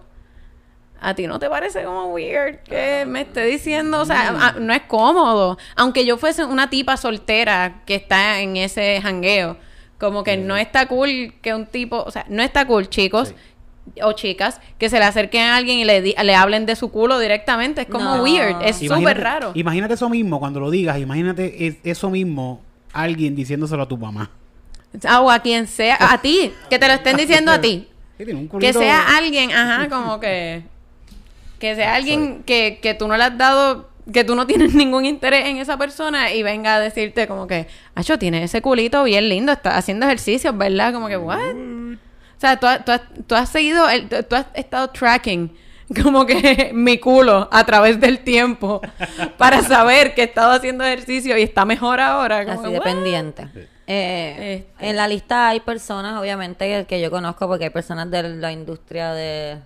a 0.99 1.15
ti 1.15 1.25
no 1.25 1.39
te 1.39 1.49
parece 1.49 1.84
como 1.84 2.07
weird 2.13 2.60
que 2.63 3.05
me 3.07 3.21
esté 3.21 3.45
diciendo, 3.45 4.01
o 4.01 4.05
sea, 4.05 4.29
a- 4.47 4.51
no 4.60 4.73
es 4.73 4.81
cómodo. 4.84 5.57
Aunque 5.75 6.05
yo 6.05 6.17
fuese 6.17 6.43
una 6.45 6.69
tipa 6.69 6.97
soltera 6.97 7.81
que 7.86 7.95
está 7.95 8.41
en 8.41 8.57
ese 8.57 8.99
jangueo, 9.01 9.57
como 9.99 10.23
que 10.23 10.36
no 10.38 10.57
está 10.57 10.88
cool 10.88 11.34
que 11.41 11.53
un 11.55 11.65
tipo, 11.65 12.03
o 12.03 12.12
sea, 12.12 12.25
no 12.27 12.43
está 12.43 12.65
cool, 12.65 12.89
chicos. 12.89 13.34
O 14.04 14.13
chicas 14.13 14.62
que 14.78 14.89
se 14.89 15.00
le 15.00 15.06
acerquen 15.06 15.41
a 15.44 15.56
alguien 15.58 15.80
y 15.80 15.86
le, 15.86 16.02
di- 16.02 16.15
le 16.24 16.36
hablen 16.36 16.65
de 16.65 16.76
su 16.76 16.91
culo 16.91 17.20
directamente. 17.20 17.82
Es 17.82 17.88
como 17.88 18.17
No. 18.17 18.24
weird. 18.24 18.62
Es 18.63 18.78
súper 18.78 19.20
raro. 19.20 19.52
Imagínate 19.56 19.96
eso 19.96 20.08
mismo 20.10 20.39
cuando 20.39 20.60
lo 20.60 20.70
digas. 20.70 21.00
Imagínate 21.00 21.67
es- 21.67 21.78
eso 21.84 22.10
mismo 22.10 22.62
alguien 22.94 23.36
diciéndoselo 23.36 23.84
a 23.84 23.88
tu 23.88 23.98
mamá. 23.98 24.30
Ah, 25.08 25.22
o 25.22 25.32
a 25.32 25.39
quien 25.39 25.67
sea. 25.67 25.98
A 26.00 26.22
ti. 26.22 26.52
Que 26.70 26.78
te 26.78 26.88
lo 26.88 26.94
estén 26.94 27.17
diciendo 27.17 27.52
a 27.52 27.60
ti. 27.62 27.88
Que 28.60 28.72
sea 28.72 29.17
alguien, 29.17 29.52
ajá, 29.52 29.89
como 29.89 30.20
que. 30.20 30.62
Que 31.60 31.76
sea 31.76 31.96
alguien 31.96 32.44
que, 32.46 32.78
que 32.82 32.94
tú 32.94 33.08
no 33.08 33.17
le 33.17 33.24
has 33.24 33.36
dado. 33.38 33.89
Que 34.13 34.24
tú 34.24 34.36
no 34.36 34.46
tienes 34.46 34.74
ningún 34.76 35.06
interés 35.06 35.48
en 35.48 35.58
esa 35.58 35.78
persona 35.78 36.32
y 36.32 36.44
venga 36.44 36.76
a 36.76 36.80
decirte 36.80 37.28
como 37.28 37.48
que, 37.48 37.67
Acho, 37.96 38.20
tiene 38.20 38.44
ese 38.44 38.62
culito 38.62 39.04
bien 39.04 39.28
lindo, 39.28 39.52
está 39.52 39.76
haciendo 39.78 40.06
ejercicios, 40.06 40.56
¿verdad? 40.58 40.94
Como 40.94 41.08
que, 41.08 41.17
¿what? 41.17 41.39
O 42.41 42.43
sea, 42.43 42.58
tú, 42.60 42.65
has- 42.65 42.84
tú 42.84 42.91
has, 42.91 43.01
tú 43.27 43.36
has 43.36 43.49
seguido, 43.49 43.88
el- 43.88 44.10
tú 44.10 44.15
tú 44.27 44.36
has 44.36 44.47
estado 44.56 44.88
tracking 44.89 45.51
como 46.04 46.25
que 46.25 46.71
mi 46.73 46.97
culo 46.97 47.47
a 47.51 47.63
través 47.65 47.99
del 47.99 48.19
tiempo 48.19 48.82
para 49.38 49.62
saber 49.62 50.15
que 50.15 50.21
he 50.21 50.25
estado 50.25 50.51
haciendo 50.54 50.84
ejercicio 50.84 51.38
y 51.38 51.43
está 51.43 51.65
mejor 51.65 51.99
ahora. 51.99 52.43
Como 52.45 52.62
Así 52.62 52.63
que, 52.63 52.71
de 52.73 52.77
"What?". 52.80 52.84
pendiente. 52.86 53.47
Eh, 53.86 54.65
Este. 54.71 54.89
En 54.89 54.95
la 54.95 55.08
lista 55.08 55.49
hay 55.49 55.60
personas, 55.60 56.19
obviamente, 56.19 56.65
que, 56.65 56.86
que 56.88 56.99
yo 57.01 57.12
conozco 57.12 57.47
porque 57.47 57.65
hay 57.65 57.69
personas 57.69 58.10
de 58.10 58.23
la 58.23 58.51
industria 58.51 59.13
de... 59.13 59.60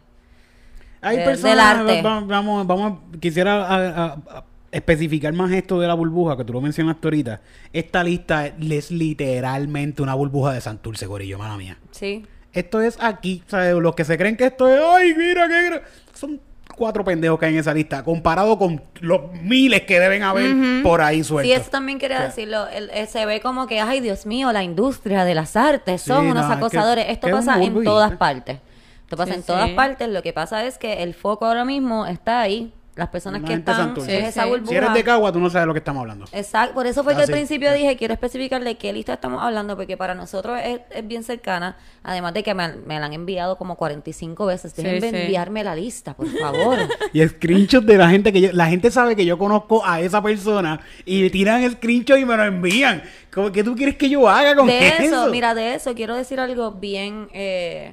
Hay 1.01 1.17
de- 1.17 1.23
personas, 1.23 1.51
del 1.51 1.89
arte. 1.89 2.01
va- 2.01 2.19
Vamos, 2.21 2.67
vamos, 2.67 2.99
quisiera 3.21 3.65
a- 3.67 3.75
a- 4.05 4.13
a 4.39 4.43
especificar 4.71 5.31
más 5.31 5.49
esto 5.51 5.79
de 5.79 5.87
la 5.87 5.93
burbuja 5.93 6.35
que 6.35 6.43
tú 6.43 6.51
lo 6.51 6.59
mencionaste 6.59 7.07
ahorita. 7.07 7.41
Esta 7.71 8.03
lista 8.03 8.47
es 8.47 8.91
literalmente 8.91 10.01
una 10.01 10.15
burbuja 10.15 10.51
de 10.51 10.59
Santurce, 10.59 11.05
gorillo, 11.05 11.37
mala 11.37 11.55
mía. 11.55 11.77
Sí. 11.91 12.25
Esto 12.55 12.81
es 12.81 12.97
aquí, 12.99 13.43
o 13.45 13.49
sea, 13.49 13.71
los 13.73 13.93
que 13.95 14.03
se 14.05 14.17
creen 14.17 14.35
que 14.37 14.45
esto 14.45 14.67
es, 14.67 14.81
ay, 14.83 15.13
mira 15.15 15.47
qué 15.47 15.69
gra-". 15.69 15.81
Son 16.13 16.39
cuatro 16.75 17.03
pendejos 17.05 17.39
que 17.39 17.45
hay 17.45 17.53
en 17.53 17.59
esa 17.59 17.73
lista, 17.73 18.03
comparado 18.03 18.57
con 18.57 18.81
los 18.99 19.31
miles 19.41 19.81
que 19.83 19.99
deben 19.99 20.23
haber 20.23 20.81
por 20.83 21.01
ahí 21.01 21.23
sueltos. 21.23 21.53
Sí, 21.53 21.61
eso 21.61 21.69
también 21.69 21.99
quería 21.99 22.21
decirlo. 22.21 22.67
El- 22.67 22.89
se 23.07 23.25
ve 23.25 23.39
como 23.41 23.67
que, 23.67 23.79
ay, 23.79 23.99
Dios 24.01 24.25
mío, 24.25 24.51
la 24.51 24.63
industria 24.63 25.23
de 25.25 25.35
las 25.35 25.55
artes 25.55 26.01
son 26.01 26.25
Sí, 26.25 26.31
unos 26.31 26.45
no, 26.47 26.53
es 26.53 26.57
que- 26.59 26.65
acosadores. 26.65 27.05
Esto 27.09 27.27
que 27.27 27.33
pasa 27.33 27.61
en 27.63 27.83
todas 27.83 28.11
partes. 28.17 28.57
Esto 29.03 29.17
pasa 29.17 29.33
Sí, 29.33 29.37
en 29.39 29.43
todas 29.43 29.69
sí. 29.69 29.75
partes. 29.75 30.09
Lo 30.09 30.21
que 30.23 30.33
pasa 30.33 30.65
es 30.65 30.77
que 30.77 31.03
el 31.03 31.13
foco 31.13 31.45
ahora 31.45 31.63
mismo 31.65 32.07
está 32.07 32.41
ahí. 32.41 32.73
Las 32.95 33.09
personas 33.09 33.43
que 33.43 33.53
están 33.53 33.75
Santurce. 33.75 34.17
es 34.17 34.23
Sí, 34.23 34.29
esa 34.29 34.43
sí. 34.43 34.49
burbuja. 34.49 34.69
si 34.71 34.75
eres 34.77 34.93
de 34.93 35.03
Cagua, 35.03 35.29
tú 35.33 35.39
no 35.41 35.49
sabes 35.49 35.63
de 35.63 35.67
lo 35.67 35.73
que 35.73 35.79
estamos 35.79 35.99
hablando. 35.99 36.25
Exacto, 36.31 36.73
por 36.75 36.87
eso 36.87 37.03
fue 37.03 37.13
que 37.13 37.19
Ah, 37.19 37.23
al 37.23 37.27
sí. 37.27 37.33
principio 37.33 37.73
dije, 37.73 37.97
quiero 37.97 38.13
especificar 38.13 38.63
de 38.63 38.75
qué 38.77 38.93
lista 38.93 39.13
estamos 39.15 39.43
hablando, 39.43 39.75
porque 39.75 39.97
para 39.97 40.15
nosotros 40.15 40.57
es, 40.63 40.79
es 40.91 41.05
bien 41.05 41.23
cercana, 41.25 41.75
además 42.03 42.33
de 42.33 42.43
que 42.43 42.53
me, 42.53 42.69
me 42.85 42.97
la 42.97 43.07
han 43.07 43.11
enviado 43.13 43.57
como 43.57 43.75
45 43.75 44.45
veces. 44.45 44.71
Sí, 44.73 44.81
Déjenme 44.81 45.09
sí. 45.09 45.15
enviarme 45.23 45.63
la 45.65 45.75
lista, 45.75 46.13
por 46.13 46.27
favor. 46.39 46.77
Y 47.13 47.27
screenshots 47.27 47.85
de 47.85 47.97
la 47.97 48.09
gente 48.09 48.31
que 48.31 48.39
yo, 48.39 48.49
la 48.53 48.67
gente 48.67 48.89
sabe 48.91 49.15
que 49.17 49.25
yo 49.25 49.37
conozco 49.37 49.85
a 49.85 49.99
esa 49.99 50.21
persona 50.23 50.79
y 51.03 51.29
tiran 51.31 51.69
screenshot 51.69 52.17
y 52.17 52.23
me 52.23 52.37
lo 52.37 52.43
envían. 52.45 53.03
Como 53.33 53.51
que 53.51 53.61
tú 53.61 53.75
quieres 53.75 53.97
que 53.97 54.09
yo 54.09 54.29
haga 54.29 54.55
con 54.55 54.67
de 54.67 54.87
eso? 54.87 55.03
eso, 55.03 55.27
mira, 55.31 55.53
de 55.53 55.75
eso 55.75 55.93
quiero 55.95 56.15
decir 56.15 56.39
algo 56.39 56.71
bien, 56.71 57.27
eh, 57.33 57.91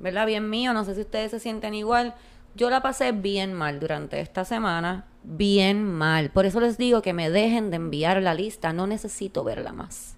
¿verdad? 0.00 0.26
Bien 0.26 0.50
mío, 0.50 0.74
no 0.74 0.84
sé 0.84 0.94
si 0.94 1.00
ustedes 1.00 1.30
se 1.30 1.40
sienten 1.40 1.72
igual. 1.72 2.14
Yo 2.56 2.70
la 2.70 2.82
pasé 2.82 3.10
bien 3.10 3.52
mal 3.52 3.80
durante 3.80 4.20
esta 4.20 4.44
semana, 4.44 5.06
bien 5.24 5.82
mal. 5.82 6.30
Por 6.30 6.46
eso 6.46 6.60
les 6.60 6.78
digo 6.78 7.02
que 7.02 7.12
me 7.12 7.28
dejen 7.28 7.70
de 7.70 7.76
enviar 7.76 8.22
la 8.22 8.32
lista, 8.32 8.72
no 8.72 8.86
necesito 8.86 9.42
verla 9.42 9.72
más. 9.72 10.14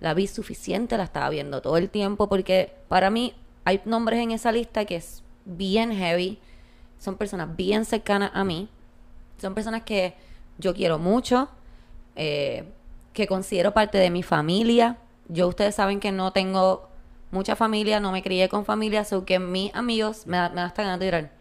La 0.00 0.12
vi 0.12 0.26
suficiente, 0.26 0.96
la 0.96 1.04
estaba 1.04 1.30
viendo 1.30 1.62
todo 1.62 1.76
el 1.76 1.88
tiempo, 1.88 2.28
porque 2.28 2.74
para 2.88 3.08
mí 3.10 3.34
hay 3.64 3.80
nombres 3.84 4.18
en 4.18 4.32
esa 4.32 4.50
lista 4.50 4.84
que 4.84 4.96
es 4.96 5.22
bien 5.44 5.92
heavy, 5.92 6.40
son 6.98 7.16
personas 7.16 7.54
bien 7.54 7.84
cercanas 7.84 8.32
a 8.34 8.42
mí, 8.42 8.68
son 9.40 9.54
personas 9.54 9.82
que 9.82 10.14
yo 10.58 10.74
quiero 10.74 10.98
mucho, 10.98 11.50
eh, 12.16 12.64
que 13.12 13.28
considero 13.28 13.72
parte 13.72 13.96
de 13.98 14.10
mi 14.10 14.24
familia. 14.24 14.98
Yo, 15.28 15.46
ustedes 15.46 15.76
saben 15.76 16.00
que 16.00 16.10
no 16.10 16.32
tengo 16.32 16.88
mucha 17.30 17.54
familia, 17.54 18.00
no 18.00 18.10
me 18.10 18.24
crié 18.24 18.48
con 18.48 18.64
familia, 18.64 19.04
so 19.04 19.24
que 19.24 19.38
mis 19.38 19.72
amigos, 19.72 20.26
me 20.26 20.36
me 20.50 20.62
hasta 20.62 20.82
ganas 20.82 20.98
de 20.98 21.06
llorar. 21.06 21.39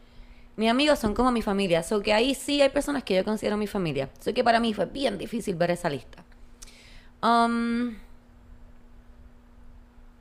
Mis 0.60 0.70
amigos 0.70 1.00
son 1.00 1.14
como 1.14 1.32
mi 1.32 1.42
familia, 1.42 1.84
so 1.84 2.02
que 2.02 2.12
ahí 2.14 2.36
sí 2.36 2.62
hay 2.62 2.68
personas 2.68 3.02
que 3.06 3.16
yo 3.16 3.24
considero 3.24 3.56
mi 3.56 3.66
familia. 3.66 4.10
So 4.20 4.34
que 4.34 4.44
para 4.44 4.60
mí 4.60 4.74
fue 4.74 4.86
bien 4.88 5.18
difícil 5.18 5.56
ver 5.56 5.72
esa 5.72 5.90
lista. 5.90 6.22
Um, 7.24 7.96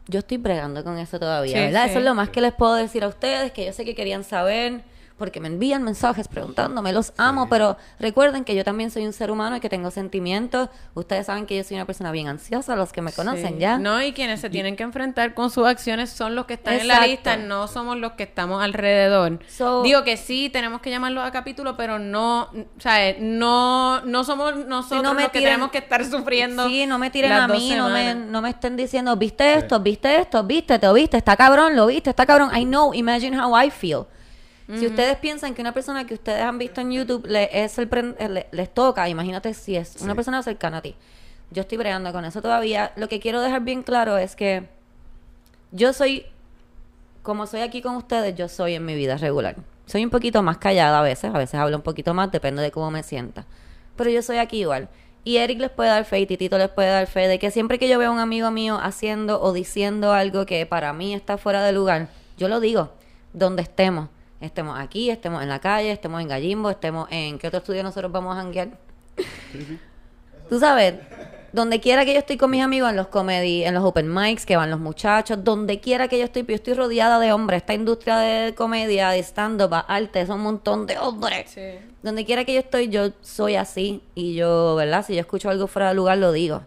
yo 0.06 0.20
estoy 0.20 0.36
bregando 0.36 0.84
con 0.84 0.96
eso 0.96 1.18
todavía, 1.18 1.54
Sí, 1.56 1.58
¿verdad? 1.64 1.84
sí. 1.86 1.90
Eso 1.90 1.98
es 1.98 2.04
lo 2.04 2.14
más 2.14 2.28
que 2.30 2.40
les 2.40 2.52
puedo 2.54 2.74
decir 2.74 3.02
a 3.02 3.08
ustedes, 3.08 3.50
que 3.50 3.66
yo 3.66 3.72
sé 3.72 3.84
que 3.84 3.96
querían 3.96 4.22
saber, 4.22 4.82
porque 5.18 5.40
me 5.40 5.48
envían 5.48 5.82
mensajes 5.82 6.28
preguntándome, 6.28 6.92
los 6.92 7.12
amo, 7.16 7.48
pero 7.48 7.76
recuerden 7.98 8.44
que 8.44 8.54
yo 8.54 8.64
también 8.64 8.90
soy 8.90 9.04
un 9.04 9.12
ser 9.12 9.30
humano 9.30 9.56
y 9.56 9.60
que 9.60 9.68
tengo 9.68 9.90
sentimientos. 9.90 10.68
Ustedes 10.94 11.26
saben 11.26 11.44
que 11.46 11.56
yo 11.56 11.64
soy 11.64 11.76
una 11.76 11.84
persona 11.86 12.12
bien 12.12 12.28
ansiosa, 12.28 12.76
los 12.76 12.92
que 12.92 13.02
me 13.02 13.12
conocen 13.12 13.54
Sí. 13.54 13.58
ya. 13.58 13.78
No, 13.78 14.00
y 14.02 14.12
quienes 14.12 14.40
se 14.40 14.48
tienen 14.50 14.76
que 14.76 14.82
enfrentar 14.84 15.34
con 15.34 15.50
sus 15.50 15.66
acciones 15.66 16.10
son 16.10 16.34
los 16.34 16.46
que 16.46 16.54
están 16.54 16.74
en 16.74 16.88
la 16.88 17.06
lista, 17.06 17.36
no 17.36 17.66
somos 17.68 17.96
los 17.96 18.12
que 18.12 18.22
estamos 18.22 18.62
alrededor. 18.62 19.38
So- 19.48 19.82
Digo 19.82 20.04
que 20.04 20.16
sí, 20.16 20.50
tenemos 20.50 20.80
que 20.80 20.90
llamarlos 20.90 21.24
a 21.24 21.32
capítulo, 21.32 21.76
pero 21.76 21.98
no, 21.98 22.42
o 22.42 22.80
sea, 22.80 23.14
no, 23.18 24.00
no 24.02 24.24
somos 24.24 24.54
nosotros 24.66 25.02
no 25.02 25.14
me 25.14 25.22
los 25.22 25.32
que 25.32 25.40
tenemos 25.40 25.70
que 25.70 25.78
estar 25.78 26.04
sufriendo. 26.04 26.66
Sí, 26.68 26.86
no 26.86 26.98
me 26.98 27.10
tiren 27.10 27.32
a 27.32 27.48
mí, 27.48 27.72
no 27.76 27.88
me, 27.88 28.14
no 28.14 28.40
me 28.42 28.50
estén 28.50 28.76
diciendo, 28.76 29.16
viste 29.16 29.54
esto, 29.54 29.80
viste 29.80 30.16
esto, 30.20 30.44
viste, 30.44 30.78
te 30.78 30.92
viste, 30.92 31.16
está 31.16 31.36
cabrón, 31.36 31.74
lo 31.76 31.86
viste, 31.86 32.10
está 32.10 32.24
cabrón. 32.26 32.50
I 32.56 32.64
know, 32.64 32.92
imagine 32.94 33.38
how 33.38 33.56
I 33.60 33.70
feel. 33.70 34.06
Si 34.68 34.86
ustedes 34.86 35.16
piensan 35.16 35.54
que 35.54 35.62
una 35.62 35.72
persona 35.72 36.06
que 36.06 36.12
ustedes 36.12 36.42
han 36.42 36.58
visto 36.58 36.82
en 36.82 36.90
YouTube 36.92 37.26
le, 37.26 37.48
es 37.64 37.78
eh, 37.78 37.88
le- 38.28 38.48
les 38.52 38.74
toca, 38.74 39.08
imagínate 39.08 39.54
si 39.54 39.76
es 39.76 39.96
una 40.02 40.14
persona 40.14 40.42
cercana 40.42 40.76
a 40.78 40.82
ti. 40.82 40.94
Yo 41.50 41.62
estoy 41.62 41.78
bregando 41.78 42.12
con 42.12 42.26
eso 42.26 42.42
todavía. 42.42 42.92
Lo 42.96 43.08
que 43.08 43.18
quiero 43.18 43.40
dejar 43.40 43.62
bien 43.62 43.82
claro 43.82 44.18
es 44.18 44.36
que 44.36 44.68
yo 45.72 45.94
soy, 45.94 46.26
como 47.22 47.46
soy 47.46 47.60
aquí 47.62 47.80
con 47.80 47.96
ustedes, 47.96 48.34
yo 48.34 48.48
soy 48.48 48.74
en 48.74 48.84
mi 48.84 48.94
vida 48.94 49.16
regular. 49.16 49.56
Soy 49.86 50.04
un 50.04 50.10
poquito 50.10 50.42
más 50.42 50.58
callada 50.58 50.98
a 50.98 51.02
veces, 51.02 51.34
a 51.34 51.38
veces 51.38 51.54
hablo 51.58 51.76
un 51.76 51.82
poquito 51.82 52.12
más, 52.12 52.30
depende 52.30 52.60
de 52.60 52.70
cómo 52.70 52.90
me 52.90 53.02
sienta. 53.02 53.46
Pero 53.96 54.10
yo 54.10 54.20
soy 54.20 54.36
aquí 54.36 54.60
igual. 54.60 54.90
Y 55.24 55.38
Eric 55.38 55.60
les 55.60 55.70
puede 55.70 55.88
dar 55.88 56.04
fe 56.04 56.20
y 56.20 56.26
Titito 56.26 56.58
les 56.58 56.68
puede 56.68 56.90
dar 56.90 57.06
fe 57.06 57.26
de 57.26 57.38
que 57.38 57.50
siempre 57.50 57.78
que 57.78 57.88
yo 57.88 57.98
veo 57.98 58.10
a 58.10 58.12
un 58.12 58.18
amigo 58.20 58.50
mío 58.50 58.78
haciendo 58.82 59.40
o 59.40 59.54
diciendo 59.54 60.12
algo 60.12 60.44
que 60.44 60.66
para 60.66 60.92
mí 60.92 61.14
está 61.14 61.38
fuera 61.38 61.62
de 61.64 61.72
lugar, 61.72 62.08
yo 62.36 62.48
lo 62.48 62.60
digo, 62.60 62.92
donde 63.32 63.62
estemos. 63.62 64.10
Estemos 64.40 64.78
aquí, 64.78 65.10
estemos 65.10 65.42
en 65.42 65.48
la 65.48 65.58
calle, 65.58 65.90
estemos 65.90 66.20
en 66.20 66.28
Gallimbo, 66.28 66.70
estemos 66.70 67.08
en... 67.10 67.38
¿Qué 67.38 67.48
otro 67.48 67.58
estudio 67.58 67.82
nosotros 67.82 68.12
vamos 68.12 68.36
a 68.36 68.40
janguear? 68.40 68.68
Tú 70.48 70.60
sabes, 70.60 70.94
donde 71.52 71.80
quiera 71.80 72.04
que 72.04 72.12
yo 72.12 72.20
estoy 72.20 72.36
con 72.36 72.50
mis 72.50 72.62
amigos, 72.62 72.88
en 72.90 72.96
los 72.96 73.08
comedy, 73.08 73.64
en 73.64 73.74
los 73.74 73.82
open 73.82 74.14
mics, 74.14 74.46
que 74.46 74.56
van 74.56 74.70
los 74.70 74.78
muchachos, 74.78 75.42
donde 75.42 75.80
quiera 75.80 76.06
que 76.06 76.18
yo 76.18 76.24
estoy, 76.24 76.44
yo 76.46 76.54
estoy 76.54 76.74
rodeada 76.74 77.18
de 77.18 77.32
hombres. 77.32 77.62
Esta 77.62 77.74
industria 77.74 78.18
de 78.18 78.54
comedia, 78.54 79.10
de 79.10 79.18
stand-up, 79.18 79.74
arte, 79.88 80.20
es 80.20 80.28
un 80.28 80.40
montón 80.40 80.86
de 80.86 80.98
hombres. 80.98 81.50
Sí. 81.50 81.72
Donde 82.02 82.24
quiera 82.24 82.44
que 82.44 82.54
yo 82.54 82.60
estoy, 82.60 82.88
yo 82.88 83.10
soy 83.22 83.56
así. 83.56 84.02
Y 84.14 84.34
yo, 84.34 84.76
¿verdad? 84.76 85.04
Si 85.04 85.14
yo 85.14 85.20
escucho 85.20 85.50
algo 85.50 85.66
fuera 85.66 85.88
de 85.88 85.94
lugar, 85.94 86.18
lo 86.18 86.30
digo. 86.30 86.62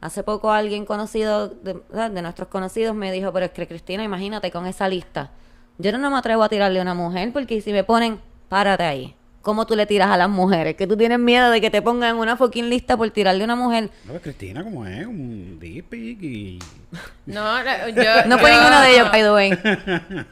Hace 0.00 0.22
poco 0.22 0.50
alguien 0.52 0.86
conocido, 0.86 1.48
de 1.48 2.22
nuestros 2.22 2.48
conocidos, 2.48 2.94
me 2.94 3.12
dijo, 3.12 3.30
pero 3.32 3.46
es 3.46 3.52
que 3.52 3.66
Cristina, 3.66 4.02
imagínate 4.04 4.50
con 4.50 4.66
esa 4.66 4.88
lista. 4.88 5.30
Yo 5.78 5.96
no 5.96 6.10
me 6.10 6.16
atrevo 6.18 6.42
a 6.42 6.48
tirarle 6.48 6.78
a 6.78 6.82
una 6.82 6.94
mujer 6.94 7.32
porque 7.32 7.60
si 7.60 7.72
me 7.72 7.84
ponen, 7.84 8.20
párate 8.48 8.84
ahí. 8.84 9.14
¿Cómo 9.42 9.66
tú 9.66 9.76
le 9.76 9.84
tiras 9.84 10.10
a 10.10 10.16
las 10.16 10.30
mujeres? 10.30 10.74
Que 10.74 10.86
tú 10.86 10.96
tienes 10.96 11.18
miedo 11.18 11.50
de 11.50 11.60
que 11.60 11.68
te 11.70 11.82
pongan 11.82 12.10
en 12.14 12.16
una 12.16 12.36
fucking 12.36 12.70
lista 12.70 12.96
por 12.96 13.10
tirarle 13.10 13.42
a 13.42 13.44
una 13.44 13.56
mujer. 13.56 13.90
No, 14.06 14.18
Cristina, 14.18 14.64
como 14.64 14.86
es, 14.86 15.06
un 15.06 15.58
deep 15.60 15.86
pic 15.90 16.22
y... 16.22 16.58
No, 17.26 17.62
la- 17.62 17.90
yo, 17.90 18.02
No 18.26 18.38
fue 18.38 18.50
yo- 18.50 18.56
ninguno 18.56 18.80
de 18.80 18.94
ellos, 18.94 19.10
by 19.10 19.22
the 19.22 19.32
way. 19.32 19.50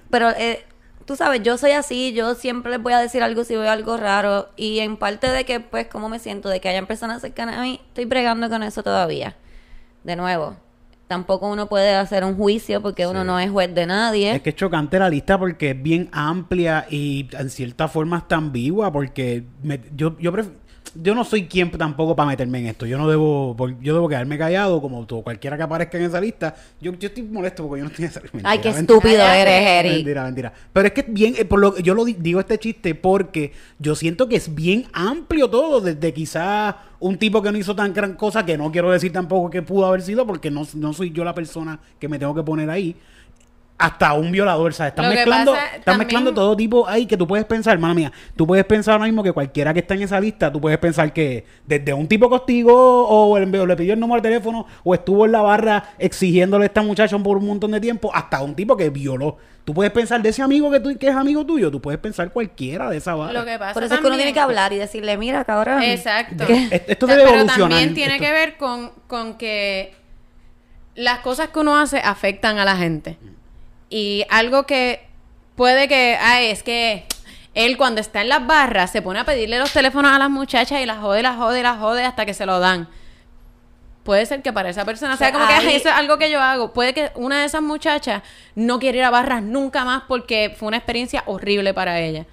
Pero 0.11 0.31
eh, 0.31 0.65
tú 1.05 1.15
sabes, 1.17 1.43
yo 1.43 1.59
soy 1.59 1.73
así, 1.73 2.15
yo 2.15 2.35
siempre 2.35 2.73
les 2.73 2.81
voy 2.83 2.95
a 2.95 3.01
decir 3.01 3.23
algo 3.23 3.45
si 3.45 3.55
veo 3.55 3.71
algo 3.71 3.99
raro. 3.99 4.49
Y 4.57 4.79
en 4.79 4.97
parte 4.97 5.29
de 5.31 5.45
que, 5.45 5.61
pues, 5.61 5.89
cómo 5.89 6.09
me 6.09 6.19
siento, 6.19 6.49
de 6.49 6.61
que 6.63 6.71
hayan 6.71 6.87
personas 6.87 7.21
cercanas 7.21 7.59
a 7.59 7.63
mí, 7.63 7.81
estoy 7.89 8.07
bregando 8.07 8.49
con 8.49 8.63
eso 8.63 8.83
todavía. 8.83 9.37
De 10.05 10.17
nuevo, 10.17 10.57
tampoco 11.09 11.51
uno 11.51 11.69
puede 11.69 11.95
hacer 11.95 12.25
un 12.25 12.37
juicio 12.37 12.81
porque 12.81 13.07
uno 13.07 13.23
no 13.25 13.39
es 13.39 13.51
juez 13.51 13.75
de 13.75 13.87
nadie. 13.87 14.35
Es 14.35 14.43
que 14.43 14.51
es 14.51 14.57
chocante 14.57 14.99
la 14.99 15.11
lista 15.11 15.39
porque 15.39 15.71
es 15.71 15.83
bien 15.83 16.09
amplia 16.13 16.87
y 16.89 17.29
en 17.33 17.51
cierta 17.51 17.87
forma 17.89 18.19
está 18.19 18.37
ambigua 18.37 18.91
porque 18.91 19.45
me- 19.63 19.81
yo, 19.95 20.19
yo 20.19 20.33
pref- 20.33 20.53
yo 20.95 21.15
no 21.15 21.25
soy 21.25 21.47
quien 21.47 21.71
tampoco 21.71 22.15
para 22.15 22.29
meterme 22.29 22.59
en 22.61 22.67
esto. 22.67 22.87
Yo 22.87 22.99
no 22.99 23.09
debo, 23.09 23.57
yo 23.81 23.95
debo 23.95 24.09
quedarme 24.09 24.37
callado 24.39 24.81
como 24.81 25.07
todo, 25.07 25.23
cualquiera 25.23 25.57
que 25.57 25.63
aparezca 25.63 25.97
en 25.99 26.05
esa 26.05 26.21
lista. 26.21 26.55
Yo, 26.81 26.93
yo 26.93 27.09
estoy 27.09 27.23
molesto 27.23 27.67
porque 27.67 27.81
yo 27.81 27.85
no 27.85 27.91
estoy 27.91 28.05
en 28.05 28.11
esa 28.11 28.21
lista. 28.21 28.41
Ay, 28.45 28.59
qué 28.59 28.71
mentira. 28.73 28.81
estúpido 28.97 29.23
eres, 29.27 29.69
Eric. 29.85 29.93
Mentira, 29.95 30.25
mentira. 30.25 30.53
Pero 30.73 30.87
es 30.89 30.93
que 30.93 31.05
bien, 31.09 31.35
eh, 31.39 31.45
por 31.45 31.61
lo, 31.61 31.79
yo 31.79 31.95
lo 31.95 32.05
di- 32.05 32.17
digo 32.19 32.41
este 32.41 32.59
chiste 32.59 32.95
porque 32.95 33.53
yo 33.79 33.95
siento 33.95 34.29
que 34.29 34.37
es 34.37 34.55
bien 34.55 34.87
amplio 34.93 35.49
todo, 35.49 35.81
desde 35.81 36.13
quizás 36.13 36.75
un 37.01 37.17
tipo 37.19 37.43
que 37.43 37.51
no 37.51 37.59
hizo 37.59 37.75
tan 37.75 37.93
gran 37.93 38.15
cosa, 38.15 38.45
que 38.47 38.57
no 38.57 38.71
quiero 38.71 38.91
decir 38.91 39.13
tampoco 39.13 39.51
que 39.51 39.63
pudo 39.63 39.87
haber 39.87 40.03
sido, 40.03 40.27
porque 40.27 40.51
no, 40.51 40.67
no 40.75 40.93
soy 40.93 41.11
yo 41.11 41.25
la 41.25 41.35
persona 41.35 41.81
que 41.99 42.09
me 42.09 42.19
tengo 42.19 42.35
que 42.35 42.43
poner 42.43 42.71
ahí. 42.71 42.95
Hasta 43.83 44.13
un 44.15 44.31
violador, 44.33 44.73
¿sabes? 44.75 44.93
Están 44.93 45.09
mezclando, 45.09 45.53
pasa 45.53 45.65
están 45.67 45.83
también- 45.85 45.99
mezclando 46.07 46.33
todo 46.35 46.57
tipo 46.57 46.89
ahí 46.89 47.07
que 47.07 47.17
tú 47.17 47.27
puedes 47.27 47.45
pensar, 47.47 47.75
hermana 47.75 47.95
mía. 47.95 48.13
Tú 48.37 48.47
puedes 48.47 48.65
pensar 48.65 48.93
ahora 48.95 49.05
mismo 49.07 49.23
que 49.23 49.33
cualquiera 49.33 49.73
que 49.75 49.81
está 49.81 49.95
en 49.95 50.03
esa 50.03 50.21
lista, 50.21 50.53
tú 50.53 50.61
puedes 50.61 50.79
pensar 50.79 51.13
que 51.13 51.45
desde 51.67 51.93
un 51.93 52.07
tipo 52.09 52.31
contigo 52.31 52.73
o, 53.09 53.37
el- 53.37 53.55
o 53.55 53.67
le 53.67 53.77
pidió 53.77 53.95
el 53.95 54.01
número 54.01 54.21
de 54.21 54.29
teléfono 54.29 54.67
o 54.85 54.95
estuvo 54.95 55.27
en 55.27 55.33
la 55.33 55.43
barra 55.43 55.85
exigiéndole 55.99 56.65
a 56.65 56.67
esta 56.67 56.83
muchacha 56.83 57.19
por 57.19 57.37
un 57.37 57.47
montón 57.47 57.71
de 57.73 57.81
tiempo, 57.81 58.11
hasta 58.15 58.41
un 58.43 58.55
tipo 58.55 58.77
que 58.77 58.91
violó. 58.91 59.37
Tú 59.65 59.73
puedes 59.75 59.93
pensar 59.93 60.21
de 60.21 60.29
ese 60.31 60.43
amigo 60.43 60.71
que, 60.73 60.81
tú, 60.81 60.99
que 60.99 61.07
es 61.09 61.15
amigo 61.15 61.47
tuyo, 61.47 61.71
tú 61.71 61.81
puedes 61.81 62.01
pensar 62.01 62.33
cualquiera 62.33 62.91
de 62.91 62.97
esa 62.97 63.15
barra. 63.15 63.33
Lo 63.33 63.45
que 63.45 63.59
pasa 63.61 63.75
Por 63.75 63.85
eso 63.85 63.95
es 63.95 64.01
que 64.01 64.07
uno 64.09 64.17
tiene 64.17 64.33
que 64.33 64.41
hablar 64.41 64.73
y 64.73 64.77
decirle, 64.79 65.17
mira, 65.17 65.45
cabrón. 65.45 65.83
Exacto. 65.83 66.45
¿Qué? 66.47 66.65
Esto- 66.71 66.91
esto 66.93 67.07
O 67.07 67.09
sea, 67.09 67.17
debe 67.17 67.29
pero 67.29 67.41
evolucionar. 67.43 67.71
también 67.71 67.95
tiene 67.95 68.15
Esto- 68.15 68.25
que 68.25 68.33
ver 68.33 68.57
con, 68.57 68.91
con 69.07 69.39
que 69.39 69.95
las 70.97 71.21
cosas 71.21 71.49
que 71.51 71.61
uno 71.61 71.79
hace 71.79 71.99
afectan 71.99 72.59
a 72.59 72.65
la 72.65 72.77
gente. 72.77 73.19
Y 73.95 74.25
algo 74.31 74.65
que 74.65 75.07
puede 75.55 75.87
que, 75.87 76.17
ay, 76.19 76.47
es 76.47 76.63
que 76.63 77.05
él 77.53 77.77
cuando 77.77 78.01
está 78.01 78.23
en 78.23 78.31
las 78.31 78.47
barras 78.47 78.91
se 78.91 79.03
pone 79.03 79.19
a 79.21 79.25
pedirle 79.25 79.59
los 79.59 79.71
teléfonos 79.71 80.11
a 80.11 80.19
las 80.19 80.31
muchachas 80.31 80.81
y 80.81 80.87
las 80.87 80.97
jode, 80.99 81.23
las 81.23 81.37
jode, 81.37 81.63
las 81.63 81.79
jode 81.79 82.03
hasta 82.05 82.25
que 82.25 82.33
se 82.33 82.47
lo 82.47 82.59
dan. 82.59 82.89
Puede 84.03 84.25
ser 84.25 84.41
que 84.41 84.51
para 84.51 84.71
esa 84.71 84.87
persona 84.87 85.13
O 85.15 85.17
sea, 85.19 85.29
sea 85.29 85.35
como 85.35 85.47
que 85.47 85.53
ahí- 85.53 85.67
"Ay, 85.69 85.75
eso 85.77 85.91
es 85.91 85.95
algo 85.95 86.17
que 86.17 86.31
yo 86.31 86.41
hago. 86.41 86.73
Puede 86.73 86.95
que 86.95 87.11
una 87.17 87.41
de 87.41 87.45
esas 87.45 87.61
muchachas 87.61 88.23
no 88.55 88.79
quiera 88.81 88.97
ir 88.99 89.05
a 89.05 89.11
barras 89.11 89.43
nunca 89.43 89.85
más 89.85 90.05
porque 90.09 90.55
fue 90.59 90.69
una 90.69 90.79
experiencia 90.79 91.23
horrible 91.27 91.75
para 91.75 92.01
ella. 92.01 92.25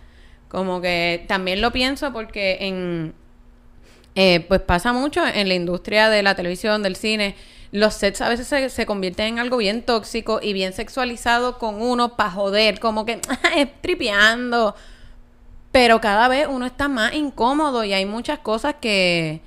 Como 0.47 0.79
que 0.81 1.25
también 1.27 1.59
lo 1.59 1.71
pienso 1.71 2.13
porque 2.13 2.57
en, 2.61 3.13
eh, 4.15 4.39
pues 4.47 4.61
pasa 4.61 4.93
mucho 4.93 5.27
en 5.27 5.47
la 5.49 5.53
industria 5.55 6.09
de 6.09 6.23
la 6.23 6.35
televisión, 6.35 6.81
del 6.83 6.95
cine. 6.95 7.35
Los 7.71 7.93
sets 7.93 8.21
a 8.21 8.29
veces 8.29 8.47
se, 8.47 8.69
se 8.69 8.85
convierten 8.85 9.27
en 9.27 9.39
algo 9.39 9.57
bien 9.57 9.83
tóxico 9.83 10.39
y 10.41 10.53
bien 10.53 10.73
sexualizado 10.73 11.59
con 11.59 11.81
uno 11.81 12.15
para 12.15 12.31
joder, 12.31 12.79
como 12.79 13.05
que 13.05 13.21
es 13.55 13.81
tripeando. 13.81 14.75
Pero 15.71 16.01
cada 16.01 16.27
vez 16.27 16.47
uno 16.49 16.65
está 16.65 16.87
más 16.87 17.13
incómodo 17.13 17.83
y 17.83 17.93
hay 17.93 18.05
muchas 18.05 18.39
cosas 18.39 18.75
que, 18.81 19.41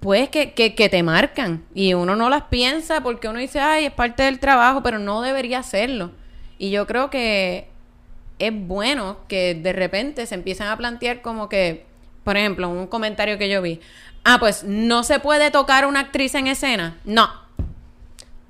pues, 0.00 0.28
que, 0.28 0.54
que, 0.54 0.74
que 0.74 0.88
te 0.88 1.02
marcan 1.04 1.64
y 1.72 1.94
uno 1.94 2.16
no 2.16 2.28
las 2.28 2.44
piensa 2.44 3.00
porque 3.00 3.28
uno 3.28 3.38
dice, 3.38 3.60
ay, 3.60 3.86
es 3.86 3.92
parte 3.92 4.24
del 4.24 4.40
trabajo, 4.40 4.82
pero 4.82 4.98
no 4.98 5.22
debería 5.22 5.60
hacerlo. 5.60 6.10
Y 6.58 6.70
yo 6.70 6.86
creo 6.88 7.10
que 7.10 7.68
es 8.38 8.52
bueno 8.52 9.18
que 9.28 9.54
de 9.54 9.72
repente 9.72 10.26
se 10.26 10.34
empiezan 10.34 10.68
a 10.68 10.76
plantear 10.76 11.22
como 11.22 11.48
que, 11.48 11.86
por 12.28 12.36
ejemplo, 12.36 12.68
un 12.68 12.86
comentario 12.88 13.38
que 13.38 13.48
yo 13.48 13.62
vi, 13.62 13.80
ah, 14.22 14.36
pues 14.38 14.62
no 14.62 15.02
se 15.02 15.18
puede 15.18 15.50
tocar 15.50 15.86
una 15.86 16.00
actriz 16.00 16.34
en 16.34 16.46
escena. 16.46 16.98
No. 17.06 17.26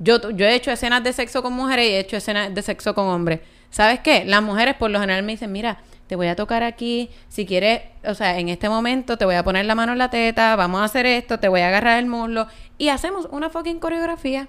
Yo, 0.00 0.30
yo 0.30 0.46
he 0.46 0.56
hecho 0.56 0.72
escenas 0.72 1.04
de 1.04 1.12
sexo 1.12 1.44
con 1.44 1.52
mujeres 1.52 1.88
y 1.88 1.92
he 1.92 2.00
hecho 2.00 2.16
escenas 2.16 2.52
de 2.52 2.60
sexo 2.60 2.92
con 2.92 3.06
hombres. 3.06 3.38
¿Sabes 3.70 4.00
qué? 4.00 4.24
Las 4.24 4.42
mujeres 4.42 4.74
por 4.74 4.90
lo 4.90 4.98
general 4.98 5.22
me 5.22 5.30
dicen, 5.30 5.52
mira, 5.52 5.78
te 6.08 6.16
voy 6.16 6.26
a 6.26 6.34
tocar 6.34 6.64
aquí, 6.64 7.08
si 7.28 7.46
quieres, 7.46 7.82
o 8.04 8.14
sea, 8.14 8.40
en 8.40 8.48
este 8.48 8.68
momento 8.68 9.16
te 9.16 9.24
voy 9.24 9.36
a 9.36 9.44
poner 9.44 9.64
la 9.64 9.76
mano 9.76 9.92
en 9.92 9.98
la 9.98 10.10
teta, 10.10 10.56
vamos 10.56 10.80
a 10.80 10.84
hacer 10.84 11.06
esto, 11.06 11.38
te 11.38 11.46
voy 11.46 11.60
a 11.60 11.68
agarrar 11.68 12.00
el 12.00 12.06
muslo 12.06 12.48
y 12.78 12.88
hacemos 12.88 13.28
una 13.30 13.48
fucking 13.48 13.78
coreografía. 13.78 14.48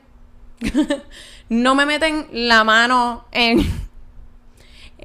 no 1.50 1.76
me 1.76 1.86
meten 1.86 2.26
la 2.32 2.64
mano 2.64 3.26
en, 3.32 3.60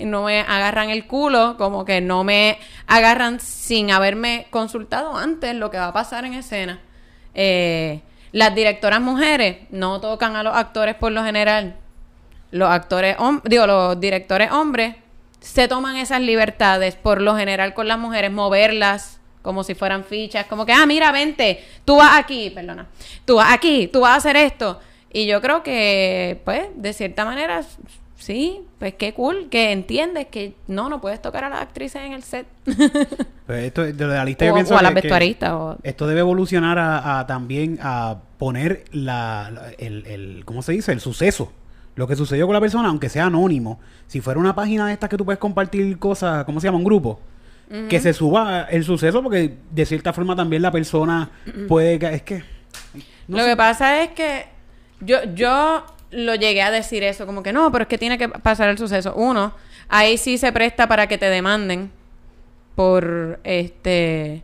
no 0.00 0.24
me 0.24 0.40
agarran 0.40 0.90
el 0.90 1.06
culo, 1.06 1.56
como 1.56 1.84
que 1.84 2.00
no 2.00 2.24
me 2.24 2.58
agarran 2.86 3.40
sin 3.40 3.90
haberme 3.90 4.46
consultado 4.50 5.16
antes 5.16 5.54
lo 5.54 5.70
que 5.70 5.78
va 5.78 5.88
a 5.88 5.92
pasar 5.92 6.24
en 6.24 6.34
escena. 6.34 6.80
Eh, 7.34 8.00
las 8.32 8.54
directoras 8.54 9.00
mujeres 9.00 9.58
no 9.70 10.00
tocan 10.00 10.36
a 10.36 10.42
los 10.42 10.54
actores 10.54 10.94
por 10.94 11.12
lo 11.12 11.24
general. 11.24 11.76
Los 12.50 12.70
actores, 12.70 13.16
digo, 13.44 13.66
los 13.66 14.00
directores 14.00 14.50
hombres 14.50 14.96
se 15.40 15.68
toman 15.68 15.96
esas 15.96 16.20
libertades 16.20 16.94
por 16.94 17.20
lo 17.20 17.36
general 17.36 17.74
con 17.74 17.86
las 17.86 17.98
mujeres, 17.98 18.32
moverlas 18.32 19.20
como 19.44 19.62
si 19.62 19.74
fueran 19.74 20.04
fichas, 20.04 20.46
como 20.46 20.64
que, 20.64 20.72
ah, 20.72 20.86
mira, 20.86 21.12
vente, 21.12 21.62
tú 21.84 21.96
vas 21.96 22.18
aquí, 22.18 22.48
perdona, 22.48 22.86
tú 23.26 23.36
vas 23.36 23.52
aquí, 23.52 23.88
tú 23.88 24.00
vas 24.00 24.12
a 24.12 24.16
hacer 24.16 24.36
esto. 24.36 24.80
Y 25.12 25.26
yo 25.26 25.42
creo 25.42 25.62
que, 25.62 26.40
pues, 26.46 26.68
de 26.74 26.94
cierta 26.94 27.26
manera, 27.26 27.62
sí, 28.16 28.60
pues 28.78 28.94
qué 28.94 29.12
cool 29.14 29.48
que 29.50 29.72
entiendes 29.72 30.26
que 30.28 30.54
no, 30.66 30.88
no 30.88 31.00
puedes 31.00 31.20
tocar 31.20 31.44
a 31.44 31.48
las 31.48 31.60
actrices 31.62 32.02
en 32.02 32.12
el 32.12 32.22
set. 32.22 32.46
Pues 33.46 33.64
esto, 33.64 33.82
de 33.82 34.06
la 34.06 34.24
lista 34.24 34.46
yo 34.46 34.52
o, 34.52 34.54
pienso 34.54 34.74
o 34.74 34.78
a 34.78 34.82
las 34.82 34.94
vestuaristas. 34.94 35.50
o- 35.52 35.76
Esto 35.82 36.06
debe 36.06 36.20
evolucionar 36.20 36.78
a, 36.78 37.20
a 37.20 37.26
también 37.26 37.78
a 37.82 38.16
poner 38.38 38.84
la, 38.90 39.50
la- 39.52 39.70
el, 39.76 40.06
el- 40.06 40.42
¿cómo 40.46 40.62
se 40.62 40.72
dice? 40.72 40.92
El 40.92 41.00
suceso. 41.00 41.52
Lo 41.94 42.08
que 42.08 42.16
sucedió 42.16 42.46
con 42.46 42.54
la 42.54 42.60
persona, 42.60 42.88
aunque 42.88 43.10
sea 43.10 43.26
anónimo. 43.26 43.80
Si 44.06 44.22
fuera 44.22 44.40
una 44.40 44.54
página 44.54 44.86
de 44.86 44.94
estas 44.94 45.10
que 45.10 45.18
tú 45.18 45.26
puedes 45.26 45.38
compartir 45.38 45.98
cosas, 45.98 46.44
¿cómo 46.46 46.58
se 46.58 46.68
llama? 46.68 46.78
Un 46.78 46.84
grupo. 46.84 47.20
Que 47.90 48.00
se 48.00 48.14
suba 48.14 48.62
el 48.70 48.82
suceso 48.84 49.22
porque 49.22 49.56
de 49.70 49.84
cierta 49.86 50.12
forma 50.14 50.34
también 50.34 50.62
la 50.62 50.70
persona 50.70 51.30
puede... 51.68 51.98
ca- 51.98 52.12
Es 52.12 52.22
que... 52.22 52.38
no 53.28 53.36
lo 53.36 53.42
sé. 53.44 53.50
que 53.50 53.56
pasa 53.56 54.02
es 54.02 54.10
que 54.12 54.46
yo, 55.00 55.18
yo 55.34 55.84
lo 56.14 56.34
llegué 56.34 56.62
a 56.62 56.70
decir 56.70 57.02
eso, 57.02 57.26
como 57.26 57.42
que 57.42 57.52
no, 57.52 57.70
pero 57.72 57.82
es 57.82 57.88
que 57.88 57.98
tiene 57.98 58.16
que 58.18 58.28
pasar 58.28 58.68
el 58.68 58.78
suceso. 58.78 59.14
Uno, 59.16 59.52
ahí 59.88 60.16
sí 60.18 60.38
se 60.38 60.52
presta 60.52 60.86
para 60.88 61.06
que 61.06 61.18
te 61.18 61.26
demanden 61.28 61.90
por 62.74 63.40
este 63.44 64.42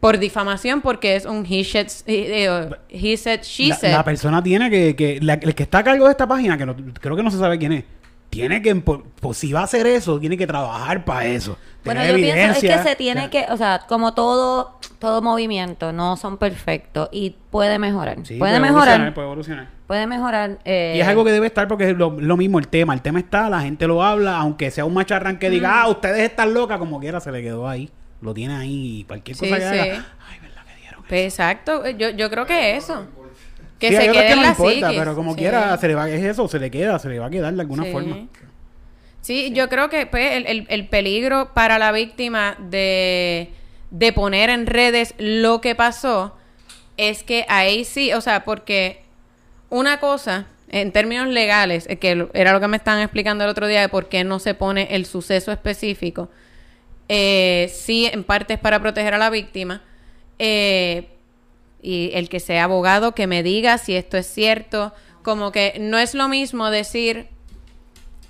por 0.00 0.18
difamación 0.18 0.82
porque 0.82 1.16
es 1.16 1.24
un 1.24 1.46
he 1.48 1.64
said, 1.64 1.86
he, 2.06 2.44
eh, 2.44 2.68
he 2.90 3.16
said, 3.16 3.40
she 3.42 3.68
la, 3.68 3.74
said. 3.76 3.90
la 3.92 4.04
persona 4.04 4.42
tiene 4.42 4.68
que... 4.68 4.94
que 4.94 5.18
la- 5.22 5.32
el 5.34 5.54
que 5.54 5.62
está 5.62 5.78
a 5.78 5.84
cargo 5.84 6.04
de 6.04 6.10
esta 6.10 6.26
página, 6.26 6.58
que 6.58 6.66
no- 6.66 6.76
creo 7.00 7.16
que 7.16 7.22
no 7.22 7.30
se 7.30 7.38
sabe 7.38 7.58
quién 7.58 7.72
es, 7.72 7.84
tiene 8.28 8.60
que... 8.60 8.74
por- 8.76 9.02
por 9.04 9.34
si 9.34 9.50
va 9.54 9.60
a 9.60 9.64
hacer 9.64 9.86
eso, 9.86 10.20
tiene 10.20 10.36
que 10.36 10.46
trabajar 10.46 11.06
para 11.06 11.24
eso. 11.24 11.56
Bueno, 11.86 12.02
tener 12.02 12.16
yo 12.18 12.22
pienso 12.22 12.66
es 12.66 12.82
que 12.82 12.82
se 12.90 12.96
tiene 12.96 13.20
O 13.20 13.30
sea, 13.30 13.46
que, 13.46 13.52
o 13.52 13.56
sea, 13.56 13.80
como 13.88 14.12
todo, 14.12 14.78
todo 14.98 15.22
movimiento, 15.22 15.90
no 15.90 16.18
son 16.18 16.36
perfectos 16.36 17.08
y 17.10 17.36
puede 17.50 17.78
mejorar. 17.78 18.18
Sí, 18.24 18.36
puede 18.36 18.56
evolucionar, 18.56 18.88
mejorar. 18.98 19.14
Puede 19.14 19.26
evolucionar. 19.26 19.68
Puede 19.86 20.06
mejorar. 20.06 20.58
eh, 20.64 20.94
Y 20.96 21.00
es 21.00 21.06
algo 21.06 21.24
que 21.24 21.32
debe 21.32 21.46
estar 21.46 21.68
porque 21.68 21.90
es 21.90 21.96
lo, 21.96 22.10
lo 22.18 22.36
mismo 22.36 22.58
el 22.58 22.68
tema. 22.68 22.94
El 22.94 23.02
tema 23.02 23.18
está, 23.18 23.50
la 23.50 23.60
gente 23.60 23.86
lo 23.86 24.02
habla, 24.02 24.36
aunque 24.38 24.70
sea 24.70 24.84
un 24.86 24.94
macharrán 24.94 25.38
que 25.38 25.50
diga, 25.50 25.82
ah, 25.82 25.88
ustedes 25.88 26.20
están 26.22 26.54
locas, 26.54 26.78
como 26.78 26.98
quiera, 27.00 27.20
se 27.20 27.30
le 27.30 27.42
quedó 27.42 27.68
ahí. 27.68 27.90
Lo 28.22 28.32
tiene 28.32 28.54
ahí 28.56 29.00
y 29.00 29.04
cualquier 29.04 29.36
Sí, 29.36 29.44
cosa 29.48 29.56
que 29.58 29.62
sí. 29.62 29.78
haga. 29.90 30.06
Ay, 30.30 30.38
¿verdad 30.40 30.62
que 30.64 30.80
dieron? 30.80 31.04
Pues, 31.06 31.20
exacto, 31.24 31.88
yo, 31.90 32.08
yo 32.10 32.30
creo 32.30 32.46
que 32.46 32.76
eso. 32.76 33.06
Que 33.78 33.88
Sí, 33.88 33.96
se 33.96 34.02
quede 34.04 34.12
que 34.12 34.30
en 34.30 34.36
no 34.36 34.42
la 34.42 34.48
importa, 34.48 34.72
psiquis. 34.88 34.98
pero 34.98 35.14
como 35.14 35.32
Sí. 35.32 35.38
quiera, 35.40 35.76
se 35.76 35.88
le 35.88 35.94
va, 35.94 36.08
es 36.08 36.24
eso, 36.24 36.48
se 36.48 36.58
le 36.58 36.70
queda, 36.70 36.98
se 36.98 37.08
le 37.10 37.18
va 37.18 37.26
a 37.26 37.30
quedar 37.30 37.52
de 37.52 37.60
alguna 37.60 37.84
forma. 37.84 38.26
Sí, 39.20 39.52
yo 39.52 39.68
creo 39.68 39.90
que 39.90 40.06
pues, 40.06 40.32
el, 40.32 40.46
el- 40.46 40.66
el 40.70 40.88
peligro 40.88 41.52
para 41.54 41.78
la 41.78 41.92
víctima 41.92 42.56
de, 42.70 43.50
de 43.90 44.12
poner 44.14 44.48
en 44.50 44.66
redes 44.66 45.14
lo 45.18 45.60
que 45.60 45.74
pasó 45.74 46.36
es 46.96 47.22
que 47.22 47.44
ahí 47.48 47.84
sí, 47.84 48.12
o 48.14 48.20
sea, 48.20 48.44
porque 48.44 49.03
una 49.74 49.98
cosa, 49.98 50.46
en 50.68 50.92
términos 50.92 51.28
legales, 51.28 51.86
eh, 51.88 51.96
que 51.96 52.28
era 52.32 52.52
lo 52.52 52.60
que 52.60 52.68
me 52.68 52.76
estaban 52.76 53.00
explicando 53.02 53.44
el 53.44 53.50
otro 53.50 53.66
día 53.66 53.80
de 53.80 53.88
por 53.88 54.08
qué 54.08 54.24
no 54.24 54.38
se 54.38 54.54
pone 54.54 54.88
el 54.94 55.04
suceso 55.04 55.52
específico, 55.52 56.30
eh, 57.08 57.72
sí, 57.74 58.06
en 58.06 58.24
parte 58.24 58.54
es 58.54 58.60
para 58.60 58.80
proteger 58.80 59.14
a 59.14 59.18
la 59.18 59.30
víctima. 59.30 59.82
eh, 60.38 61.10
y 61.82 62.10
el 62.14 62.30
que 62.30 62.40
sea 62.40 62.64
abogado 62.64 63.14
que 63.14 63.26
me 63.26 63.42
diga 63.42 63.76
si 63.76 63.94
esto 63.94 64.16
es 64.16 64.26
cierto. 64.26 64.94
Como 65.22 65.52
que 65.52 65.76
no 65.78 65.98
es 65.98 66.14
lo 66.14 66.28
mismo 66.28 66.70
decir, 66.70 67.28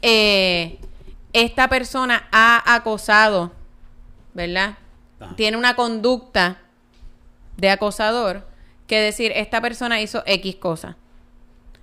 eh, 0.03 0.79
esta 1.33 1.69
persona 1.69 2.29
ha 2.33 2.75
acosado, 2.75 3.53
¿verdad? 4.35 4.77
Ajá. 5.21 5.37
Tiene 5.37 5.57
una 5.57 5.77
conducta 5.77 6.63
de 7.57 7.71
acosador 7.71 8.45
que 8.89 8.99
decir, 8.99 9.33
esta 9.37 9.61
persona 9.61 10.01
hizo 10.01 10.25
X 10.27 10.57
cosa. 10.57 10.97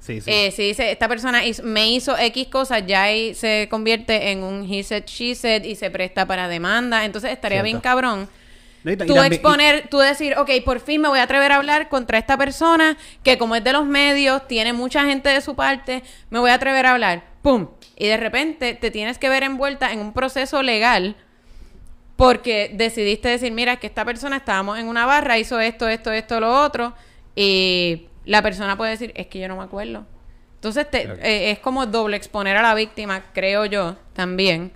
Sí, 0.02 0.20
sí. 0.20 0.30
Eh, 0.32 0.52
si 0.52 0.64
dice, 0.64 0.92
esta 0.92 1.08
persona 1.08 1.46
hizo- 1.46 1.62
me 1.64 1.90
hizo 1.92 2.18
X 2.18 2.48
cosas, 2.48 2.84
ya 2.88 3.04
ahí 3.04 3.36
se 3.36 3.68
convierte 3.70 4.32
en 4.32 4.44
un 4.44 4.68
he 4.68 4.84
said, 4.84 5.04
she 5.06 5.36
said 5.36 5.64
y 5.64 5.76
se 5.76 5.90
presta 5.92 6.26
para 6.26 6.48
demanda. 6.48 7.06
Entonces 7.06 7.32
estaría 7.32 7.58
Cierto. 7.58 7.66
bien 7.66 7.80
cabrón 7.82 8.28
Y 8.84 8.98
ta- 8.98 9.04
y 9.06 9.08
tú 9.08 9.16
y- 9.16 9.20
exponer, 9.28 9.88
tú 9.90 10.00
decir, 10.00 10.36
ok, 10.40 10.50
por 10.66 10.80
fin 10.80 11.02
me 11.02 11.08
voy 11.08 11.20
a 11.20 11.24
atrever 11.24 11.52
a 11.52 11.58
hablar 11.58 11.88
contra 11.88 12.18
esta 12.18 12.36
persona 12.36 12.98
que 13.24 13.38
como 13.38 13.56
es 13.56 13.64
de 13.64 13.74
los 13.74 13.86
medios, 13.86 14.48
tiene 14.48 14.74
mucha 14.74 15.06
gente 15.06 15.30
de 15.30 15.40
su 15.40 15.56
parte, 15.56 16.02
me 16.32 16.40
voy 16.40 16.50
a 16.50 16.56
atrever 16.56 16.88
a 16.88 16.94
hablar. 16.94 17.24
¡Pum! 17.44 17.68
Y 17.96 18.08
de 18.08 18.18
repente 18.18 18.74
te 18.74 18.90
tienes 18.90 19.20
que 19.20 19.30
ver 19.30 19.44
envuelta 19.44 19.92
en 19.94 20.00
un 20.00 20.14
proceso 20.14 20.64
legal 20.64 21.16
porque 22.16 22.72
decidiste 22.74 23.30
decir, 23.30 23.52
mira, 23.52 23.74
es 23.74 23.80
que 23.80 23.88
esta 23.88 24.06
persona 24.06 24.38
estábamos 24.38 24.78
en 24.80 24.88
una 24.88 25.06
barra, 25.06 25.38
hizo 25.40 25.60
esto, 25.60 25.88
esto, 25.88 26.12
esto, 26.12 26.40
lo 26.40 26.52
otro, 26.64 26.94
y 27.36 28.08
la 28.26 28.42
persona 28.42 28.78
puede 28.78 28.92
decir, 28.92 29.12
es 29.16 29.28
que 29.28 29.40
yo 29.40 29.48
no 29.48 29.56
me 29.58 29.64
acuerdo. 29.64 30.06
Entonces 30.56 30.90
te- 30.90 31.04
eh, 31.22 31.52
es 31.52 31.60
como 31.60 31.86
doble 31.88 32.18
exponer 32.18 32.56
a 32.58 32.62
la 32.62 32.74
víctima, 32.76 33.24
creo 33.34 33.66
yo, 33.66 33.96
también. 34.14 34.72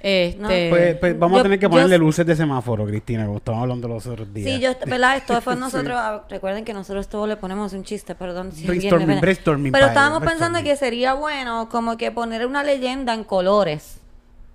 Este, 0.00 0.38
No, 0.40 0.48
Pues, 0.48 0.96
pues 0.96 1.18
vamos 1.18 1.36
Yo- 1.36 1.40
a 1.40 1.42
tener 1.42 1.58
que 1.58 1.64
yo- 1.64 1.70
ponerle 1.70 1.98
luces 1.98 2.24
de 2.24 2.36
semáforo, 2.36 2.86
Cristina, 2.86 3.26
como 3.26 3.38
estamos 3.38 3.62
hablando 3.62 3.88
los 3.88 4.06
otros 4.06 4.32
días. 4.32 4.48
Sí, 4.54 4.60
yo, 4.60 4.70
¿verdad? 4.86 5.16
Esto 5.16 5.40
fue 5.42 5.56
nosotros. 5.56 5.96
ah, 5.98 6.24
Recuerden 6.30 6.64
que 6.64 6.72
nosotros 6.72 7.08
todo 7.08 7.26
le 7.26 7.36
ponemos 7.36 7.72
un 7.72 7.82
chiste, 7.82 8.14
perdón. 8.14 8.52
si 8.52 8.64
Brainstorming, 8.64 9.20
brainstorming, 9.20 9.72
Pero 9.72 9.86
estábamos 9.86 10.22
pensando 10.22 10.62
que 10.62 10.76
sería 10.76 11.14
bueno, 11.14 11.68
como 11.68 11.96
que 11.96 12.12
poner 12.12 12.46
una 12.46 12.62
leyenda 12.62 13.12
en 13.12 13.24
colores. 13.24 13.98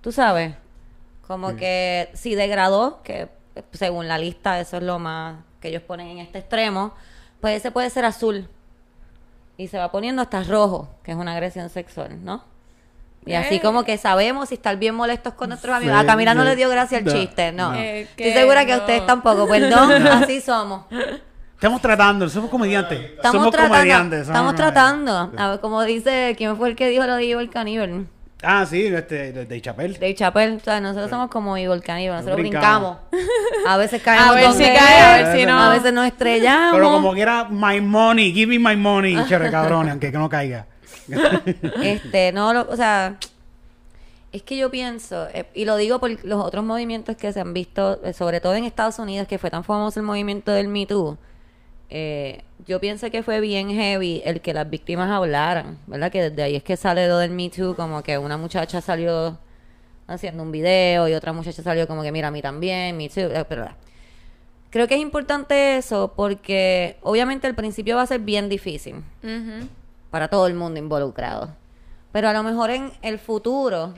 ¿Tú 0.01 0.11
sabes? 0.13 0.55
Como 1.27 1.55
que 1.57 2.09
si 2.13 2.35
degradó, 2.35 3.01
que 3.03 3.27
según 3.73 4.07
la 4.07 4.17
lista, 4.17 4.59
eso 4.61 4.77
es 4.77 4.83
lo 4.83 4.97
más 4.97 5.37
que 5.59 5.67
ellos 5.69 5.81
ponen 5.83 6.07
en 6.07 6.17
este 6.19 6.39
extremo, 6.39 6.93
pues 7.43 7.57
ese 7.57 7.71
puede 7.71 7.89
ser 7.89 8.05
azul. 8.05 8.47
Y 9.57 9.67
se 9.67 9.77
va 9.77 9.91
poniendo 9.91 10.21
hasta 10.21 10.43
rojo, 10.43 10.87
que 11.03 11.11
es 11.11 11.17
una 11.17 11.33
agresión 11.33 11.69
sexual, 11.69 12.23
¿no? 12.23 12.41
Y 13.25 13.33
así 13.33 13.59
como 13.59 13.83
que 13.83 13.97
sabemos 13.97 14.47
si 14.47 14.55
estar 14.55 14.77
bien 14.77 14.95
molestos 14.95 15.33
con 15.33 15.49
nuestros 15.49 15.75
amigos. 15.75 15.93
Sí, 15.99 16.03
A 16.03 16.07
Camila 16.07 16.33
no 16.33 16.45
le 16.45 16.55
dio 16.55 16.69
gracia 16.69 16.99
el 16.99 17.03
No, 17.05 17.11
chiste, 17.11 17.51
no. 17.51 17.71
no. 17.71 17.75
Eh, 17.75 18.03
Estoy 18.03 18.31
segura 18.31 18.65
que 18.65 18.71
a 18.71 18.77
ustedes 18.77 19.05
tampoco, 19.05 19.45
perdón, 19.45 20.07
así 20.07 20.39
somos. 20.39 20.85
Estamos 21.55 21.81
tratando, 21.81 22.29
somos 22.29 22.49
comediantes. 22.49 22.97
Estamos 23.11 23.31
somos 23.41 23.51
tratando, 23.51 23.73
comediantes. 23.75 24.27
somos 24.27 24.53
estamos 24.53 24.53
comediantes. 24.53 24.73
tratando. 24.73 25.41
A 25.43 25.49
ver, 25.51 25.59
como 25.59 25.83
dice, 25.83 26.33
¿quién 26.37 26.55
fue 26.55 26.69
el 26.69 26.77
que 26.77 26.87
dijo 26.87 27.05
lo 27.05 27.15
de 27.15 27.25
Igor 27.25 27.49
Caníbal? 27.49 28.07
Ah, 28.45 28.65
sí, 28.65 28.87
este, 28.87 29.31
de, 29.31 29.45
de 29.45 29.61
Chapel. 29.61 29.93
Dave 29.93 30.15
Chappelle, 30.15 30.57
o 30.57 30.59
sea, 30.59 30.81
nosotros 30.81 31.09
somos 31.09 31.29
como 31.29 31.57
Igor 31.57 31.81
Caníbal, 31.81 32.17
nosotros 32.17 32.39
Brincamos. 32.41 32.97
brincamos. 33.09 33.31
A 33.67 33.77
veces 33.77 34.01
caemos 34.01 34.29
A 34.29 34.33
ver 34.33 34.51
si 34.51 34.63
cae, 34.63 35.01
a 35.01 35.17
ver 35.23 35.39
si 35.39 35.45
no. 35.45 35.57
A 35.57 35.69
veces 35.73 35.93
nos 35.93 36.05
estrellamos. 36.05 36.73
Pero 36.75 36.91
como 36.91 37.13
que 37.13 37.21
era 37.21 37.45
my 37.49 37.79
money, 37.79 38.33
give 38.33 38.47
me 38.47 38.59
my 38.59 38.75
money, 38.75 39.15
chévere 39.27 39.49
cabrón, 39.49 39.87
aunque 39.89 40.11
que 40.11 40.17
no 40.17 40.27
caiga. 40.29 40.65
Este, 41.81 42.31
no, 42.33 42.53
lo- 42.53 42.69
o 42.69 42.75
sea, 42.75 43.17
es 44.31 44.41
que 44.43 44.57
yo 44.57 44.69
pienso, 44.71 45.27
eh, 45.33 45.45
y 45.53 45.65
lo 45.65 45.75
digo 45.77 45.99
por 45.99 46.09
los 46.25 46.43
otros 46.43 46.63
movimientos 46.63 47.15
que 47.15 47.31
se 47.31 47.39
han 47.39 47.53
visto, 47.53 47.99
eh, 48.03 48.13
sobre 48.13 48.41
todo 48.41 48.55
en 48.55 48.65
Estados 48.65 48.99
Unidos, 48.99 49.27
que 49.27 49.37
fue 49.37 49.49
tan 49.51 49.63
famoso 49.63 49.99
el 49.99 50.05
movimiento 50.05 50.51
del 50.51 50.67
Me 50.67 50.85
Too. 50.85 51.17
eh, 51.89 52.43
yo 52.65 52.79
pienso 52.79 53.09
que 53.11 53.23
fue 53.23 53.39
bien 53.39 53.69
heavy 53.69 54.21
el 54.25 54.41
que 54.41 54.53
las 54.53 54.69
víctimas 54.69 55.09
hablaran, 55.11 55.77
¿verdad? 55.87 56.11
Que 56.11 56.29
desde 56.29 56.43
ahí 56.43 56.55
es 56.55 56.63
que 56.63 56.77
sale 56.77 57.07
lo 57.07 57.17
del 57.17 57.31
Me 57.31 57.49
Too, 57.49 57.75
como 57.75 58.01
que 58.03 58.17
una 58.17 58.37
muchacha 58.37 58.81
salió 58.81 59.37
haciendo 60.07 60.43
un 60.43 60.51
video 60.51 61.07
y 61.07 61.13
otra 61.13 61.33
muchacha 61.33 61.61
salió 61.63 61.87
como 61.87 62.03
que 62.03 62.11
mira 62.11 62.27
a 62.27 62.31
mí 62.31 62.41
también, 62.41 62.95
Me 62.97 63.09
Too, 63.09 63.21
eh, 63.21 63.45
pero 63.47 63.67
creo 64.69 64.87
que 64.87 64.95
es 64.95 65.01
importante 65.01 65.77
eso 65.77 66.13
porque 66.15 66.97
obviamente 67.01 67.47
al 67.47 67.55
principio 67.55 67.95
va 67.95 68.01
a 68.03 68.07
ser 68.07 68.19
bien 68.19 68.49
difícil 68.49 68.95
Ujú. 69.23 69.67
para 70.09 70.27
todo 70.27 70.47
el 70.47 70.53
mundo 70.55 70.79
involucrado. 70.79 71.55
Pero 72.11 72.29
a 72.29 72.33
lo 72.33 72.43
mejor 72.43 72.69
en 72.69 72.91
el 73.01 73.17
futuro 73.19 73.93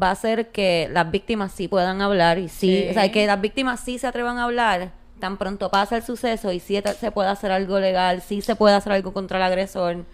va 0.00 0.10
a 0.10 0.14
ser 0.14 0.48
que 0.50 0.88
las 0.92 1.10
víctimas 1.10 1.52
sí 1.52 1.68
puedan 1.68 2.00
hablar 2.00 2.38
y 2.38 2.48
sí, 2.48 2.82
Sí. 2.84 2.86
o 2.90 2.92
sea, 2.94 3.10
que 3.12 3.26
las 3.26 3.40
víctimas 3.40 3.80
sí 3.80 3.98
se 3.98 4.06
atrevan 4.06 4.38
a 4.38 4.44
hablar 4.44 4.92
tan 5.20 5.36
pronto 5.36 5.70
pasa 5.70 5.96
el 5.96 6.02
suceso 6.02 6.50
y 6.52 6.58
te- 6.58 6.82
se 6.94 7.10
puede 7.12 7.28
hacer 7.28 7.52
algo 7.52 7.78
legal, 7.78 8.22
sí 8.22 8.40
se 8.42 8.56
puede 8.56 8.74
hacer 8.74 8.92
algo 8.92 9.12
contra 9.12 9.36
el 9.38 9.44
agresor. 9.44 10.04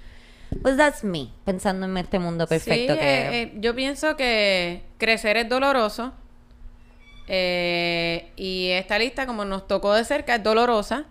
Pues 0.63 0.77
that's 0.77 1.03
me, 1.03 1.29
pensando 1.45 1.87
en 1.87 1.97
este 1.97 2.19
mundo 2.19 2.47
perfecto 2.47 2.93
Sí, 2.95 2.99
que 3.01 3.19
eh, 3.21 3.43
eh, 3.43 3.53
yo 3.57 3.75
pienso 3.75 4.17
que 4.17 4.83
crecer 4.99 5.37
es 5.39 5.49
doloroso. 5.49 6.13
eh, 7.29 8.31
y 8.37 8.69
esta 8.71 8.99
lista, 8.99 9.27
como 9.27 9.45
nos 9.45 9.67
tocó 9.67 9.95
de 9.95 10.05
cerca, 10.05 10.37
es 10.37 10.43
dolorosa. 10.43 11.05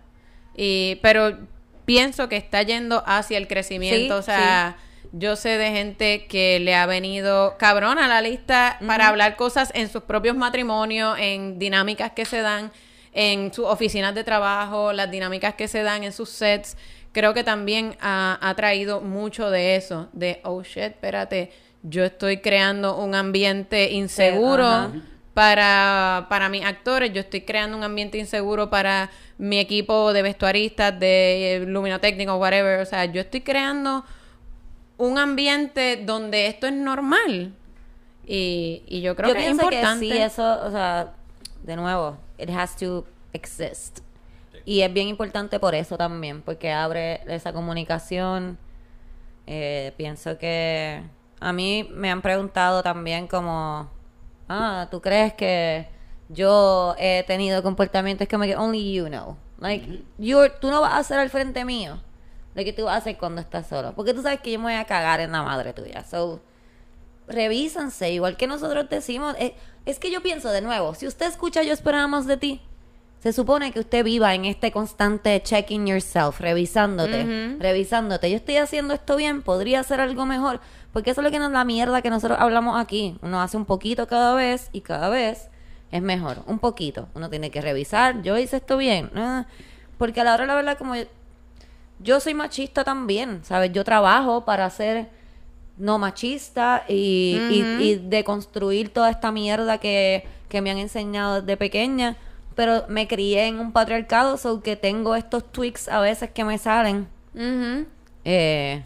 Y, 0.56 0.98
pero 1.02 1.36
pienso 1.84 2.28
que 2.28 2.36
está 2.36 2.62
yendo 2.62 3.02
hacia 3.06 3.36
el 3.38 3.46
crecimiento. 3.48 4.14
Sí, 4.14 4.18
o 4.20 4.22
sea, 4.22 4.76
yo 5.12 5.36
sé 5.36 5.58
de 5.58 5.70
gente 5.70 6.26
que 6.26 6.58
le 6.60 6.74
ha 6.74 6.86
venido 6.86 7.56
cabrón 7.58 7.98
a 7.98 8.08
la 8.08 8.22
lista 8.22 8.78
para 8.86 9.08
hablar 9.08 9.36
cosas 9.36 9.70
en 9.74 9.88
sus 9.90 10.02
propios 10.02 10.36
matrimonios, 10.36 11.16
en 11.20 11.58
dinámicas 11.58 12.12
que 12.12 12.24
se 12.24 12.40
dan 12.40 12.72
en 13.16 13.50
sus 13.50 13.64
oficinas 13.64 14.14
de 14.14 14.24
trabajo, 14.24 14.92
las 14.92 15.10
dinámicas 15.10 15.54
que 15.54 15.68
se 15.68 15.82
dan 15.82 16.04
en 16.04 16.12
sus 16.12 16.28
sets. 16.28 16.76
Creo 17.12 17.32
que 17.32 17.42
también 17.42 17.96
ha, 17.98 18.38
ha 18.42 18.54
traído 18.54 19.00
mucho 19.00 19.48
de 19.48 19.74
eso, 19.74 20.10
de, 20.12 20.40
oh 20.44 20.62
shit, 20.62 20.82
espérate, 20.82 21.50
yo 21.82 22.04
estoy 22.04 22.38
creando 22.38 22.94
un 22.98 23.14
ambiente 23.14 23.90
inseguro 23.92 24.92
para, 25.32 26.26
para 26.28 26.50
mis 26.50 26.62
actores, 26.62 27.10
yo 27.14 27.20
estoy 27.20 27.40
creando 27.40 27.78
un 27.78 27.84
ambiente 27.84 28.18
inseguro 28.18 28.68
para 28.68 29.10
mi 29.38 29.58
equipo 29.58 30.12
de 30.12 30.20
vestuaristas, 30.20 30.98
de 31.00 31.56
eh, 31.56 31.60
luminotécnicos, 31.60 32.38
whatever. 32.38 32.80
O 32.80 32.84
sea, 32.84 33.06
yo 33.06 33.22
estoy 33.22 33.40
creando 33.40 34.04
un 34.98 35.16
ambiente 35.16 36.02
donde 36.04 36.48
esto 36.48 36.66
es 36.66 36.74
normal. 36.74 37.54
Y, 38.26 38.82
y 38.86 39.00
yo 39.00 39.16
creo 39.16 39.28
yo 39.30 39.34
que 39.36 39.44
es 39.44 39.50
importante. 39.52 40.06
que 40.06 40.14
sí, 40.14 40.20
eso, 40.20 40.66
o 40.66 40.70
sea, 40.70 41.15
de 41.66 41.76
nuevo, 41.76 42.16
it 42.38 42.48
has 42.50 42.76
to 42.76 43.04
exist. 43.32 44.00
Y 44.64 44.80
es 44.82 44.92
bien 44.92 45.08
importante 45.08 45.60
por 45.60 45.74
eso 45.74 45.96
también, 45.96 46.42
porque 46.42 46.72
abre 46.72 47.20
esa 47.32 47.52
comunicación. 47.52 48.58
Eh, 49.46 49.92
pienso 49.96 50.38
que 50.38 51.02
a 51.40 51.52
mí 51.52 51.88
me 51.92 52.10
han 52.10 52.22
preguntado 52.22 52.82
también 52.82 53.28
como, 53.28 53.88
ah, 54.48 54.88
¿tú 54.90 55.00
crees 55.00 55.34
que 55.34 55.88
yo 56.28 56.96
he 56.98 57.24
tenido 57.26 57.62
comportamientos 57.62 58.26
que 58.26 58.38
me 58.38 58.48
que 58.48 58.56
only 58.56 58.92
you 58.92 59.06
know? 59.06 59.36
Like, 59.60 60.02
you're- 60.18 60.52
tú 60.60 60.70
no 60.70 60.80
vas 60.80 60.94
a 60.94 60.98
hacer 60.98 61.18
al 61.18 61.30
frente 61.30 61.64
mío 61.64 62.00
lo 62.54 62.64
que 62.64 62.72
tú 62.72 62.84
vas 62.84 62.94
a 62.94 62.98
hacer 62.98 63.16
cuando 63.18 63.40
estás 63.40 63.66
solo. 63.68 63.92
Porque 63.94 64.14
tú 64.14 64.22
sabes 64.22 64.40
que 64.40 64.50
yo 64.52 64.58
me 64.58 64.64
voy 64.66 64.74
a 64.74 64.84
cagar 64.84 65.20
en 65.20 65.30
la 65.32 65.42
madre 65.42 65.72
tuya. 65.74 66.02
So, 66.04 66.40
revísanse, 67.28 68.10
igual 68.12 68.36
que 68.36 68.46
nosotros 68.46 68.88
decimos. 68.88 69.34
eh, 69.38 69.54
es 69.86 69.98
que 69.98 70.10
yo 70.10 70.20
pienso 70.20 70.50
de 70.50 70.60
nuevo, 70.60 70.94
si 70.94 71.06
usted 71.06 71.26
escucha 71.26 71.62
Yo 71.62 71.72
esperaba 71.72 72.06
más 72.06 72.26
de 72.26 72.36
ti, 72.36 72.60
se 73.20 73.32
supone 73.32 73.72
que 73.72 73.80
usted 73.80 74.04
viva 74.04 74.34
en 74.34 74.44
este 74.44 74.70
constante 74.70 75.42
checking 75.42 75.86
yourself, 75.86 76.38
revisándote, 76.38 77.56
revisándote. 77.58 78.30
Yo 78.30 78.36
estoy 78.36 78.58
haciendo 78.58 78.94
esto 78.94 79.16
bien, 79.16 79.42
podría 79.42 79.80
hacer 79.80 80.00
algo 80.00 80.26
mejor. 80.26 80.60
Porque 80.92 81.10
eso 81.10 81.22
es 81.22 81.24
lo 81.24 81.30
que 81.30 81.38
nos 81.38 81.50
la 81.50 81.64
mierda 81.64 82.02
que 82.02 82.10
nosotros 82.10 82.38
hablamos 82.40 82.80
aquí. 82.80 83.18
Uno 83.22 83.40
hace 83.40 83.56
un 83.56 83.64
poquito 83.64 84.06
cada 84.06 84.34
vez 84.34 84.68
y 84.72 84.80
cada 84.80 85.08
vez 85.08 85.48
es 85.90 86.02
mejor. 86.02 86.42
Un 86.46 86.58
poquito. 86.58 87.08
Uno 87.14 87.28
tiene 87.28 87.50
que 87.50 87.60
revisar. 87.60 88.22
Yo 88.22 88.38
hice 88.38 88.58
esto 88.58 88.76
bien. 88.76 89.10
Ah, 89.16 89.46
Porque 89.98 90.20
a 90.20 90.24
la 90.24 90.34
hora 90.34 90.44
de 90.44 90.46
la 90.46 90.54
verdad, 90.54 90.78
como 90.78 90.94
yo, 90.94 91.04
yo 91.98 92.20
soy 92.20 92.34
machista 92.34 92.84
también, 92.84 93.40
¿sabes? 93.44 93.72
Yo 93.72 93.82
trabajo 93.82 94.44
para 94.44 94.70
ser 94.70 95.08
no 95.76 95.98
machista 95.98 96.84
y, 96.88 97.38
y, 97.80 97.96
de 97.96 98.24
construir 98.24 98.88
toda 98.92 99.10
esta 99.10 99.30
mierda 99.32 99.78
que, 99.78 100.26
que 100.48 100.60
me 100.62 100.70
han 100.70 100.78
enseñado 100.78 101.40
desde 101.42 101.56
pequeña. 101.56 102.16
Pero 102.54 102.84
me 102.88 103.06
crié 103.06 103.46
en 103.48 103.60
un 103.60 103.72
patriarcado, 103.72 104.38
so 104.38 104.62
que 104.62 104.76
tengo 104.76 105.14
estos 105.14 105.44
tweaks 105.52 105.88
a 105.88 106.00
veces 106.00 106.30
que 106.30 106.42
me 106.44 106.56
salen. 106.56 107.06
Eh, 108.24 108.82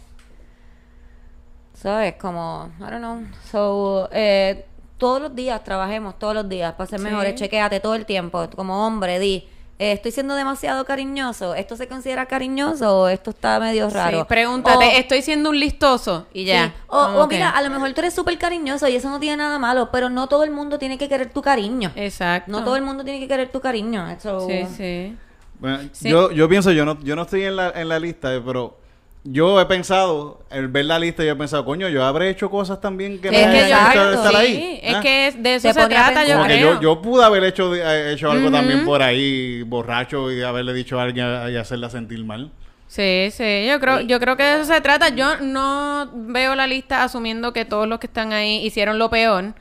¿Sabes? 1.73 2.15
Como, 2.15 2.69
I 2.79 2.83
don't 2.91 2.97
know. 2.99 3.21
So, 3.49 4.09
eh, 4.11 4.65
todos 4.97 5.21
los 5.21 5.33
días 5.33 5.63
trabajemos, 5.63 6.19
todos 6.19 6.35
los 6.35 6.47
días 6.49 6.73
para 6.73 6.87
ser 6.89 6.99
Sí. 6.99 7.05
mejores. 7.05 7.35
Chequéate 7.35 7.79
todo 7.79 7.95
el 7.95 8.05
tiempo. 8.05 8.47
Como 8.55 8.85
hombre, 8.85 9.17
di, 9.19 9.47
eh, 9.81 9.93
¿estoy 9.93 10.11
siendo 10.11 10.35
demasiado 10.35 10.85
cariñoso? 10.85 11.55
¿Esto 11.55 11.75
se 11.75 11.87
considera 11.87 12.27
cariñoso 12.27 12.99
o 12.99 13.07
esto 13.07 13.31
está 13.31 13.59
medio 13.59 13.89
raro? 13.89 14.19
Sí, 14.19 14.23
pregúntate, 14.27 14.85
O- 14.85 14.91
¿estoy 14.91 15.21
siendo 15.23 15.49
un 15.49 15.59
listoso? 15.59 16.27
Y 16.33 16.45
ya. 16.45 16.67
Sí. 16.67 16.73
O, 16.87 16.97
o 16.99 17.27
mira, 17.27 17.49
a 17.49 17.61
lo 17.63 17.69
mejor 17.71 17.91
tú 17.93 18.01
eres 18.01 18.13
súper 18.13 18.37
cariñoso 18.37 18.87
y 18.87 18.95
eso 18.95 19.09
no 19.09 19.19
tiene 19.19 19.37
nada 19.37 19.57
malo, 19.57 19.89
pero 19.91 20.09
no 20.09 20.27
todo 20.27 20.43
el 20.43 20.51
mundo 20.51 20.77
tiene 20.77 20.97
que 20.97 21.09
querer 21.09 21.31
tu 21.31 21.41
cariño. 21.41 21.91
Exacto. 21.95 22.51
No 22.51 22.63
todo 22.63 22.75
el 22.75 22.83
mundo 22.83 23.03
tiene 23.03 23.19
que 23.19 23.27
querer 23.27 23.51
tu 23.51 23.59
cariño. 23.59 24.05
So, 24.21 24.47
Sí, 24.47 24.65
sí. 24.77 25.17
Bueno, 25.59 25.79
Sí. 25.91 26.09
yo, 26.09 26.31
yo 26.31 26.47
pienso, 26.49 26.71
yo 26.71 26.85
no, 26.85 26.99
yo 27.01 27.15
no 27.15 27.23
estoy 27.23 27.43
en 27.45 27.55
la, 27.55 27.69
en 27.71 27.87
la 27.89 27.99
lista, 27.99 28.33
eh, 28.35 28.41
pero 28.45 28.77
yo 29.23 29.61
he 29.61 29.65
pensado, 29.67 30.41
al 30.49 30.67
ver 30.67 30.85
la 30.85 30.97
lista, 30.97 31.23
yo 31.23 31.31
he 31.31 31.35
pensado, 31.35 31.63
coño, 31.63 31.87
yo 31.89 32.03
habré 32.03 32.29
hecho 32.29 32.49
cosas 32.49 32.81
también 32.81 33.19
que 33.21 33.27
Es 33.27 33.33
me 33.33 33.53
que 33.53 33.59
yo, 33.69 34.11
estar 34.13 34.31
sí, 34.31 34.35
ahí. 34.35 34.79
es 34.81 34.95
¿ah? 34.95 35.01
que 35.01 35.27
es- 35.27 35.43
de 35.43 35.55
eso 35.55 35.71
se 35.73 35.87
trata, 35.87 36.25
yo 36.25 36.33
Como 36.35 36.47
que 36.47 36.53
creo. 36.55 36.73
yo, 36.75 36.81
yo 36.81 37.01
pude 37.01 37.23
haber 37.23 37.43
hecho, 37.43 37.75
eh, 37.75 38.13
hecho 38.13 38.31
algo 38.31 38.49
también 38.49 38.83
por 38.83 39.01
ahí, 39.03 39.61
borracho, 39.63 40.31
y 40.31 40.41
haberle 40.41 40.73
dicho 40.73 40.99
a 40.99 41.03
alguien 41.03 41.27
y 41.51 41.55
hacerla 41.55 41.89
sentir 41.89 42.23
mal. 42.25 42.51
Sí, 42.87 43.29
sí, 43.31 43.67
yo 43.67 43.79
creo, 43.79 44.01
yo 44.01 44.19
creo 44.19 44.35
que 44.35 44.43
de 44.43 44.55
eso 44.61 44.73
se 44.73 44.81
trata. 44.81 45.09
Yo 45.09 45.37
no 45.39 46.09
veo 46.13 46.55
la 46.55 46.67
lista 46.67 47.03
asumiendo 47.03 47.53
que 47.53 47.63
todos 47.63 47.87
los 47.87 47.99
que 47.99 48.07
están 48.07 48.33
ahí 48.33 48.65
hicieron 48.65 48.97
lo 48.99 49.09
peor, 49.09 49.53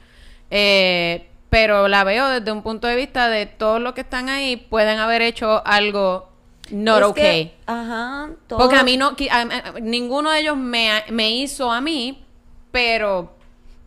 eh, 0.51 1.29
pero 1.51 1.87
la 1.87 2.03
veo 2.05 2.29
desde 2.29 2.51
un 2.51 2.63
punto 2.63 2.87
de 2.87 2.97
vista 2.97 3.29
de 3.29 3.47
todos 3.47 3.81
los 3.81 3.93
que 3.93 4.01
están 4.01 4.29
ahí 4.31 4.57
pueden 4.57 4.99
haber 4.99 5.21
hecho 5.23 5.63
algo 5.67 6.30
not 6.71 7.01
es 7.03 7.05
okay. 7.09 7.45
que, 7.47 7.55
ajá. 7.67 8.31
todo- 8.47 8.59
Porque 8.59 8.77
a 8.77 8.83
mí 8.83 8.97
no, 8.97 9.17
qui- 9.17 9.31
a- 9.31 9.71
a- 9.77 9.81
ninguno 9.81 10.31
de 10.31 10.41
ellos 10.41 10.57
me, 10.57 11.03
me 11.11 11.31
hizo 11.31 11.71
a 11.73 11.81
mí, 11.81 12.25
pero 12.73 13.33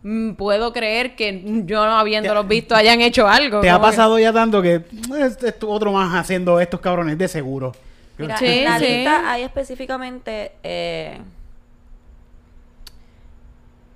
mm, 0.02 0.32
puedo 0.34 0.72
creer 0.72 1.16
que 1.16 1.42
yo 1.64 1.84
no 1.86 1.96
habiéndolos 1.98 2.46
visto 2.46 2.74
hayan 2.74 3.00
hecho 3.00 3.26
algo. 3.28 3.60
¿Te 3.60 3.70
ha 3.70 3.76
que- 3.76 3.80
pasado 3.82 4.18
ya 4.18 4.32
tanto 4.32 4.60
que 4.60 4.82
este, 5.18 5.48
este 5.48 5.66
otro 5.66 5.92
más 5.92 6.14
haciendo 6.14 6.60
estos 6.60 6.80
cabrones 6.80 7.16
de 7.18 7.28
seguro? 7.28 7.72
Mira, 8.18 8.36
Sí, 8.36 8.46
en 8.46 8.64
la 8.64 8.78
sí. 8.78 8.86
lista 8.86 9.30
hay 9.32 9.42
específicamente, 9.42 10.52
eh, 10.62 11.18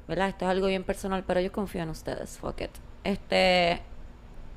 ¿verdad? 0.07 0.29
Esto 0.31 0.45
es 0.47 0.51
algo 0.51 0.67
bien 0.69 0.85
personal, 0.85 1.23
pero 1.27 1.41
yo 1.41 1.53
confío 1.53 1.83
en 1.83 1.91
ustedes, 1.91 2.39
fuck 2.39 2.61
it. 2.63 2.71
Este, 3.05 3.81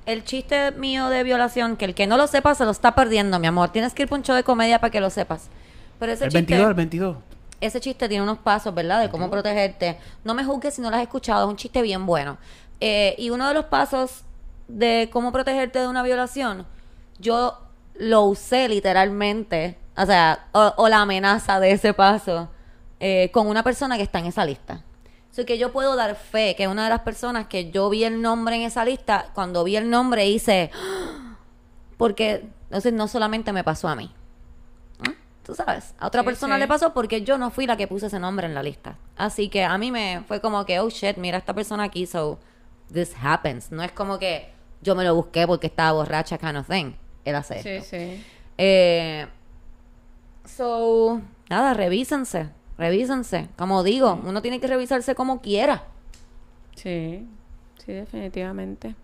el 0.06 0.24
chiste 0.24 0.72
mío 0.72 1.10
de 1.10 1.24
violación, 1.24 1.78
que 1.78 1.86
el 1.86 1.95
que 1.95 2.08
no 2.08 2.18
lo 2.18 2.28
sepa 2.28 2.56
se 2.56 2.66
lo 2.66 2.72
está 2.72 2.95
perdiendo, 2.95 3.39
mi 3.39 3.47
amor. 3.47 3.70
Tienes 3.70 3.93
que 3.93 4.04
ir 4.04 4.10
por 4.10 4.18
un 4.18 4.24
show 4.24 4.36
de 4.36 4.43
comedia 4.43 4.80
para 4.80 4.91
que 4.91 4.99
lo 4.99 5.10
sepas. 5.10 5.49
Pero 5.99 6.12
ese 6.12 6.26
El 6.26 6.32
chiste, 6.32 6.54
22, 6.54 6.68
el 6.70 6.74
22. 6.74 7.18
ese 7.62 7.80
chiste 7.80 8.10
tiene 8.10 8.24
unos 8.24 8.39
pasos, 8.39 8.74
¿verdad? 8.74 9.02
De 9.02 9.10
cómo 9.10 9.30
protegerte. 9.30 9.97
No 10.24 10.34
me 10.34 10.43
juzgues 10.43 10.74
si 10.74 10.82
no 10.82 10.89
lo 10.89 10.95
has 10.95 11.04
escuchado, 11.04 11.45
es 11.45 11.49
un 11.49 11.58
chiste 11.58 11.82
bien 11.82 12.06
bueno. 12.06 12.38
Eh, 12.80 13.16
y 13.20 13.30
uno 13.30 13.47
de 13.47 13.54
los 13.54 13.66
pasos 13.66 14.24
de 14.68 15.10
cómo 15.12 15.32
protegerte 15.32 15.80
de 15.80 15.88
una 15.88 16.02
violación, 16.02 16.66
yo 17.20 17.60
lo 17.95 18.24
usé 18.24 18.68
literalmente, 18.68 19.78
o 19.95 20.06
sea, 20.06 20.47
o, 20.54 20.74
o 20.78 20.89
la 20.89 21.02
amenaza 21.02 21.60
de 21.60 21.72
ese 21.72 21.93
paso, 21.93 22.49
eh, 22.99 23.30
con 23.32 23.47
una 23.47 23.64
persona 23.64 23.97
que 23.97 24.04
está 24.04 24.20
en 24.20 24.26
esa 24.26 24.45
lista. 24.45 24.82
Así 25.32 25.46
que 25.46 25.58
yo 25.58 25.72
puedo 25.72 25.96
dar 25.96 26.16
fe 26.16 26.56
que 26.58 26.68
una 26.68 26.84
de 26.84 26.90
las 26.90 27.02
personas 27.02 27.48
que 27.48 27.72
yo 27.72 27.90
vi 27.90 28.04
el 28.04 28.22
nombre 28.22 28.58
en 28.58 28.64
esa 28.64 28.84
lista, 28.84 29.28
cuando 29.34 29.64
vi 29.64 29.78
el 29.78 29.90
nombre 29.90 30.28
hice, 30.28 30.70
"Ah", 30.74 31.38
porque 31.98 32.50
entonces 32.66 32.92
no 32.94 33.08
solamente 33.08 33.54
me 33.54 33.64
pasó 33.64 33.88
a 33.88 33.96
mí. 33.96 34.12
¿Ah? 35.08 35.14
Tú 35.46 35.56
sabes, 35.56 35.94
a 36.00 36.08
otra 36.08 36.22
Sí, 36.22 36.26
persona 36.26 36.56
sí. 36.56 36.60
le 36.62 36.68
pasó 36.68 36.94
porque 36.94 37.22
yo 37.24 37.38
no 37.38 37.50
fui 37.50 37.66
la 37.66 37.78
que 37.78 37.88
puse 37.88 38.08
ese 38.08 38.20
nombre 38.20 38.46
en 38.46 38.54
la 38.54 38.62
lista. 38.62 38.98
Así 39.16 39.48
que 39.48 39.64
a 39.64 39.78
mí 39.78 39.90
me 39.92 40.22
fue 40.28 40.42
como 40.42 40.66
que, 40.66 40.80
oh 40.80 40.90
shit, 40.90 41.16
mira 41.18 41.38
esta 41.38 41.54
persona 41.54 41.84
aquí, 41.84 42.06
so 42.06 42.38
this 42.92 43.14
happens. 43.22 43.72
No 43.72 43.84
es 43.84 43.92
como 43.94 44.20
que 44.20 44.52
yo 44.82 44.96
me 44.96 45.04
lo 45.06 45.16
busqué 45.16 45.48
porque 45.48 45.68
estaba 45.68 45.94
borracha, 45.94 46.38
kind 46.38 46.58
of 46.58 46.68
thing. 46.68 46.94
Él 47.24 47.36
hace 47.36 47.62
Sí, 47.64 47.70
esto. 47.70 47.90
sí. 47.96 48.26
Eh, 48.58 49.28
so, 50.46 51.22
nada, 51.50 51.74
revísense, 51.74 52.50
revísense. 52.78 53.50
Como 53.58 53.84
digo, 53.84 54.20
uno 54.26 54.42
tiene 54.42 54.60
que 54.60 54.68
revisarse 54.68 55.16
como 55.16 55.42
quiera. 55.42 55.84
Sí, 56.76 57.26
sí, 57.86 57.92
definitivamente. 57.94 58.96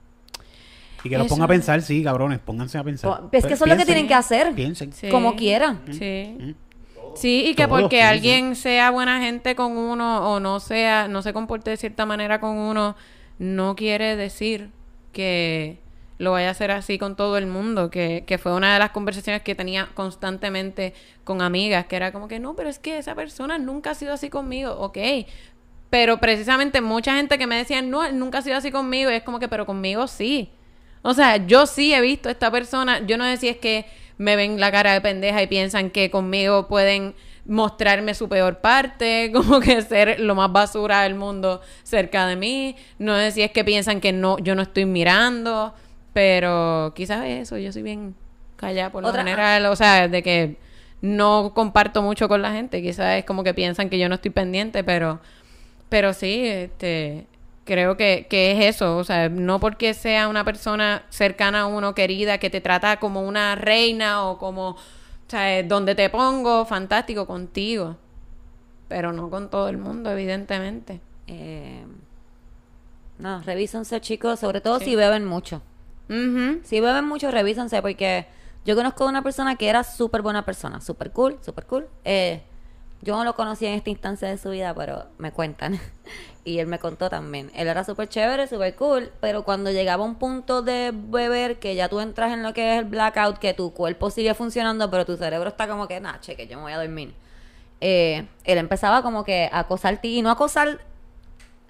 Y 1.03 1.09
que 1.09 1.17
los 1.17 1.27
ponga 1.27 1.45
a 1.45 1.47
pensar, 1.47 1.81
sí, 1.81 2.03
cabrones, 2.03 2.39
pónganse 2.39 2.77
a 2.77 2.83
pensar. 2.83 3.09
Po- 3.21 3.29
es 3.31 3.45
que 3.45 3.53
eso 3.53 3.65
es 3.65 3.69
lo 3.71 3.77
que 3.77 3.85
tienen 3.85 4.07
que 4.07 4.13
hacer. 4.13 4.53
Piensen. 4.53 4.91
Sí. 4.93 5.09
Como 5.09 5.35
quieran. 5.35 5.81
Sí. 5.91 6.55
Sí, 7.15 7.45
y 7.47 7.55
que 7.55 7.65
Todos, 7.67 7.81
porque 7.81 8.03
alguien 8.03 8.55
sea 8.55 8.91
buena 8.91 9.19
gente 9.19 9.55
con 9.55 9.75
uno 9.77 10.31
o 10.31 10.39
no 10.39 10.59
sea, 10.59 11.07
no 11.07 11.21
se 11.21 11.33
comporte 11.33 11.71
de 11.71 11.77
cierta 11.77 12.05
manera 12.05 12.39
con 12.39 12.55
uno, 12.57 12.95
no 13.39 13.75
quiere 13.75 14.15
decir 14.15 14.69
que 15.13 15.79
lo 16.17 16.31
vaya 16.31 16.49
a 16.49 16.51
hacer 16.51 16.71
así 16.71 16.97
con 16.97 17.15
todo 17.15 17.37
el 17.37 17.45
mundo, 17.45 17.89
que, 17.89 18.23
que 18.25 18.37
fue 18.37 18.53
una 18.53 18.73
de 18.73 18.79
las 18.79 18.91
conversaciones 18.91 19.41
que 19.41 19.55
tenía 19.55 19.89
constantemente 19.93 20.93
con 21.23 21.41
amigas, 21.41 21.85
que 21.85 21.95
era 21.95 22.11
como 22.11 22.27
que 22.27 22.39
no, 22.39 22.55
pero 22.55 22.69
es 22.69 22.79
que 22.79 22.97
esa 22.97 23.15
persona 23.15 23.57
nunca 23.57 23.91
ha 23.91 23.95
sido 23.95 24.13
así 24.13 24.29
conmigo, 24.29 24.71
ok. 24.73 24.97
Pero 25.89 26.17
precisamente 26.17 26.81
mucha 26.81 27.15
gente 27.15 27.37
que 27.37 27.47
me 27.47 27.55
decía, 27.55 27.81
no, 27.81 28.11
nunca 28.11 28.39
ha 28.39 28.41
sido 28.41 28.57
así 28.57 28.71
conmigo, 28.71 29.11
y 29.11 29.15
es 29.15 29.23
como 29.23 29.39
que, 29.39 29.47
pero 29.47 29.65
conmigo 29.65 30.07
sí. 30.07 30.49
O 31.01 31.13
sea, 31.13 31.37
yo 31.45 31.65
sí 31.65 31.93
he 31.93 32.01
visto 32.01 32.29
a 32.29 32.31
esta 32.31 32.51
persona, 32.51 33.05
yo 33.05 33.17
no 33.17 33.23
sé 33.25 33.37
si 33.37 33.47
es 33.47 33.57
que 33.57 33.85
me 34.17 34.35
ven 34.35 34.59
la 34.59 34.71
cara 34.71 34.93
de 34.93 35.01
pendeja 35.01 35.41
y 35.43 35.47
piensan 35.47 35.91
que 35.91 36.09
conmigo 36.09 36.67
pueden 36.67 37.15
mostrarme 37.45 38.13
su 38.13 38.27
peor 38.27 38.59
parte, 38.59 39.31
como 39.33 39.59
que 39.59 39.81
ser 39.81 40.19
lo 40.19 40.35
más 40.35 40.51
basura 40.51 41.03
del 41.03 41.15
mundo 41.15 41.61
cerca 41.83 42.27
de 42.27 42.35
mí, 42.35 42.75
no 42.99 43.15
sé 43.15 43.31
si 43.31 43.41
es 43.41 43.51
que 43.51 43.63
piensan 43.63 44.01
que 44.01 44.11
no 44.11 44.37
yo 44.39 44.55
no 44.55 44.63
estoy 44.63 44.85
mirando, 44.85 45.73
pero 46.17 46.93
quizás 46.95 47.23
eso, 47.25 47.59
yo 47.59 47.71
soy 47.71 47.83
bien 47.83 48.15
callada 48.55 48.89
por 48.91 49.03
lo 49.03 49.09
Otra- 49.09 49.21
general, 49.21 49.67
o 49.67 49.75
sea, 49.75 50.07
de 50.07 50.23
que 50.23 50.57
no 50.99 51.51
comparto 51.53 52.01
mucho 52.01 52.27
con 52.27 52.41
la 52.41 52.51
gente, 52.53 52.81
quizás 52.81 53.19
es 53.19 53.23
como 53.23 53.43
que 53.43 53.53
piensan 53.53 53.87
que 53.87 53.99
yo 53.99 54.09
no 54.09 54.15
estoy 54.15 54.31
pendiente, 54.31 54.83
pero 54.83 55.19
pero 55.89 56.13
sí, 56.13 56.43
este, 56.47 57.27
creo 57.65 57.97
que, 57.97 58.25
que 58.31 58.51
es 58.53 58.75
eso, 58.75 58.97
o 58.97 59.03
sea, 59.03 59.29
no 59.29 59.59
porque 59.59 59.93
sea 59.93 60.27
una 60.27 60.43
persona 60.43 61.03
cercana 61.09 61.61
a 61.61 61.67
uno, 61.67 61.93
querida, 61.93 62.39
que 62.39 62.49
te 62.49 62.61
trata 62.61 62.97
como 62.99 63.21
una 63.21 63.53
reina 63.53 64.23
o 64.25 64.39
como, 64.39 64.69
o 64.69 64.77
sea, 65.27 65.61
donde 65.61 65.93
te 65.93 66.09
pongo, 66.09 66.65
fantástico 66.65 67.27
contigo, 67.27 67.95
pero 68.87 69.13
no 69.13 69.29
con 69.29 69.51
todo 69.51 69.69
el 69.69 69.77
mundo, 69.77 70.09
evidentemente. 70.09 70.99
Eh, 71.27 71.83
no, 73.19 73.43
revísense, 73.43 74.01
chicos, 74.01 74.39
sobre 74.39 74.61
todo 74.61 74.79
Sí. 74.79 74.85
si 74.85 74.95
beben 74.95 75.25
mucho. 75.25 75.61
Ujú. 76.09 76.61
Si 76.63 76.79
beben 76.79 77.05
mucho, 77.05 77.31
revísense, 77.31 77.81
porque 77.81 78.27
yo 78.65 78.75
conozco 78.75 79.05
a 79.05 79.09
una 79.09 79.21
persona 79.21 79.55
que 79.55 79.69
era 79.69 79.83
súper 79.83 80.21
buena 80.21 80.45
persona, 80.45 80.81
súper 80.81 81.11
cool, 81.11 81.37
súper 81.41 81.65
cool. 81.65 81.87
Eh, 82.05 82.41
yo 83.01 83.15
no 83.15 83.23
lo 83.23 83.35
conocí 83.35 83.65
en 83.65 83.73
esta 83.73 83.89
instancia 83.89 84.27
de 84.27 84.37
su 84.37 84.49
vida, 84.49 84.73
pero 84.73 85.05
me 85.17 85.31
cuentan. 85.31 85.79
y 86.43 86.59
él 86.59 86.67
me 86.67 86.79
contó 86.79 87.09
también. 87.09 87.51
Él 87.55 87.67
era 87.67 87.83
súper 87.83 88.09
chévere, 88.09 88.47
súper 88.47 88.75
cool, 88.75 89.11
pero 89.19 89.43
cuando 89.43 89.71
llegaba 89.71 90.03
un 90.03 90.15
punto 90.15 90.61
de 90.61 90.91
beber 90.93 91.59
que 91.59 91.75
ya 91.75 91.89
tú 91.89 91.99
entras 91.99 92.33
en 92.33 92.43
lo 92.43 92.53
que 92.53 92.73
es 92.73 92.79
el 92.79 92.85
blackout, 92.85 93.37
que 93.37 93.53
tu 93.53 93.73
cuerpo 93.73 94.09
sigue 94.09 94.33
funcionando, 94.33 94.89
pero 94.89 95.05
tu 95.05 95.17
cerebro 95.17 95.49
está 95.49 95.67
como 95.67 95.87
que, 95.87 95.99
nah, 95.99 96.19
cheque, 96.19 96.47
yo 96.47 96.57
me 96.57 96.63
voy 96.63 96.71
a 96.71 96.77
dormir. 96.77 97.13
Eh, 97.79 98.27
él 98.43 98.57
empezaba 98.57 99.03
como 99.03 99.23
que 99.23 99.49
a 99.51 99.59
acosarte, 99.59 100.07
y 100.07 100.21
no 100.21 100.31
acosar 100.31 100.79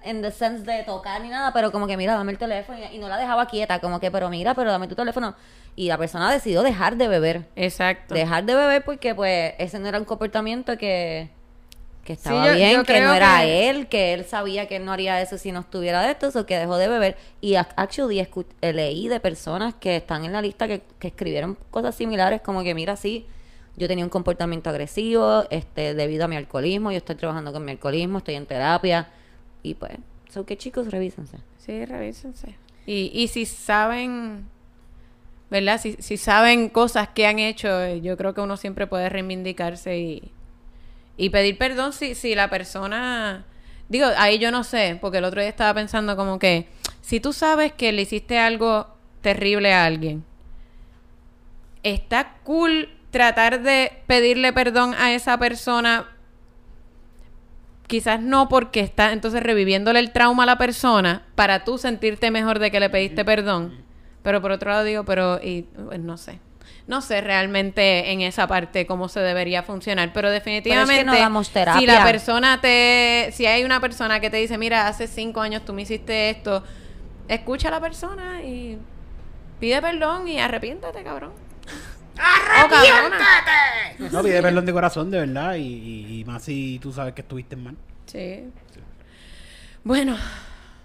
en 0.04 0.22
the 0.22 0.30
sense 0.30 0.64
de 0.64 0.82
tocar 0.84 1.20
ni 1.20 1.28
nada, 1.28 1.52
pero 1.52 1.72
como 1.72 1.86
que 1.86 1.96
mira, 1.96 2.14
dame 2.14 2.32
el 2.32 2.38
teléfono 2.38 2.78
y, 2.78 2.96
y 2.96 2.98
no 2.98 3.08
la 3.08 3.16
dejaba 3.16 3.46
quieta, 3.46 3.80
como 3.80 3.98
que, 4.00 4.10
pero 4.10 4.30
mira, 4.30 4.54
pero 4.54 4.70
dame 4.70 4.86
tu 4.88 4.94
teléfono. 4.94 5.34
Y 5.76 5.88
la 5.88 5.98
persona 5.98 6.30
decidió 6.32 6.62
dejar 6.62 6.96
de 6.96 7.08
beber. 7.08 7.46
Exacto. 7.56 8.14
Dejar 8.14 8.44
de 8.44 8.54
beber 8.54 8.84
porque 8.84 9.14
pues 9.14 9.54
ese 9.58 9.78
no 9.78 9.88
era 9.88 9.98
un 9.98 10.04
comportamiento 10.04 10.76
que, 10.78 11.28
que 12.04 12.14
estaba 12.14 12.46
yo- 12.46 12.54
bien, 12.54 12.76
yo 12.78 12.84
que 12.84 13.00
no 13.00 13.12
era 13.12 13.40
que- 13.42 13.68
él, 13.70 13.86
que 13.88 14.14
él 14.14 14.24
sabía 14.24 14.66
que 14.66 14.76
él 14.76 14.84
no 14.84 14.92
haría 14.92 15.20
eso 15.20 15.36
si 15.38 15.52
no 15.52 15.60
estuviera 15.60 16.02
de 16.02 16.12
esto, 16.12 16.30
o 16.34 16.46
que 16.46 16.58
dejó 16.58 16.76
de 16.78 16.88
beber. 16.88 17.16
Y 17.40 17.52
ac- 17.54 17.68
actually 17.76 18.20
eh, 18.20 18.72
leí 18.72 19.08
de 19.08 19.20
personas 19.20 19.74
que 19.74 19.96
están 19.96 20.24
en 20.24 20.32
la 20.32 20.40
lista 20.42 20.66
que, 20.66 20.82
que 20.98 21.08
escribieron 21.08 21.56
cosas 21.70 21.94
similares, 21.94 22.40
como 22.40 22.62
que 22.62 22.74
mira, 22.74 22.96
sí, 22.96 23.26
yo 23.76 23.86
tenía 23.86 24.04
un 24.04 24.10
comportamiento 24.10 24.70
agresivo, 24.70 25.44
este, 25.50 25.94
debido 25.94 26.24
a 26.24 26.28
mi 26.28 26.36
alcoholismo, 26.36 26.90
yo 26.90 26.96
estoy 26.98 27.14
trabajando 27.16 27.52
con 27.52 27.64
mi 27.64 27.72
alcoholismo, 27.72 28.18
estoy 28.18 28.34
en 28.34 28.46
terapia, 28.46 29.08
y 29.62 29.74
pues, 29.74 29.98
so 30.28 30.46
que 30.46 30.56
chicos, 30.56 30.90
revísense. 30.90 31.38
Sí, 31.58 31.84
revísense. 31.84 32.56
Y, 32.86 33.10
y 33.12 33.28
si 33.28 33.44
saben, 33.46 34.46
¿verdad? 35.50 35.80
Si, 35.80 35.96
si 35.98 36.16
saben 36.16 36.68
cosas 36.68 37.08
que 37.08 37.26
han 37.26 37.38
hecho, 37.38 37.82
eh, 37.82 38.00
yo 38.00 38.16
creo 38.16 38.34
que 38.34 38.40
uno 38.40 38.56
siempre 38.56 38.86
puede 38.86 39.08
reivindicarse 39.08 39.98
y, 39.98 40.32
y 41.16 41.30
pedir 41.30 41.58
perdón 41.58 41.92
si, 41.92 42.14
si 42.14 42.34
la 42.34 42.48
persona... 42.48 43.44
Digo, 43.88 44.06
ahí 44.18 44.38
yo 44.38 44.50
no 44.50 44.64
sé, 44.64 44.98
porque 45.00 45.18
el 45.18 45.24
otro 45.24 45.40
día 45.40 45.48
estaba 45.48 45.72
pensando 45.72 46.14
como 46.16 46.38
que 46.38 46.68
si 47.00 47.20
tú 47.20 47.32
sabes 47.32 47.72
que 47.72 47.90
le 47.92 48.02
hiciste 48.02 48.38
algo 48.38 48.86
terrible 49.22 49.72
a 49.72 49.86
alguien, 49.86 50.24
está 51.82 52.36
cool 52.44 52.90
tratar 53.10 53.62
de 53.62 53.92
pedirle 54.06 54.52
perdón 54.52 54.94
a 54.94 55.12
esa 55.14 55.38
persona 55.38 56.06
quizás 57.88 58.20
no 58.20 58.48
porque 58.48 58.80
está 58.80 59.12
entonces 59.12 59.42
reviviéndole 59.42 59.98
el 59.98 60.12
trauma 60.12 60.44
a 60.44 60.46
la 60.46 60.58
persona 60.58 61.22
para 61.34 61.64
tú 61.64 61.78
sentirte 61.78 62.30
mejor 62.30 62.60
de 62.60 62.70
que 62.70 62.78
le 62.78 62.90
pediste 62.90 63.24
perdón. 63.24 63.82
Pero 64.22 64.40
por 64.40 64.52
otro 64.52 64.70
lado 64.70 64.84
digo, 64.84 65.04
pero 65.04 65.40
y 65.42 65.62
pues, 65.62 65.98
no 65.98 66.16
sé. 66.16 66.38
No 66.86 67.00
sé 67.00 67.20
realmente 67.20 68.12
en 68.12 68.20
esa 68.20 68.46
parte 68.46 68.86
cómo 68.86 69.08
se 69.08 69.20
debería 69.20 69.62
funcionar, 69.62 70.12
pero 70.12 70.30
definitivamente 70.30 71.04
no 71.04 71.14
damos 71.14 71.50
terapia. 71.50 71.80
si 71.80 71.86
la 71.86 72.04
persona 72.04 72.60
te 72.60 73.30
si 73.32 73.46
hay 73.46 73.64
una 73.64 73.80
persona 73.80 74.20
que 74.20 74.30
te 74.30 74.36
dice, 74.36 74.56
"Mira, 74.58 74.86
hace 74.86 75.06
cinco 75.06 75.40
años 75.40 75.64
tú 75.64 75.72
me 75.72 75.82
hiciste 75.82 76.30
esto", 76.30 76.62
escucha 77.26 77.68
a 77.68 77.70
la 77.70 77.80
persona 77.80 78.42
y 78.42 78.78
pide 79.60 79.80
perdón 79.82 80.28
y 80.28 80.40
arrepiéntate, 80.40 81.02
cabrón. 81.02 81.47
¡Oh, 82.18 82.68
cabrona! 82.68 83.18
No, 84.10 84.22
pide 84.22 84.42
perdón 84.42 84.66
de 84.66 84.72
corazón, 84.72 85.10
de 85.10 85.20
verdad. 85.20 85.54
Y, 85.54 85.62
y- 85.62 86.20
y 86.20 86.24
más 86.24 86.42
si 86.42 86.78
tú 86.80 86.92
sabes 86.92 87.14
que 87.14 87.20
estuviste 87.22 87.56
mal. 87.56 87.76
Sí. 88.06 88.50
Bueno, 89.84 90.16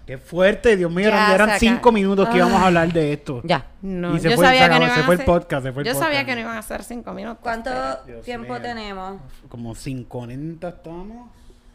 Qué 0.06 0.18
fuerte, 0.18 0.76
Dios 0.76 0.92
mío. 0.92 1.08
Ya 1.08 1.34
eran- 1.34 1.58
cinco 1.58 1.90
minutos 1.90 2.28
que 2.28 2.36
íbamos 2.36 2.60
a 2.60 2.66
hablar 2.66 2.92
de 2.92 3.14
esto. 3.14 3.40
Ya. 3.42 3.64
No, 3.80 4.14
Y 4.14 4.20
se 4.20 4.28
yo 4.28 4.36
fue, 4.36 4.44
sabía 4.44 4.64
se 4.64 4.64
que 4.64 4.68
no 4.68 4.74
acabó, 4.76 4.84
iban 4.84 4.94
se 4.96 5.00
a 5.00 5.04
fue 5.06 5.14
el 5.14 5.20
hacer- 5.20 5.26
podcast, 5.26 5.64
se 5.64 5.72
fue 5.72 5.82
el 5.82 5.86
Yo 5.88 5.94
sabía 5.94 6.06
podcast. 6.08 6.26
que 6.26 6.34
no 6.34 6.40
iban 6.42 6.56
a 6.58 6.62
ser 6.62 6.82
cinco 6.84 7.14
minutos. 7.14 7.38
¿Cuánto 7.42 7.70
Dios 8.06 8.22
tiempo 8.22 8.52
mío. 8.52 8.60
tenemos? 8.62 9.20
Como 9.48 9.74
50 9.74 10.68
estamos. 10.68 11.06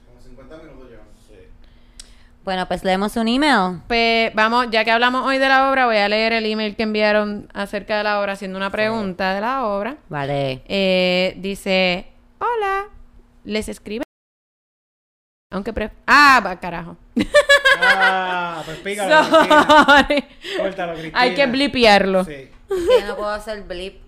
Como 0.05 0.21
50 0.23 0.57
minutos 0.57 0.89
llevamos. 0.91 1.08
Bueno, 2.43 2.67
pues 2.67 2.83
leemos 2.83 3.15
un 3.17 3.27
email. 3.27 3.81
Pues 3.87 4.33
vamos, 4.33 4.67
ya 4.71 4.83
que 4.83 4.91
hablamos 4.91 5.25
hoy 5.25 5.37
de 5.37 5.47
la 5.47 5.69
obra, 5.69 5.85
voy 5.85 5.97
a 5.97 6.07
leer 6.09 6.33
el 6.33 6.45
email 6.45 6.75
que 6.75 6.83
enviaron 6.83 7.47
acerca 7.53 7.97
de 7.97 8.03
la 8.03 8.19
obra, 8.19 8.33
haciendo 8.33 8.57
una 8.57 8.69
pregunta 8.69 9.33
de 9.33 9.41
la 9.41 9.65
obra. 9.65 9.97
Vale. 10.09 10.63
Eh, 10.67 11.35
dice, 11.37 12.07
hola, 12.39 12.85
les 13.43 13.69
escribe. 13.69 14.03
Aunque 15.51 15.73
pre... 15.73 15.91
Ah, 16.07 16.41
va, 16.45 16.59
carajo. 16.59 16.95
Ah, 17.81 18.61
pues 18.65 18.77
pícalo, 18.79 19.29
Cristina. 19.29 19.85
Sorry. 19.85 20.25
Córtalo, 20.57 20.93
Cristina. 20.93 21.19
Hay 21.19 21.33
que 21.33 21.45
blipearlo. 21.47 22.23
Sí. 22.23 22.49
Que 22.67 23.05
no 23.07 23.15
puedo 23.15 23.31
hacer 23.31 23.63
blip. 23.63 24.01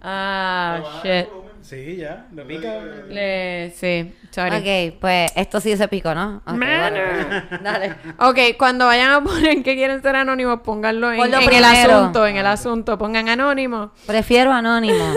Ah, 0.00 1.00
shit. 1.02 1.28
Sí, 1.68 1.96
ya. 1.96 2.26
Lo 2.32 2.46
pica. 2.46 2.80
Le- 3.10 3.70
sí, 3.76 4.14
sorry. 4.30 4.56
Ok, 4.56 4.98
pues 5.02 5.30
esto 5.36 5.60
sí 5.60 5.76
se 5.76 5.86
picó, 5.86 6.14
¿no? 6.14 6.36
Ok, 6.46 6.54
Mano. 6.54 6.96
bueno. 6.96 7.42
Dale. 7.62 7.94
Ok, 8.18 8.56
cuando 8.58 8.86
vayan 8.86 9.10
a 9.12 9.22
poner 9.22 9.62
que 9.62 9.74
quieren 9.74 10.00
ser 10.00 10.16
anónimos, 10.16 10.60
pónganlo 10.60 11.12
en, 11.12 11.20
el 11.20 11.64
asunto, 11.64 12.26
en 12.26 12.36
el 12.38 12.46
asunto, 12.46 12.96
pongan 12.96 13.28
anónimo. 13.28 13.92
Prefiero 14.06 14.50
anónimo. 14.50 15.12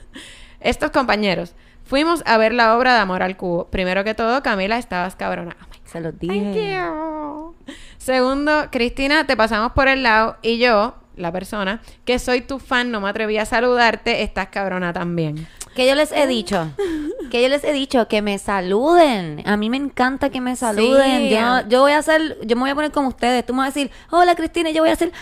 Estos 0.60 0.90
compañeros, 0.90 1.54
fuimos 1.84 2.24
a 2.26 2.38
ver 2.38 2.54
la 2.54 2.76
obra 2.76 2.94
de 2.94 2.98
Amor 2.98 3.22
al 3.22 3.36
Cubo. 3.36 3.68
Primero 3.70 4.02
que 4.02 4.14
todo, 4.14 4.42
Camila, 4.42 4.78
estabas 4.78 5.14
cabrona. 5.14 5.56
Oh 5.62 5.66
my 5.70 5.78
Se 5.84 6.00
los 6.00 6.12
Thank 6.18 6.32
dije. 6.32 6.76
you. 6.76 7.54
Segundo, 7.98 8.66
Cristina, 8.72 9.26
te 9.28 9.36
pasamos 9.36 9.70
por 9.72 9.86
el 9.86 10.02
lado 10.02 10.38
y 10.42 10.58
yo, 10.58 10.96
la 11.14 11.30
persona, 11.30 11.80
que 12.04 12.18
soy 12.18 12.40
tu 12.40 12.58
fan, 12.58 12.90
no 12.90 13.00
me 13.00 13.08
atreví 13.08 13.38
a 13.38 13.46
saludarte, 13.46 14.22
estás 14.22 14.48
cabrona 14.48 14.92
también. 14.92 15.46
Que 15.74 15.88
yo 15.88 15.94
les 15.94 16.12
he 16.12 16.26
dicho, 16.26 16.68
que 17.30 17.42
yo 17.42 17.48
les 17.48 17.64
he 17.64 17.72
dicho 17.72 18.06
que 18.08 18.22
me 18.22 18.38
saluden. 18.38 19.42
A 19.44 19.56
mí 19.56 19.70
me 19.70 19.76
encanta 19.76 20.30
que 20.30 20.40
me 20.40 20.54
saluden. 20.56 21.28
Sí. 21.28 21.36
Yo, 21.68 21.80
voy 21.80 21.92
a 21.92 21.98
hacer, 21.98 22.38
yo 22.42 22.56
me 22.56 22.62
voy 22.62 22.70
a 22.70 22.74
poner 22.74 22.92
como 22.92 23.08
ustedes. 23.08 23.44
Tú 23.44 23.52
me 23.54 23.58
vas 23.58 23.68
a 23.68 23.70
decir, 23.70 23.90
hola 24.10 24.34
Cristina, 24.34 24.70
y 24.70 24.74
yo 24.74 24.82
voy 24.82 24.90
a 24.90 24.92
hacer, 24.92 25.12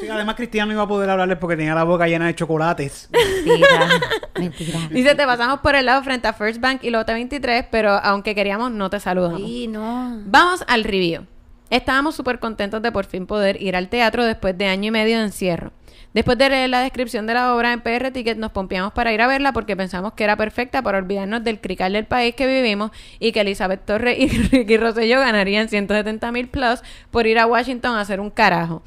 Sí, 0.00 0.08
además 0.08 0.34
Cristiano 0.34 0.66
no 0.66 0.72
iba 0.74 0.82
a 0.82 0.88
poder 0.88 1.08
hablarles 1.08 1.38
porque 1.38 1.56
tenía 1.56 1.74
la 1.74 1.84
boca 1.84 2.06
llena 2.06 2.26
de 2.26 2.34
chocolates. 2.34 3.08
mentira, 3.12 3.88
mentira. 4.38 4.78
Dice, 4.90 5.14
te 5.14 5.24
pasamos 5.24 5.60
por 5.60 5.74
el 5.74 5.86
lado 5.86 6.02
frente 6.02 6.28
a 6.28 6.32
First 6.32 6.60
Bank 6.60 6.82
y 6.82 6.90
Lote 6.90 7.12
23, 7.12 7.66
pero 7.70 7.90
aunque 7.90 8.34
queríamos, 8.34 8.70
no 8.72 8.90
te 8.90 9.00
saludamos. 9.00 9.40
Sí, 9.40 9.66
no. 9.66 10.20
Vamos 10.26 10.64
al 10.66 10.84
review. 10.84 11.26
Estábamos 11.70 12.14
súper 12.14 12.38
contentos 12.38 12.82
de 12.82 12.92
por 12.92 13.06
fin 13.06 13.26
poder 13.26 13.60
ir 13.60 13.76
al 13.76 13.88
teatro 13.88 14.24
después 14.24 14.56
de 14.56 14.66
año 14.66 14.88
y 14.88 14.90
medio 14.90 15.18
de 15.18 15.24
encierro. 15.24 15.72
Después 16.14 16.38
de 16.38 16.48
leer 16.48 16.70
la 16.70 16.80
descripción 16.80 17.26
de 17.26 17.34
la 17.34 17.54
obra 17.54 17.72
en 17.72 17.80
PR 17.80 18.12
Ticket, 18.12 18.38
nos 18.38 18.52
pompeamos 18.52 18.92
para 18.92 19.12
ir 19.12 19.20
a 19.20 19.26
verla 19.26 19.52
porque 19.52 19.76
pensamos 19.76 20.12
que 20.12 20.22
era 20.22 20.36
perfecta 20.36 20.80
para 20.80 20.98
olvidarnos 20.98 21.42
del 21.42 21.60
crical 21.60 21.92
del 21.92 22.06
país 22.06 22.36
que 22.36 22.46
vivimos 22.46 22.92
y 23.18 23.32
que 23.32 23.40
Elizabeth 23.40 23.84
Torres 23.84 24.16
y 24.18 24.28
Ricky 24.48 24.76
Rosselló 24.76 25.18
ganarían 25.18 25.68
170 25.68 26.30
mil 26.30 26.48
plus 26.48 26.82
por 27.10 27.26
ir 27.26 27.40
a 27.40 27.46
Washington 27.46 27.96
a 27.96 28.00
hacer 28.00 28.20
un 28.20 28.30
carajo. 28.30 28.84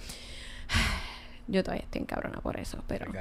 Yo 1.48 1.64
todavía 1.64 1.84
estoy 1.84 2.02
encabrona 2.02 2.40
por 2.40 2.58
eso, 2.58 2.82
pero... 2.88 3.12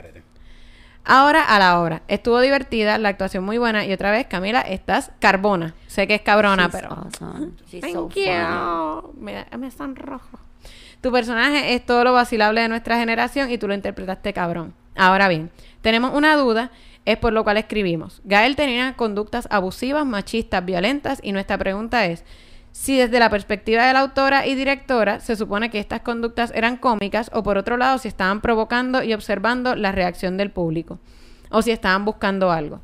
Ahora 1.09 1.45
a 1.45 1.59
la 1.61 1.81
obra. 1.81 2.03
Estuvo 2.09 2.41
divertida, 2.41 2.99
la 2.99 3.11
actuación 3.11 3.45
muy 3.45 3.59
buena 3.59 3.85
y 3.87 3.93
otra 3.93 4.11
vez, 4.11 4.27
Camila, 4.27 4.61
estás 4.61 5.13
carbona. 5.21 5.75
Sé 5.87 6.09
que 6.09 6.17
es 6.17 6.23
cabrona, 6.23 6.65
She's 6.65 6.73
pero... 6.73 6.89
awesome. 6.93 7.53
She's 7.71 7.81
Thank 7.81 7.95
so 7.95 8.09
you. 8.09 9.15
Me, 9.21 9.47
me 9.57 9.67
están 9.69 9.95
rojos. 9.95 10.41
Tu 11.01 11.13
personaje 11.13 11.75
es 11.75 11.85
todo 11.85 12.05
lo 12.05 12.13
vacilable 12.13 12.61
de 12.61 12.69
nuestra 12.69 12.99
generación 12.99 13.51
y 13.51 13.59
tú 13.59 13.69
lo 13.69 13.75
interpretaste 13.75 14.33
cabrón. 14.33 14.75
Ahora 14.97 15.29
bien, 15.29 15.51
tenemos 15.83 16.15
una 16.15 16.37
duda, 16.37 16.71
es 17.05 17.19
por 17.19 17.33
lo 17.33 17.45
cual 17.45 17.59
escribimos. 17.59 18.21
Gael 18.25 18.57
tenía 18.57 18.95
conductas 18.95 19.47
abusivas, 19.51 20.07
machistas, 20.07 20.65
violentas 20.65 21.21
y 21.23 21.33
nuestra 21.33 21.59
pregunta 21.59 22.07
es 22.07 22.25
si 22.73 22.99
desde 22.99 23.19
la 23.19 23.31
perspectiva 23.31 23.87
de 23.87 23.93
la 23.95 24.01
autora 24.01 24.47
y 24.47 24.55
directora 24.55 25.21
se 25.21 25.37
supone 25.37 25.71
que 25.71 25.79
estas 25.79 26.01
conductas 26.01 26.53
eran 26.55 26.77
cómicas 26.77 27.31
o 27.33 27.43
por 27.43 27.57
otro 27.57 27.79
lado 27.79 27.97
si 27.99 28.09
estaban 28.09 28.43
provocando 28.43 29.03
y 29.03 29.15
observando 29.15 29.75
la 29.77 29.93
reacción 29.93 30.37
del 30.37 30.51
público 30.51 30.99
o 31.51 31.63
si 31.63 31.71
estaban 31.71 32.05
buscando 32.05 32.51
algo. 32.51 32.81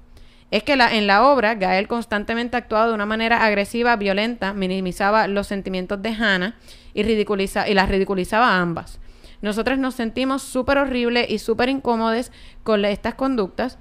Es 0.52 0.62
que 0.62 0.76
la- 0.76 0.94
en 0.94 1.06
la 1.06 1.26
obra, 1.26 1.54
Gael 1.54 1.88
constantemente 1.88 2.58
actuaba 2.58 2.86
de 2.86 2.92
una 2.92 3.06
manera 3.06 3.42
agresiva, 3.44 3.96
violenta, 3.96 4.52
minimizaba 4.52 5.26
los 5.26 5.46
sentimientos 5.46 6.02
de 6.02 6.10
Hannah 6.10 6.56
y, 6.92 7.02
ridiculiza 7.02 7.68
y 7.70 7.74
las 7.74 7.88
ridiculizaba 7.88 8.48
a 8.50 8.60
ambas. 8.60 9.00
Nosotros 9.40 9.78
nos 9.78 9.94
sentimos 9.94 10.42
súper 10.42 10.76
horribles 10.76 11.30
y 11.30 11.38
súper 11.38 11.70
incómodos 11.70 12.30
con 12.64 12.84
estas 12.84 13.14
conductas. 13.14 13.78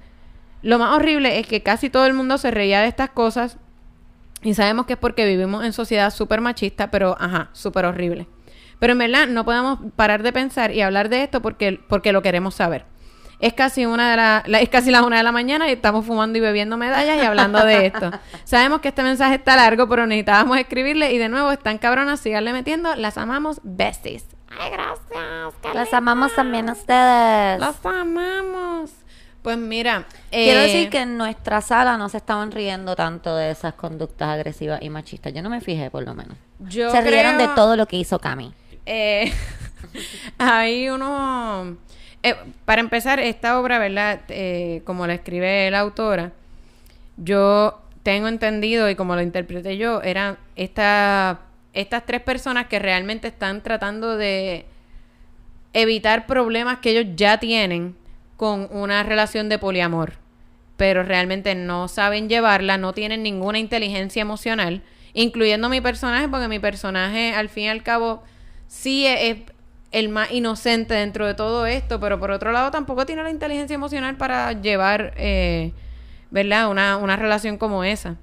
Lo 0.62 0.78
más 0.78 0.96
horrible 0.96 1.38
es 1.38 1.46
que 1.46 1.62
casi 1.62 1.90
todo 1.90 2.06
el 2.06 2.14
mundo 2.14 2.38
se 2.38 2.50
reía 2.50 2.80
de 2.80 2.88
estas 2.88 3.10
cosas 3.10 3.58
y 4.42 4.54
sabemos 4.54 4.86
que 4.86 4.94
es 4.94 4.98
porque 4.98 5.26
vivimos 5.26 5.64
en 5.66 5.74
sociedad 5.74 6.10
súper 6.10 6.40
machista, 6.40 6.90
pero 6.90 7.16
ajá, 7.20 7.50
súper 7.52 7.84
horrible. 7.84 8.28
Pero 8.78 8.94
en 8.94 8.98
verdad 8.98 9.26
no 9.28 9.44
podemos 9.44 9.78
parar 9.94 10.22
de 10.22 10.32
pensar 10.32 10.72
y 10.72 10.80
hablar 10.80 11.10
de 11.10 11.22
esto 11.22 11.42
porque, 11.42 11.78
porque 11.86 12.12
lo 12.12 12.22
queremos 12.22 12.54
saber. 12.54 12.86
Es 13.42 13.52
casi 13.52 13.84
una 13.84 14.12
de 14.12 14.16
la, 14.16 14.42
la- 14.46 14.60
es 14.60 14.68
casi 14.70 14.90
la 14.90 15.02
una 15.02 15.18
de 15.18 15.22
la 15.24 15.32
mañana 15.32 15.68
y 15.68 15.72
estamos 15.72 16.06
fumando 16.06 16.38
y 16.38 16.40
bebiendo 16.40 16.76
medallas 16.76 17.16
y 17.20 17.26
hablando 17.26 17.62
de 17.66 17.86
esto. 17.86 18.10
Sabemos 18.44 18.80
que 18.80 18.88
este 18.88 19.02
mensaje 19.02 19.34
está 19.34 19.56
largo, 19.56 19.88
pero 19.88 20.06
necesitábamos 20.06 20.56
escribirle 20.58 21.12
y 21.12 21.18
de 21.18 21.28
nuevo 21.28 21.50
están 21.50 21.78
cabronas, 21.78 22.20
síganle 22.20 22.52
metiendo, 22.52 22.94
las 22.94 23.18
amamos, 23.18 23.58
besties. 23.64 24.24
Ay, 24.58 24.70
gracias. 24.70 25.74
Las 25.74 25.92
amamos 25.92 26.34
también 26.34 26.68
a 26.68 26.72
ustedes. 26.72 27.58
Las 27.60 27.84
amamos. 27.84 28.90
Pues 29.42 29.58
mira, 29.58 30.04
Quiero 30.30 30.60
eh, 30.60 30.62
decir 30.62 30.88
que 30.88 31.00
en 31.00 31.16
nuestra 31.18 31.60
sala 31.62 31.96
no 31.98 32.08
se 32.08 32.18
estaban 32.18 32.52
riendo 32.52 32.94
tanto 32.94 33.34
de 33.34 33.50
esas 33.50 33.74
conductas 33.74 34.28
agresivas 34.28 34.80
y 34.82 34.88
machistas. 34.88 35.32
Yo 35.34 35.42
no 35.42 35.50
me 35.50 35.60
fijé, 35.60 35.90
por 35.90 36.04
lo 36.04 36.14
menos. 36.14 36.36
yo 36.60 36.92
se 36.92 37.00
rieron 37.00 37.38
de 37.38 37.48
todo 37.48 37.74
lo 37.76 37.86
que 37.86 37.96
hizo 37.96 38.20
Cami. 38.20 38.54
Eh, 38.86 39.32
hay 40.38 40.88
uno... 40.90 41.76
eh, 42.22 42.36
para 42.64 42.80
empezar, 42.80 43.18
esta 43.20 43.58
obra, 43.58 43.78
¿verdad? 43.78 44.20
Eh, 44.28 44.82
como 44.84 45.06
la 45.06 45.14
escribe 45.14 45.70
la 45.70 45.80
autora, 45.80 46.32
yo 47.16 47.80
tengo 48.02 48.28
entendido 48.28 48.88
y 48.88 48.94
como 48.94 49.14
lo 49.14 49.22
interpreté 49.22 49.76
yo, 49.76 50.02
eran 50.02 50.38
esta, 50.56 51.40
estas 51.72 52.06
tres 52.06 52.20
personas 52.20 52.66
que 52.66 52.78
realmente 52.78 53.28
están 53.28 53.62
tratando 53.62 54.16
de 54.16 54.66
evitar 55.72 56.26
problemas 56.26 56.78
que 56.78 56.90
ellos 56.90 57.14
ya 57.16 57.38
tienen 57.38 57.96
con 58.36 58.68
una 58.70 59.02
relación 59.02 59.48
de 59.48 59.58
poliamor, 59.58 60.14
pero 60.76 61.02
realmente 61.02 61.54
no 61.54 61.88
saben 61.88 62.28
llevarla, 62.28 62.76
no 62.76 62.92
tienen 62.92 63.22
ninguna 63.22 63.58
inteligencia 63.58 64.22
emocional, 64.22 64.82
incluyendo 65.14 65.68
mi 65.68 65.80
personaje, 65.80 66.28
porque 66.28 66.48
mi 66.48 66.58
personaje 66.58 67.34
al 67.34 67.48
fin 67.48 67.64
y 67.64 67.68
al 67.68 67.82
cabo 67.82 68.22
sí 68.66 69.06
es, 69.06 69.38
el 69.92 70.08
más 70.08 70.32
inocente 70.32 70.94
dentro 70.94 71.26
de 71.26 71.34
todo 71.34 71.66
esto, 71.66 72.00
pero 72.00 72.18
por 72.18 72.30
otro 72.30 72.50
lado 72.50 72.70
tampoco 72.70 73.06
tiene 73.06 73.22
la 73.22 73.30
inteligencia 73.30 73.74
emocional 73.74 74.16
para 74.16 74.52
llevar, 74.52 75.12
eh, 75.16 75.72
¿verdad? 76.30 76.70
Una, 76.70 76.96
una 76.96 77.16
relación 77.16 77.58
como 77.58 77.84
esa. 77.84 78.16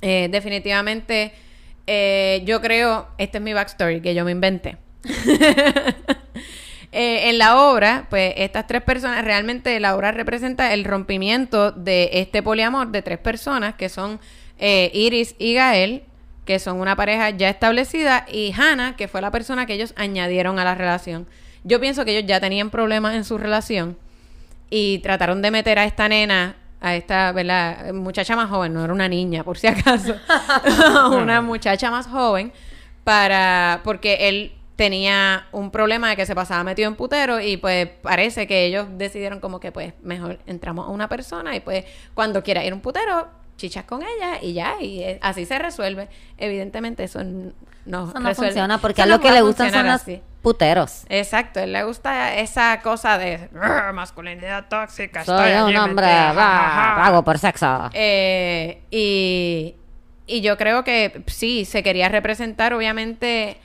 Eh, 0.00 0.28
definitivamente, 0.30 1.32
eh, 1.88 2.42
yo 2.46 2.60
creo, 2.60 3.08
este 3.18 3.38
es 3.38 3.44
mi 3.44 3.52
backstory 3.52 4.00
que 4.00 4.14
yo 4.14 4.24
me 4.24 4.30
inventé. 4.30 4.78
En 6.90 7.36
la 7.36 7.60
obra, 7.70 8.06
pues 8.08 8.32
estas 8.38 8.66
tres 8.66 8.80
personas, 8.80 9.22
realmente 9.22 9.78
la 9.78 9.94
obra 9.94 10.10
representa 10.10 10.72
el 10.72 10.84
rompimiento 10.84 11.70
de 11.70 12.08
este 12.14 12.42
poliamor 12.42 12.88
de 12.88 13.02
tres 13.02 13.18
personas 13.18 13.74
que 13.74 13.90
son 13.90 14.18
Iris 14.58 15.36
y 15.38 15.52
Gael, 15.52 16.04
que 16.48 16.58
son 16.58 16.80
una 16.80 16.96
pareja 16.96 17.28
ya 17.28 17.50
establecida, 17.50 18.24
y 18.26 18.54
Hannah, 18.56 18.96
que 18.96 19.06
fue 19.06 19.20
la 19.20 19.30
persona 19.30 19.66
que 19.66 19.74
ellos 19.74 19.92
añadieron 19.96 20.58
a 20.58 20.64
la 20.64 20.74
relación. 20.74 21.26
Yo 21.62 21.78
pienso 21.78 22.06
que 22.06 22.16
ellos 22.16 22.26
ya 22.26 22.40
tenían 22.40 22.70
problemas 22.70 23.16
en 23.16 23.26
su 23.26 23.36
relación 23.36 23.98
y 24.70 25.00
trataron 25.00 25.42
de 25.42 25.50
meter 25.50 25.78
a 25.78 25.84
esta 25.84 26.08
nena, 26.08 26.56
a 26.80 26.96
esta, 26.96 27.32
¿verdad? 27.32 27.92
Muchacha 27.92 28.34
más 28.34 28.48
joven, 28.48 28.72
no 28.72 28.82
era 28.82 28.94
una 28.94 29.10
niña, 29.10 29.44
por 29.44 29.58
si 29.58 29.66
acaso, 29.66 30.16
una 31.12 31.42
muchacha 31.42 31.90
más 31.90 32.06
joven, 32.06 32.50
para, 33.04 33.82
porque 33.84 34.16
él 34.30 34.54
tenía 34.74 35.48
un 35.52 35.70
problema 35.70 36.08
de 36.08 36.16
que 36.16 36.24
se 36.24 36.34
pasaba 36.34 36.64
metido 36.64 36.88
en 36.88 36.94
putero 36.94 37.42
y 37.42 37.58
pues 37.58 37.90
parece 38.00 38.46
que 38.46 38.64
ellos 38.64 38.86
decidieron 38.92 39.40
como 39.40 39.60
que 39.60 39.70
pues 39.70 39.92
mejor 40.00 40.38
entramos 40.46 40.86
a 40.86 40.90
una 40.90 41.10
persona 41.10 41.54
y 41.54 41.60
pues 41.60 41.84
cuando 42.14 42.42
quiera 42.42 42.64
ir 42.64 42.72
a 42.72 42.74
un 42.74 42.80
putero 42.80 43.28
chichas 43.58 43.84
con 43.84 44.00
ella 44.02 44.38
y 44.40 44.54
ya 44.54 44.80
y 44.80 45.00
eh, 45.02 45.18
así 45.20 45.44
se 45.44 45.58
resuelve 45.58 46.08
evidentemente 46.38 47.04
eso 47.04 47.22
no, 47.22 47.52
Eso 47.84 48.18
no 48.20 48.28
resuelve. 48.28 48.34
funciona 48.34 48.78
porque 48.78 49.02
Eso 49.02 49.12
a 49.12 49.16
lo 49.16 49.20
que 49.20 49.30
le 49.30 49.42
gustan 49.42 49.70
son 49.70 49.84
los 49.86 49.94
así. 49.96 50.22
puteros. 50.42 51.04
Exacto, 51.10 51.60
él 51.60 51.72
le 51.72 51.82
gusta 51.84 52.34
esa 52.36 52.80
cosa 52.82 53.18
de 53.18 53.48
"Rrr, 53.52 53.92
masculinidad 53.92 54.66
tóxica. 54.68 55.24
Soy 55.24 55.50
estoy 55.50 55.70
un 55.74 55.76
hombre, 55.76 56.06
metida, 56.06 56.32
va, 56.32 56.44
jajaja". 56.44 57.02
pago 57.02 57.22
por 57.24 57.38
sexo. 57.38 57.90
Eh, 57.94 58.80
y, 58.90 59.74
y 60.26 60.40
yo 60.42 60.56
creo 60.56 60.84
que 60.84 61.22
sí, 61.26 61.64
se 61.64 61.82
quería 61.82 62.08
representar 62.08 62.72
obviamente 62.74 63.56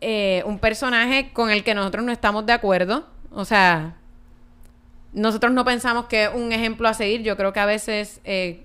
eh, 0.00 0.42
un 0.46 0.58
personaje 0.60 1.30
con 1.32 1.50
el 1.50 1.64
que 1.64 1.74
nosotros 1.74 2.04
no 2.04 2.12
estamos 2.12 2.46
de 2.46 2.52
acuerdo. 2.52 3.06
O 3.32 3.44
sea, 3.44 3.96
nosotros 5.12 5.52
no 5.52 5.64
pensamos 5.64 6.04
que 6.06 6.24
es 6.24 6.30
un 6.32 6.52
ejemplo 6.52 6.88
a 6.88 6.94
seguir. 6.94 7.22
Yo 7.22 7.36
creo 7.36 7.52
que 7.52 7.60
a 7.60 7.66
veces 7.66 8.20
eh, 8.24 8.64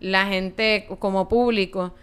la 0.00 0.26
gente 0.26 0.86
como 0.98 1.28
público 1.28 1.94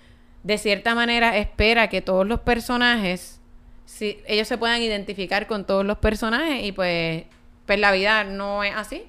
de 0.44 0.58
cierta 0.58 0.96
manera 0.96 1.38
espera 1.38 1.90
que 1.90 2.02
todos 2.02 2.26
los 2.26 2.40
personajes, 2.40 3.42
si 3.86 4.20
ellos 4.28 4.48
se 4.48 4.58
puedan 4.58 4.82
identificar 4.82 5.46
con 5.46 5.66
todos 5.66 5.86
los 5.86 5.98
personajes 5.98 6.64
y 6.64 6.72
pues, 6.72 7.26
pues 7.66 7.80
la 7.80 7.92
vida 7.92 8.24
no 8.24 8.64
es 8.64 8.74
así. 8.74 9.04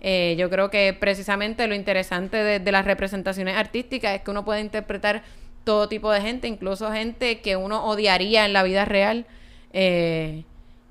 Eh, 0.00 0.36
yo 0.38 0.48
creo 0.48 0.70
que 0.70 0.96
precisamente 0.98 1.66
lo 1.66 1.74
interesante 1.74 2.36
de, 2.38 2.72
las 2.72 2.84
representaciones 2.84 3.56
artísticas 3.56 4.14
es 4.14 4.22
que 4.22 4.30
uno 4.30 4.44
puede 4.44 4.60
interpretar 4.60 5.22
todo 5.64 5.88
tipo 5.88 6.10
de 6.10 6.20
gente, 6.20 6.48
incluso 6.48 6.90
gente 6.92 7.40
que 7.40 7.56
uno 7.56 7.84
odiaría 7.84 8.46
en 8.46 8.54
la 8.54 8.62
vida 8.62 8.84
real. 8.84 9.26
Eh, 9.72 10.44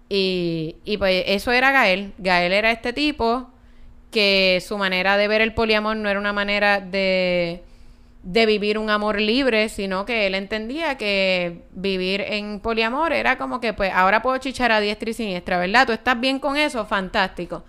y, 0.10 0.76
y 0.86 0.98
pues 0.98 1.24
eso 1.28 1.52
era 1.52 1.72
Gael. 1.72 2.14
Gael 2.20 2.54
era 2.54 2.70
este 2.72 2.94
tipo 2.94 3.50
que 4.18 4.60
su 4.66 4.78
manera 4.80 5.16
de 5.18 5.28
ver 5.28 5.42
el 5.42 5.54
poliamor 5.54 5.96
no 5.96 6.10
era 6.10 6.20
una 6.20 6.34
manera 6.34 6.80
de, 6.80 7.62
de 8.24 8.46
vivir 8.48 8.80
un 8.80 8.90
amor 8.90 9.22
libre, 9.22 9.70
sino 9.70 10.06
que 10.06 10.26
él 10.26 10.34
entendía 10.34 10.98
que 10.98 11.62
vivir 11.72 12.22
en 12.22 12.60
poliamor 12.60 13.14
era 13.14 13.38
como 13.38 13.60
que, 13.60 13.74
pues, 13.74 13.92
ahora 13.94 14.24
puedo 14.24 14.38
chichar 14.40 14.72
a 14.72 14.80
diestra 14.80 15.12
y 15.12 15.14
siniestra, 15.14 15.60
¿verdad? 15.60 15.86
¿Tú 15.86 15.92
estás 15.94 16.20
bien 16.20 16.40
con 16.40 16.58
eso? 16.58 16.86
Fantástico. 16.86 17.64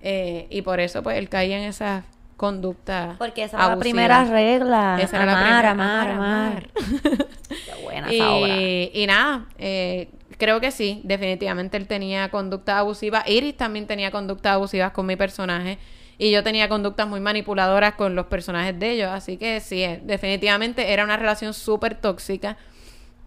Eh, 0.00 0.46
y 0.50 0.62
por 0.62 0.78
eso, 0.78 1.02
pues, 1.02 1.16
él 1.18 1.28
caía 1.28 1.58
en 1.58 1.64
esa 1.64 2.04
conducta 2.36 3.16
Porque 3.18 3.42
esa 3.42 3.56
era 3.56 3.68
la 3.70 3.76
primera 3.80 4.24
regla. 4.24 4.96
Esa 5.00 5.16
era 5.16 5.26
la 5.26 5.32
amar, 5.32 5.42
primera- 5.42 5.70
amar, 5.72 6.10
amar, 6.10 6.48
amar. 6.52 6.68
Qué 7.48 7.82
buena 7.82 8.08
esa 8.12 8.30
obra. 8.30 8.48
Y, 8.56 8.90
y 8.94 9.06
nada, 9.08 9.46
eh, 9.58 10.08
creo 10.38 10.60
que 10.60 10.70
sí, 10.70 11.00
definitivamente 11.04 11.76
él 11.76 11.86
tenía 11.86 12.30
conducta 12.30 12.78
abusiva. 12.78 13.24
Iris 13.26 13.56
también 13.56 13.86
tenía 13.86 14.10
conductas 14.10 14.54
abusivas 14.54 14.92
con 14.92 15.04
mi 15.06 15.16
personaje. 15.16 15.78
Y 16.16 16.30
yo 16.32 16.42
tenía 16.42 16.68
conductas 16.68 17.06
muy 17.06 17.20
manipuladoras 17.20 17.94
con 17.94 18.14
los 18.14 18.26
personajes 18.26 18.78
de 18.78 18.92
ellos. 18.92 19.08
Así 19.10 19.36
que 19.36 19.60
sí, 19.60 19.82
eh, 19.82 20.00
definitivamente 20.02 20.92
era 20.92 21.04
una 21.04 21.16
relación 21.16 21.54
súper 21.54 21.94
tóxica. 21.94 22.56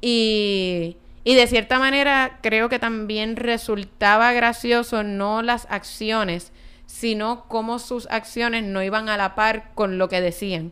Y, 0.02 0.98
y 1.24 1.36
de 1.36 1.48
cierta 1.48 1.80
manera 1.80 2.40
creo 2.42 2.68
que 2.70 2.80
también 2.80 3.36
resultaba 3.36 4.34
gracioso 4.34 5.04
no 5.04 5.42
las 5.42 5.68
acciones, 5.70 6.52
sino 6.86 7.46
cómo 7.48 7.80
sus 7.80 8.08
acciones 8.10 8.64
no 8.64 8.84
iban 8.84 9.08
a 9.08 9.18
la 9.18 9.36
par 9.36 9.72
con 9.76 9.98
lo 9.98 10.10
que 10.10 10.20
decían. 10.20 10.72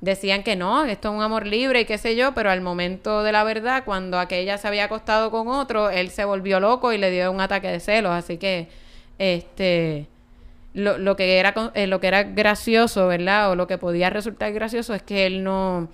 Decían 0.00 0.42
que 0.42 0.56
no, 0.56 0.84
esto 0.86 1.08
es 1.10 1.14
un 1.14 1.22
amor 1.22 1.46
libre 1.46 1.82
y 1.82 1.84
qué 1.84 1.98
sé 1.98 2.16
yo, 2.16 2.32
pero 2.32 2.50
al 2.50 2.62
momento 2.62 3.22
de 3.22 3.32
la 3.32 3.44
verdad, 3.44 3.84
cuando 3.84 4.18
aquella 4.18 4.56
se 4.56 4.66
había 4.66 4.84
acostado 4.84 5.30
con 5.30 5.48
otro, 5.48 5.90
él 5.90 6.08
se 6.10 6.24
volvió 6.24 6.58
loco 6.58 6.92
y 6.94 6.98
le 6.98 7.10
dio 7.10 7.30
un 7.30 7.40
ataque 7.42 7.68
de 7.68 7.80
celos. 7.80 8.12
Así 8.12 8.38
que, 8.38 8.68
este, 9.18 10.06
lo, 10.74 10.98
lo 10.98 11.16
que 11.16 11.38
era 11.38 11.54
eh, 11.74 11.86
lo 11.86 12.00
que 12.00 12.08
era 12.08 12.22
gracioso, 12.24 13.08
¿verdad? 13.08 13.50
O 13.50 13.56
lo 13.56 13.66
que 13.66 13.78
podía 13.78 14.08
resultar 14.10 14.52
gracioso 14.54 14.94
es 14.94 15.02
que 15.02 15.26
él 15.26 15.44
no, 15.44 15.88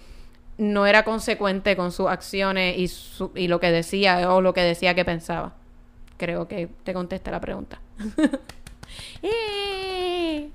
no 0.58 0.86
era 0.86 1.04
consecuente 1.04 1.76
con 1.76 1.92
sus 1.92 2.08
acciones 2.08 2.78
y, 2.78 2.88
su- 2.88 3.32
y 3.34 3.48
lo 3.48 3.60
que 3.60 3.70
decía 3.72 4.32
o 4.32 4.40
lo 4.40 4.54
que 4.54 4.62
decía 4.62 4.94
que 4.94 5.04
pensaba. 5.04 5.54
Creo 6.18 6.48
que 6.48 6.68
te 6.84 6.94
contesta 6.94 7.30
la 7.32 7.40
pregunta. 7.40 7.80
Eh. 9.22 10.50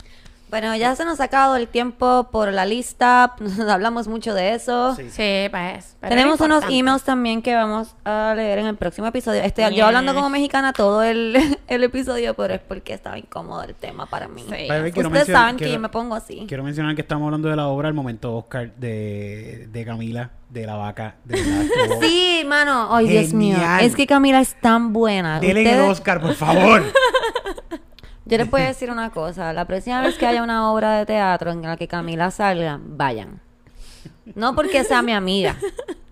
Bueno, 0.51 0.75
ya 0.75 0.93
se 0.95 1.05
nos 1.05 1.19
ha 1.21 1.23
acabado 1.23 1.55
el 1.55 1.67
tiempo 1.67 2.27
por 2.31 2.51
la 2.51 2.65
lista. 2.65 3.33
Hablamos 3.69 4.07
mucho 4.07 4.33
de 4.33 4.53
eso. 4.53 4.93
Sí. 4.95 5.09
Sí, 5.09 5.47
pues. 5.49 5.95
Tenemos 6.01 6.39
unos 6.41 6.57
importante. 6.57 6.77
emails 6.77 7.03
también 7.03 7.41
que 7.41 7.55
vamos 7.55 7.95
a 8.03 8.33
leer 8.35 8.59
en 8.59 8.65
el 8.67 8.75
próximo 8.75 9.07
episodio. 9.07 9.41
Estoy 9.41 9.73
yo 9.73 9.85
hablando 9.85 10.13
como 10.13 10.29
mexicana 10.29 10.73
todo 10.73 11.01
el, 11.03 11.57
el 11.67 11.83
episodio, 11.83 12.33
pero 12.33 12.53
es 12.55 12.59
porque 12.59 12.93
estaba 12.93 13.17
incómodo 13.17 13.63
el 13.63 13.73
tema 13.75 14.05
para 14.07 14.27
mí. 14.27 14.41
Sí. 14.41 14.67
Ustedes 14.67 14.93
mencionar- 14.95 15.25
saben 15.27 15.55
que 15.55 15.63
quiero- 15.63 15.73
yo 15.75 15.79
me 15.79 15.89
pongo 15.89 16.15
así. 16.15 16.45
Quiero 16.47 16.63
mencionar 16.63 16.95
que 16.95 17.01
estamos 17.01 17.25
hablando 17.25 17.47
de 17.47 17.55
la 17.55 17.67
obra 17.67 17.87
El 17.87 17.93
Momento 17.93 18.35
Oscar 18.35 18.73
de, 18.75 19.67
de 19.71 19.85
Camila, 19.85 20.31
de 20.49 20.65
la 20.65 20.75
vaca. 20.75 21.15
De 21.23 21.37
Sí, 22.01 22.43
mano. 22.45 22.93
Ay, 22.93 23.07
Dios 23.07 23.31
mío. 23.33 23.55
Es 23.79 23.95
que 23.95 24.05
Camila 24.05 24.41
es 24.41 24.59
tan 24.59 24.91
buena. 24.91 25.39
Denle 25.39 25.61
el 25.61 25.67
Ustedes- 25.67 25.91
Oscar, 25.91 26.19
por 26.21 26.33
favor. 26.33 26.83
Yo 28.25 28.37
les 28.37 28.49
voy 28.49 28.61
a 28.61 28.67
decir 28.67 28.89
una 28.91 29.09
cosa. 29.11 29.53
La 29.53 29.65
próxima 29.65 30.01
vez 30.01 30.17
que 30.17 30.25
haya 30.25 30.43
una 30.43 30.71
obra 30.71 30.97
de 30.99 31.05
teatro 31.05 31.51
en 31.51 31.61
la 31.61 31.77
que 31.77 31.87
Camila 31.87 32.31
salga, 32.31 32.79
vayan. 32.83 33.41
No 34.35 34.55
porque 34.55 34.83
sea 34.83 35.01
mi 35.01 35.11
amiga, 35.11 35.57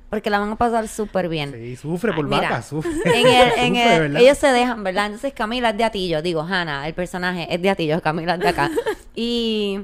porque 0.09 0.29
la 0.29 0.39
van 0.39 0.51
a 0.51 0.55
pasar 0.55 0.87
súper 0.87 1.29
bien. 1.29 1.51
Sí, 1.53 1.75
sufre 1.75 2.11
por 2.13 2.25
Mira, 2.25 2.41
vaca, 2.41 2.61
sufre. 2.61 2.91
En 3.05 3.27
el, 3.27 3.51
en 3.57 3.75
Sufre, 3.75 4.05
el- 4.07 4.17
ellos 4.17 4.37
se 4.37 4.47
dejan, 4.47 4.83
¿verdad? 4.83 5.05
Entonces 5.07 5.33
Camila 5.33 5.69
es 5.69 5.77
de 5.77 5.83
Atillo, 5.83 6.21
digo, 6.21 6.41
Hannah, 6.41 6.87
el 6.87 6.93
personaje 6.93 7.47
es 7.53 7.61
de 7.61 7.69
Atillo, 7.69 8.01
Camila 8.01 8.33
es 8.35 8.39
de 8.39 8.47
acá. 8.47 8.69
Y, 9.15 9.81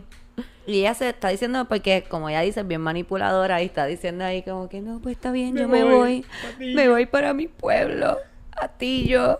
y 0.68 0.80
ella 0.80 0.94
se 0.96 1.10
está 1.10 1.30
diciendo, 1.30 1.66
porque 1.66 2.04
como 2.10 2.28
ella 2.30 2.42
dice, 2.42 2.62
es 2.62 2.68
bien 2.68 2.82
manipuladora 2.82 3.62
y 3.62 3.66
está 3.68 3.86
diciendo 3.86 4.26
ahí 4.26 4.42
como 4.42 4.68
que 4.68 4.82
no, 4.82 5.00
pues 5.00 5.16
está 5.16 5.32
bien, 5.32 5.54
Me 5.54 5.62
yo 5.62 5.68
me 5.68 5.84
voy, 5.84 5.94
voy, 5.96 6.26
Atillo". 6.56 6.76
me 6.76 6.90
voy 6.90 7.06
para 7.06 7.34
mi 7.34 7.48
pueblo, 7.48 8.18
Atillo. 8.52 9.40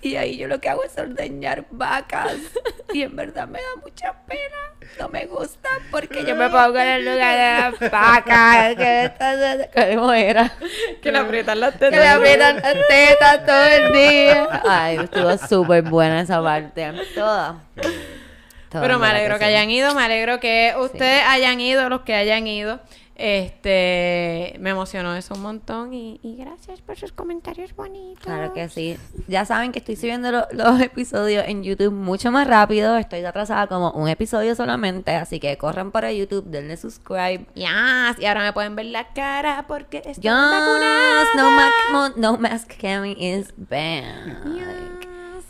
Y 0.00 0.16
ahí 0.16 0.36
yo 0.36 0.46
lo 0.46 0.60
que 0.60 0.68
hago 0.68 0.84
es 0.84 0.96
ordeñar 0.96 1.64
vacas. 1.70 2.34
Y 2.92 3.02
en 3.02 3.16
verdad 3.16 3.46
me 3.48 3.58
da 3.58 3.68
mucha 3.82 4.14
pena. 4.26 4.56
No 4.98 5.08
me 5.08 5.26
gusta 5.26 5.68
porque 5.90 6.24
yo 6.24 6.34
me 6.36 6.48
pongo 6.48 6.78
en 6.78 6.88
el 6.88 7.04
lugar 7.04 7.72
de 7.72 7.80
las 7.80 7.90
vacas. 7.92 8.74
Que 8.76 9.94
¿Cómo 9.94 10.12
era? 10.12 10.52
Que 11.02 11.12
le 11.12 11.18
aprietan 11.18 11.60
las 11.60 11.72
Que 11.72 11.78
tetas. 11.78 12.00
le 12.00 12.08
aprietan 12.08 12.56
las 12.56 12.74
tetas 12.88 13.44
todo 13.46 13.64
el 13.64 13.92
día. 13.92 14.62
Ay, 14.66 14.96
estuvo 15.02 15.36
súper 15.36 15.82
buena 15.82 16.20
esa 16.22 16.42
parte. 16.42 16.92
Toda. 17.14 17.56
Toda, 18.70 18.82
Pero 18.82 18.98
me 18.98 19.06
¿verdad 19.06 19.16
alegro 19.16 19.38
que, 19.38 19.44
hayan 19.46 19.70
ido, 19.70 19.94
me 19.94 20.04
alegro 20.04 20.40
que 20.40 20.74
ustedes 20.78 21.22
hayan 21.26 21.60
ido, 21.60 21.88
los 21.88 22.02
que 22.02 22.14
hayan 22.14 22.46
ido. 22.46 22.80
Este, 23.18 24.54
me 24.60 24.70
emocionó 24.70 25.14
eso 25.16 25.34
un 25.34 25.42
montón 25.42 25.92
y, 25.92 26.20
y 26.22 26.36
gracias 26.36 26.80
por 26.80 26.96
sus 26.96 27.10
comentarios 27.12 27.74
bonitos. 27.74 28.22
Claro 28.24 28.52
que 28.52 28.68
sí. 28.68 28.96
Ya 29.26 29.44
saben 29.44 29.72
que 29.72 29.80
estoy 29.80 29.96
subiendo 29.96 30.30
lo- 30.30 30.46
los 30.52 30.80
episodios 30.80 31.44
en 31.48 31.64
YouTube 31.64 31.92
mucho 31.92 32.30
más 32.30 32.46
rápido. 32.46 32.96
Estoy 32.96 33.24
atrasada 33.24 33.66
como 33.66 33.90
un 33.90 34.08
episodio 34.08 34.54
solamente. 34.54 35.16
Así 35.16 35.40
que 35.40 35.58
corran 35.58 35.90
para 35.90 36.12
YouTube, 36.12 36.44
denle 36.46 36.76
subscribe. 36.76 37.46
Yes, 37.54 38.18
y 38.20 38.26
ahora 38.26 38.42
me 38.42 38.52
pueden 38.52 38.76
ver 38.76 38.86
la 38.86 39.12
cara 39.12 39.64
porque 39.66 39.98
estoy 39.98 40.14
Yes, 40.22 40.32
vacunada. 40.32 41.24
no, 41.36 41.50
ma- 41.50 42.12
no 42.16 42.38
mask 42.38 42.70
camming 42.80 43.20
is 43.20 43.52
banned. 43.56 44.97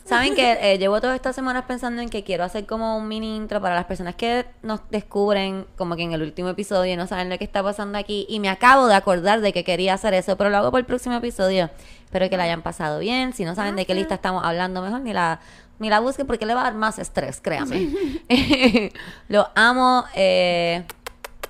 Saben 0.08 0.34
que 0.34 0.58
eh, 0.62 0.78
llevo 0.78 1.02
todas 1.02 1.16
estas 1.16 1.36
semanas 1.36 1.64
pensando 1.66 2.00
en 2.00 2.08
que 2.08 2.24
quiero 2.24 2.42
hacer 2.42 2.64
como 2.64 2.96
un 2.96 3.08
mini 3.08 3.36
intro 3.36 3.60
para 3.60 3.74
las 3.74 3.84
personas 3.84 4.14
que 4.14 4.46
nos 4.62 4.80
descubren 4.90 5.66
como 5.76 5.96
que 5.96 6.02
en 6.02 6.12
el 6.14 6.22
último 6.22 6.48
episodio 6.48 6.94
y 6.94 6.96
no 6.96 7.06
saben 7.06 7.28
lo 7.28 7.36
que 7.36 7.44
está 7.44 7.62
pasando 7.62 7.98
aquí. 7.98 8.24
Y 8.28 8.40
me 8.40 8.48
acabo 8.48 8.86
de 8.86 8.94
acordar 8.94 9.42
de 9.42 9.52
que 9.52 9.64
quería 9.64 9.92
hacer 9.92 10.14
eso, 10.14 10.38
pero 10.38 10.48
lo 10.48 10.56
hago 10.56 10.70
por 10.70 10.80
el 10.80 10.86
próximo 10.86 11.14
episodio. 11.16 11.68
Espero 12.06 12.30
que 12.30 12.38
la 12.38 12.44
hayan 12.44 12.62
pasado 12.62 13.00
bien. 13.00 13.34
Si 13.34 13.44
no 13.44 13.54
saben 13.54 13.76
de 13.76 13.84
qué 13.84 13.94
lista 13.94 14.14
estamos 14.14 14.42
hablando, 14.44 14.80
mejor 14.80 15.02
ni 15.02 15.12
la, 15.12 15.40
ni 15.78 15.90
la 15.90 16.00
busquen 16.00 16.26
porque 16.26 16.46
le 16.46 16.54
va 16.54 16.62
a 16.62 16.64
dar 16.64 16.74
más 16.74 16.98
estrés, 16.98 17.42
créanme. 17.42 17.90
lo 19.28 19.50
amo. 19.54 20.06
Eh, 20.14 20.84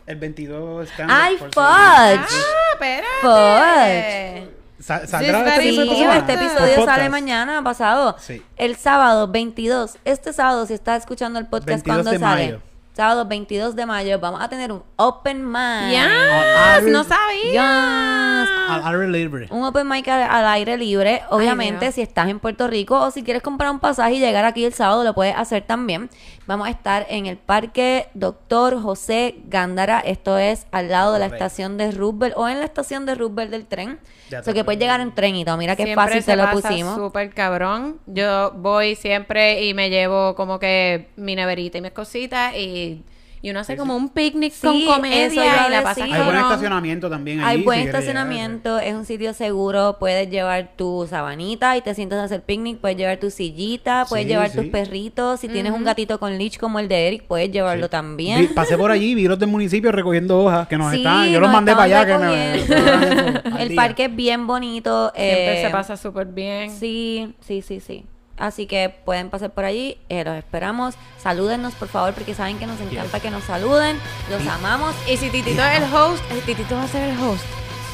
El 0.05 0.17
22 0.17 0.89
stand 0.89 1.11
¡Ay, 1.13 1.37
fudge! 1.37 1.55
Ah, 1.57 2.27
espérate. 2.73 4.58
Sa- 4.81 5.07
¿Saldrá 5.07 5.43
very 5.43 5.69
este 5.71 5.73
Sí, 5.73 5.81
episodio 5.81 6.13
este 6.13 6.33
episodio 6.35 6.85
sale 6.85 7.09
mañana 7.09 7.63
pasado. 7.65 8.17
Sí. 8.19 8.43
El 8.57 8.77
sábado 8.77 9.27
22. 9.29 9.99
Este 10.05 10.33
sábado, 10.33 10.67
si 10.67 10.75
estás 10.75 11.01
escuchando 11.01 11.39
el 11.39 11.47
podcast 11.47 11.85
22 11.85 11.97
cuando 11.97 12.11
de 12.13 12.19
sale. 12.19 12.45
mayo. 12.47 12.61
Sábado 12.95 13.27
22 13.27 13.77
de 13.77 13.87
mayo 13.87 14.19
vamos 14.19 14.41
a 14.43 14.49
tener 14.49 14.73
un 14.73 14.83
open 14.97 15.47
mic. 15.47 15.91
Yes, 15.91 16.01
Ah, 16.09 16.81
no 16.85 17.05
sabía. 17.05 17.53
Yes. 17.53 18.51
Al 18.69 18.83
aire 18.87 19.09
libre. 19.09 19.47
Un 19.51 19.63
open 19.65 19.87
mic 19.89 20.07
al, 20.09 20.23
al 20.23 20.47
aire 20.49 20.77
libre. 20.77 21.23
Obviamente, 21.31 21.93
si 21.93 22.03
estás 22.03 22.29
en 22.29 22.41
Puerto 22.41 22.67
Rico 22.67 22.99
o 23.01 23.11
si 23.13 23.23
quieres 23.23 23.43
comprar 23.43 23.71
un 23.71 23.79
pasaje 23.79 24.15
y 24.15 24.19
llegar 24.21 24.45
aquí 24.45 24.65
el 24.65 24.75
sábado, 24.75 25.05
lo 25.05 25.15
puedes 25.15 25.37
hacer 25.37 25.63
también. 25.63 26.11
Vamos 26.49 26.67
a 26.67 26.71
estar 26.71 27.07
en 27.11 27.27
el 27.27 27.37
Parque 27.37 28.07
Doctor 28.15 28.81
José 28.81 29.35
Gándara. 29.49 30.01
Esto 30.01 30.39
es 30.39 30.67
al 30.71 30.89
lado 30.89 31.13
de 31.13 31.19
la 31.19 31.27
Correcto. 31.27 31.45
estación 31.45 31.77
de 31.77 31.91
Roosevelt 31.93 32.35
o 32.39 32.49
en 32.49 32.59
la 32.61 32.65
estación 32.65 33.05
de 33.05 33.15
Roosevelt 33.17 33.51
del 33.51 33.67
tren. 33.67 33.99
Ya 34.31 34.41
O 34.41 34.43
sea 34.43 34.55
te 34.55 34.59
que 34.59 34.65
puedes 34.65 34.81
llegar 34.81 35.01
en 35.03 35.15
tren 35.15 35.37
y 35.37 35.45
todo. 35.45 35.59
Mira 35.59 35.77
qué 35.77 35.85
Siempre 35.85 36.07
fácil 36.07 36.23
se 36.23 36.31
te 36.31 36.37
lo 36.39 36.45
pasa 36.45 36.71
pusimos. 36.71 36.97
súper 36.97 37.35
cabrón. 37.35 37.99
Yo 38.07 38.53
voy 38.57 38.95
siempre 38.95 39.63
y 39.67 39.75
me 39.75 39.91
llevo 39.91 40.35
como 40.37 40.59
que 40.59 41.11
mi 41.17 41.37
neverita 41.37 41.77
y 41.77 41.81
mis 41.83 41.91
cositas 41.91 42.55
y, 42.57 43.05
y 43.43 43.51
uno 43.51 43.61
hace 43.61 43.77
como 43.77 43.97
un 43.97 44.09
picnic 44.09 44.53
Sí, 44.53 44.85
con 44.87 44.97
comedia 44.97 45.69
y 45.69 45.71
la 45.71 45.83
pasa. 45.83 46.05
Hay 46.05 46.11
buen 46.25 46.37
estacionamiento 46.37 47.09
también 47.09 47.41
Hay 47.41 47.57
allí, 47.57 47.65
buen 47.65 47.79
si 47.79 47.85
quieres 47.85 48.01
estacionamiento, 48.01 48.79
es 48.79 48.95
un 48.95 49.05
sitio 49.05 49.33
seguro, 49.35 49.97
puedes 50.01 50.29
llevar 50.31 50.71
tu 50.77 51.07
sabanita 51.09 51.77
y 51.77 51.81
te 51.83 51.95
sientas 51.95 52.19
a 52.21 52.25
hacer 52.25 52.43
picnic, 52.43 52.79
puedes 52.79 52.97
llevar 52.97 53.19
tu 53.19 53.31
sillita, 53.31 54.07
puedes 54.09 54.25
Sí, 54.27 54.31
llevar 54.31 54.51
sí. 54.51 54.57
tus 54.59 54.67
perritos, 54.67 55.41
si 55.41 55.49
tienes 55.49 55.73
un 55.73 55.85
gatito 55.85 56.19
con 56.19 56.37
leash 56.39 56.59
como 56.59 56.79
el 56.79 56.89
de 56.89 57.09
Eric, 57.09 57.23
puedes 57.25 57.51
llevarlo 57.51 57.89
también. 57.89 58.41
Vi- 58.41 58.49
pasé 58.49 58.77
por 58.77 58.91
allí, 58.91 59.15
vi 59.15 59.29
los 59.29 59.39
del 59.39 59.49
municipio 59.51 59.93
recogiendo 59.93 60.39
hojas 60.45 60.67
que 60.69 60.77
nos 60.77 60.91
Sí, 60.91 60.99
están. 60.99 61.29
Yo 61.31 61.41
los 61.41 61.51
mandé 61.51 61.73
para 61.73 61.85
allá. 61.85 62.07
Que 62.07 62.19
me, 62.19 62.55
el 63.63 63.75
parque 63.75 64.07
es 64.07 64.17
bien 64.17 64.47
bonito. 64.47 65.13
Siempre 65.15 65.61
eh, 65.61 65.65
se 65.65 65.71
pasa 65.71 65.97
súper 65.97 66.27
bien. 66.27 66.71
Sí, 66.71 67.35
sí, 67.41 67.63
sí, 67.63 67.81
sí. 67.81 68.05
Así 68.39 68.67
que 68.67 68.89
pueden 68.89 69.31
pasar 69.31 69.51
por 69.51 69.65
allí, 69.65 69.99
eh, 70.09 70.25
los 70.25 70.37
esperamos. 70.37 70.95
Salúdennos, 71.19 71.75
por 71.75 71.89
favor, 71.89 72.15
porque 72.15 72.35
saben 72.35 72.59
que 72.59 72.67
nos 72.67 72.81
encanta 72.81 73.21
que 73.21 73.31
nos 73.31 73.45
saluden. 73.45 73.99
Los 74.31 74.47
amamos. 74.47 74.95
Y 75.09 75.17
si 75.17 75.31
Titito 75.31 75.63
es 75.65 75.83
el 75.83 75.95
host, 75.95 76.23
el 76.31 76.41
Titito 76.43 76.77
va 76.77 76.85
a 76.85 76.89
ser 76.89 77.09
el 77.09 77.19
host. 77.19 77.45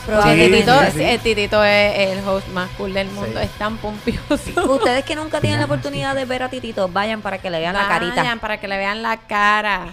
Probablemente. 0.07 0.59
Titito, 0.59 0.91
sí. 0.93 1.03
el 1.03 1.21
Titito 1.21 1.65
es 1.65 1.99
el 2.11 2.29
host 2.29 2.47
más 2.49 2.69
cool 2.77 2.93
del 2.93 3.09
mundo. 3.09 3.41
Sí. 3.41 3.47
Es 3.47 3.51
tan 3.53 3.79
pompioso. 3.79 4.73
Ustedes 4.75 5.05
que 5.05 5.17
nunca 5.17 5.41
tienen 5.41 5.61
la 5.61 5.65
oportunidad 5.65 6.15
de 6.15 6.27
ver 6.27 6.43
a 6.43 6.51
Titito, 6.51 6.89
vayan 6.89 7.23
para 7.23 7.39
que 7.39 7.49
le 7.49 7.59
vean 7.59 7.75
la 7.75 7.89
carita. 7.89 8.17
Vayan 8.17 8.39
para 8.39 8.61
que 8.61 8.69
le 8.69 8.77
vean 8.77 9.03
la 9.03 9.17
cara. 9.17 9.87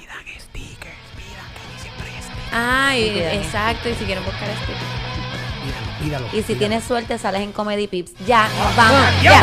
Ay, 2.54 3.12
Pídalo. 3.12 3.42
exacto. 3.42 3.90
Y 3.90 3.96
si 3.96 4.04
quieren 4.04 4.26
buscar 4.26 4.50
este. 4.50 5.11
Y 6.34 6.44
si 6.44 6.56
tienes 6.56 6.84
suerte, 6.84 7.18
sales 7.18 7.42
en 7.42 7.52
Comedy 7.52 7.88
Pips. 7.88 8.14
Ya, 8.26 8.48
vamos. 8.76 9.06
ya. 9.24 9.42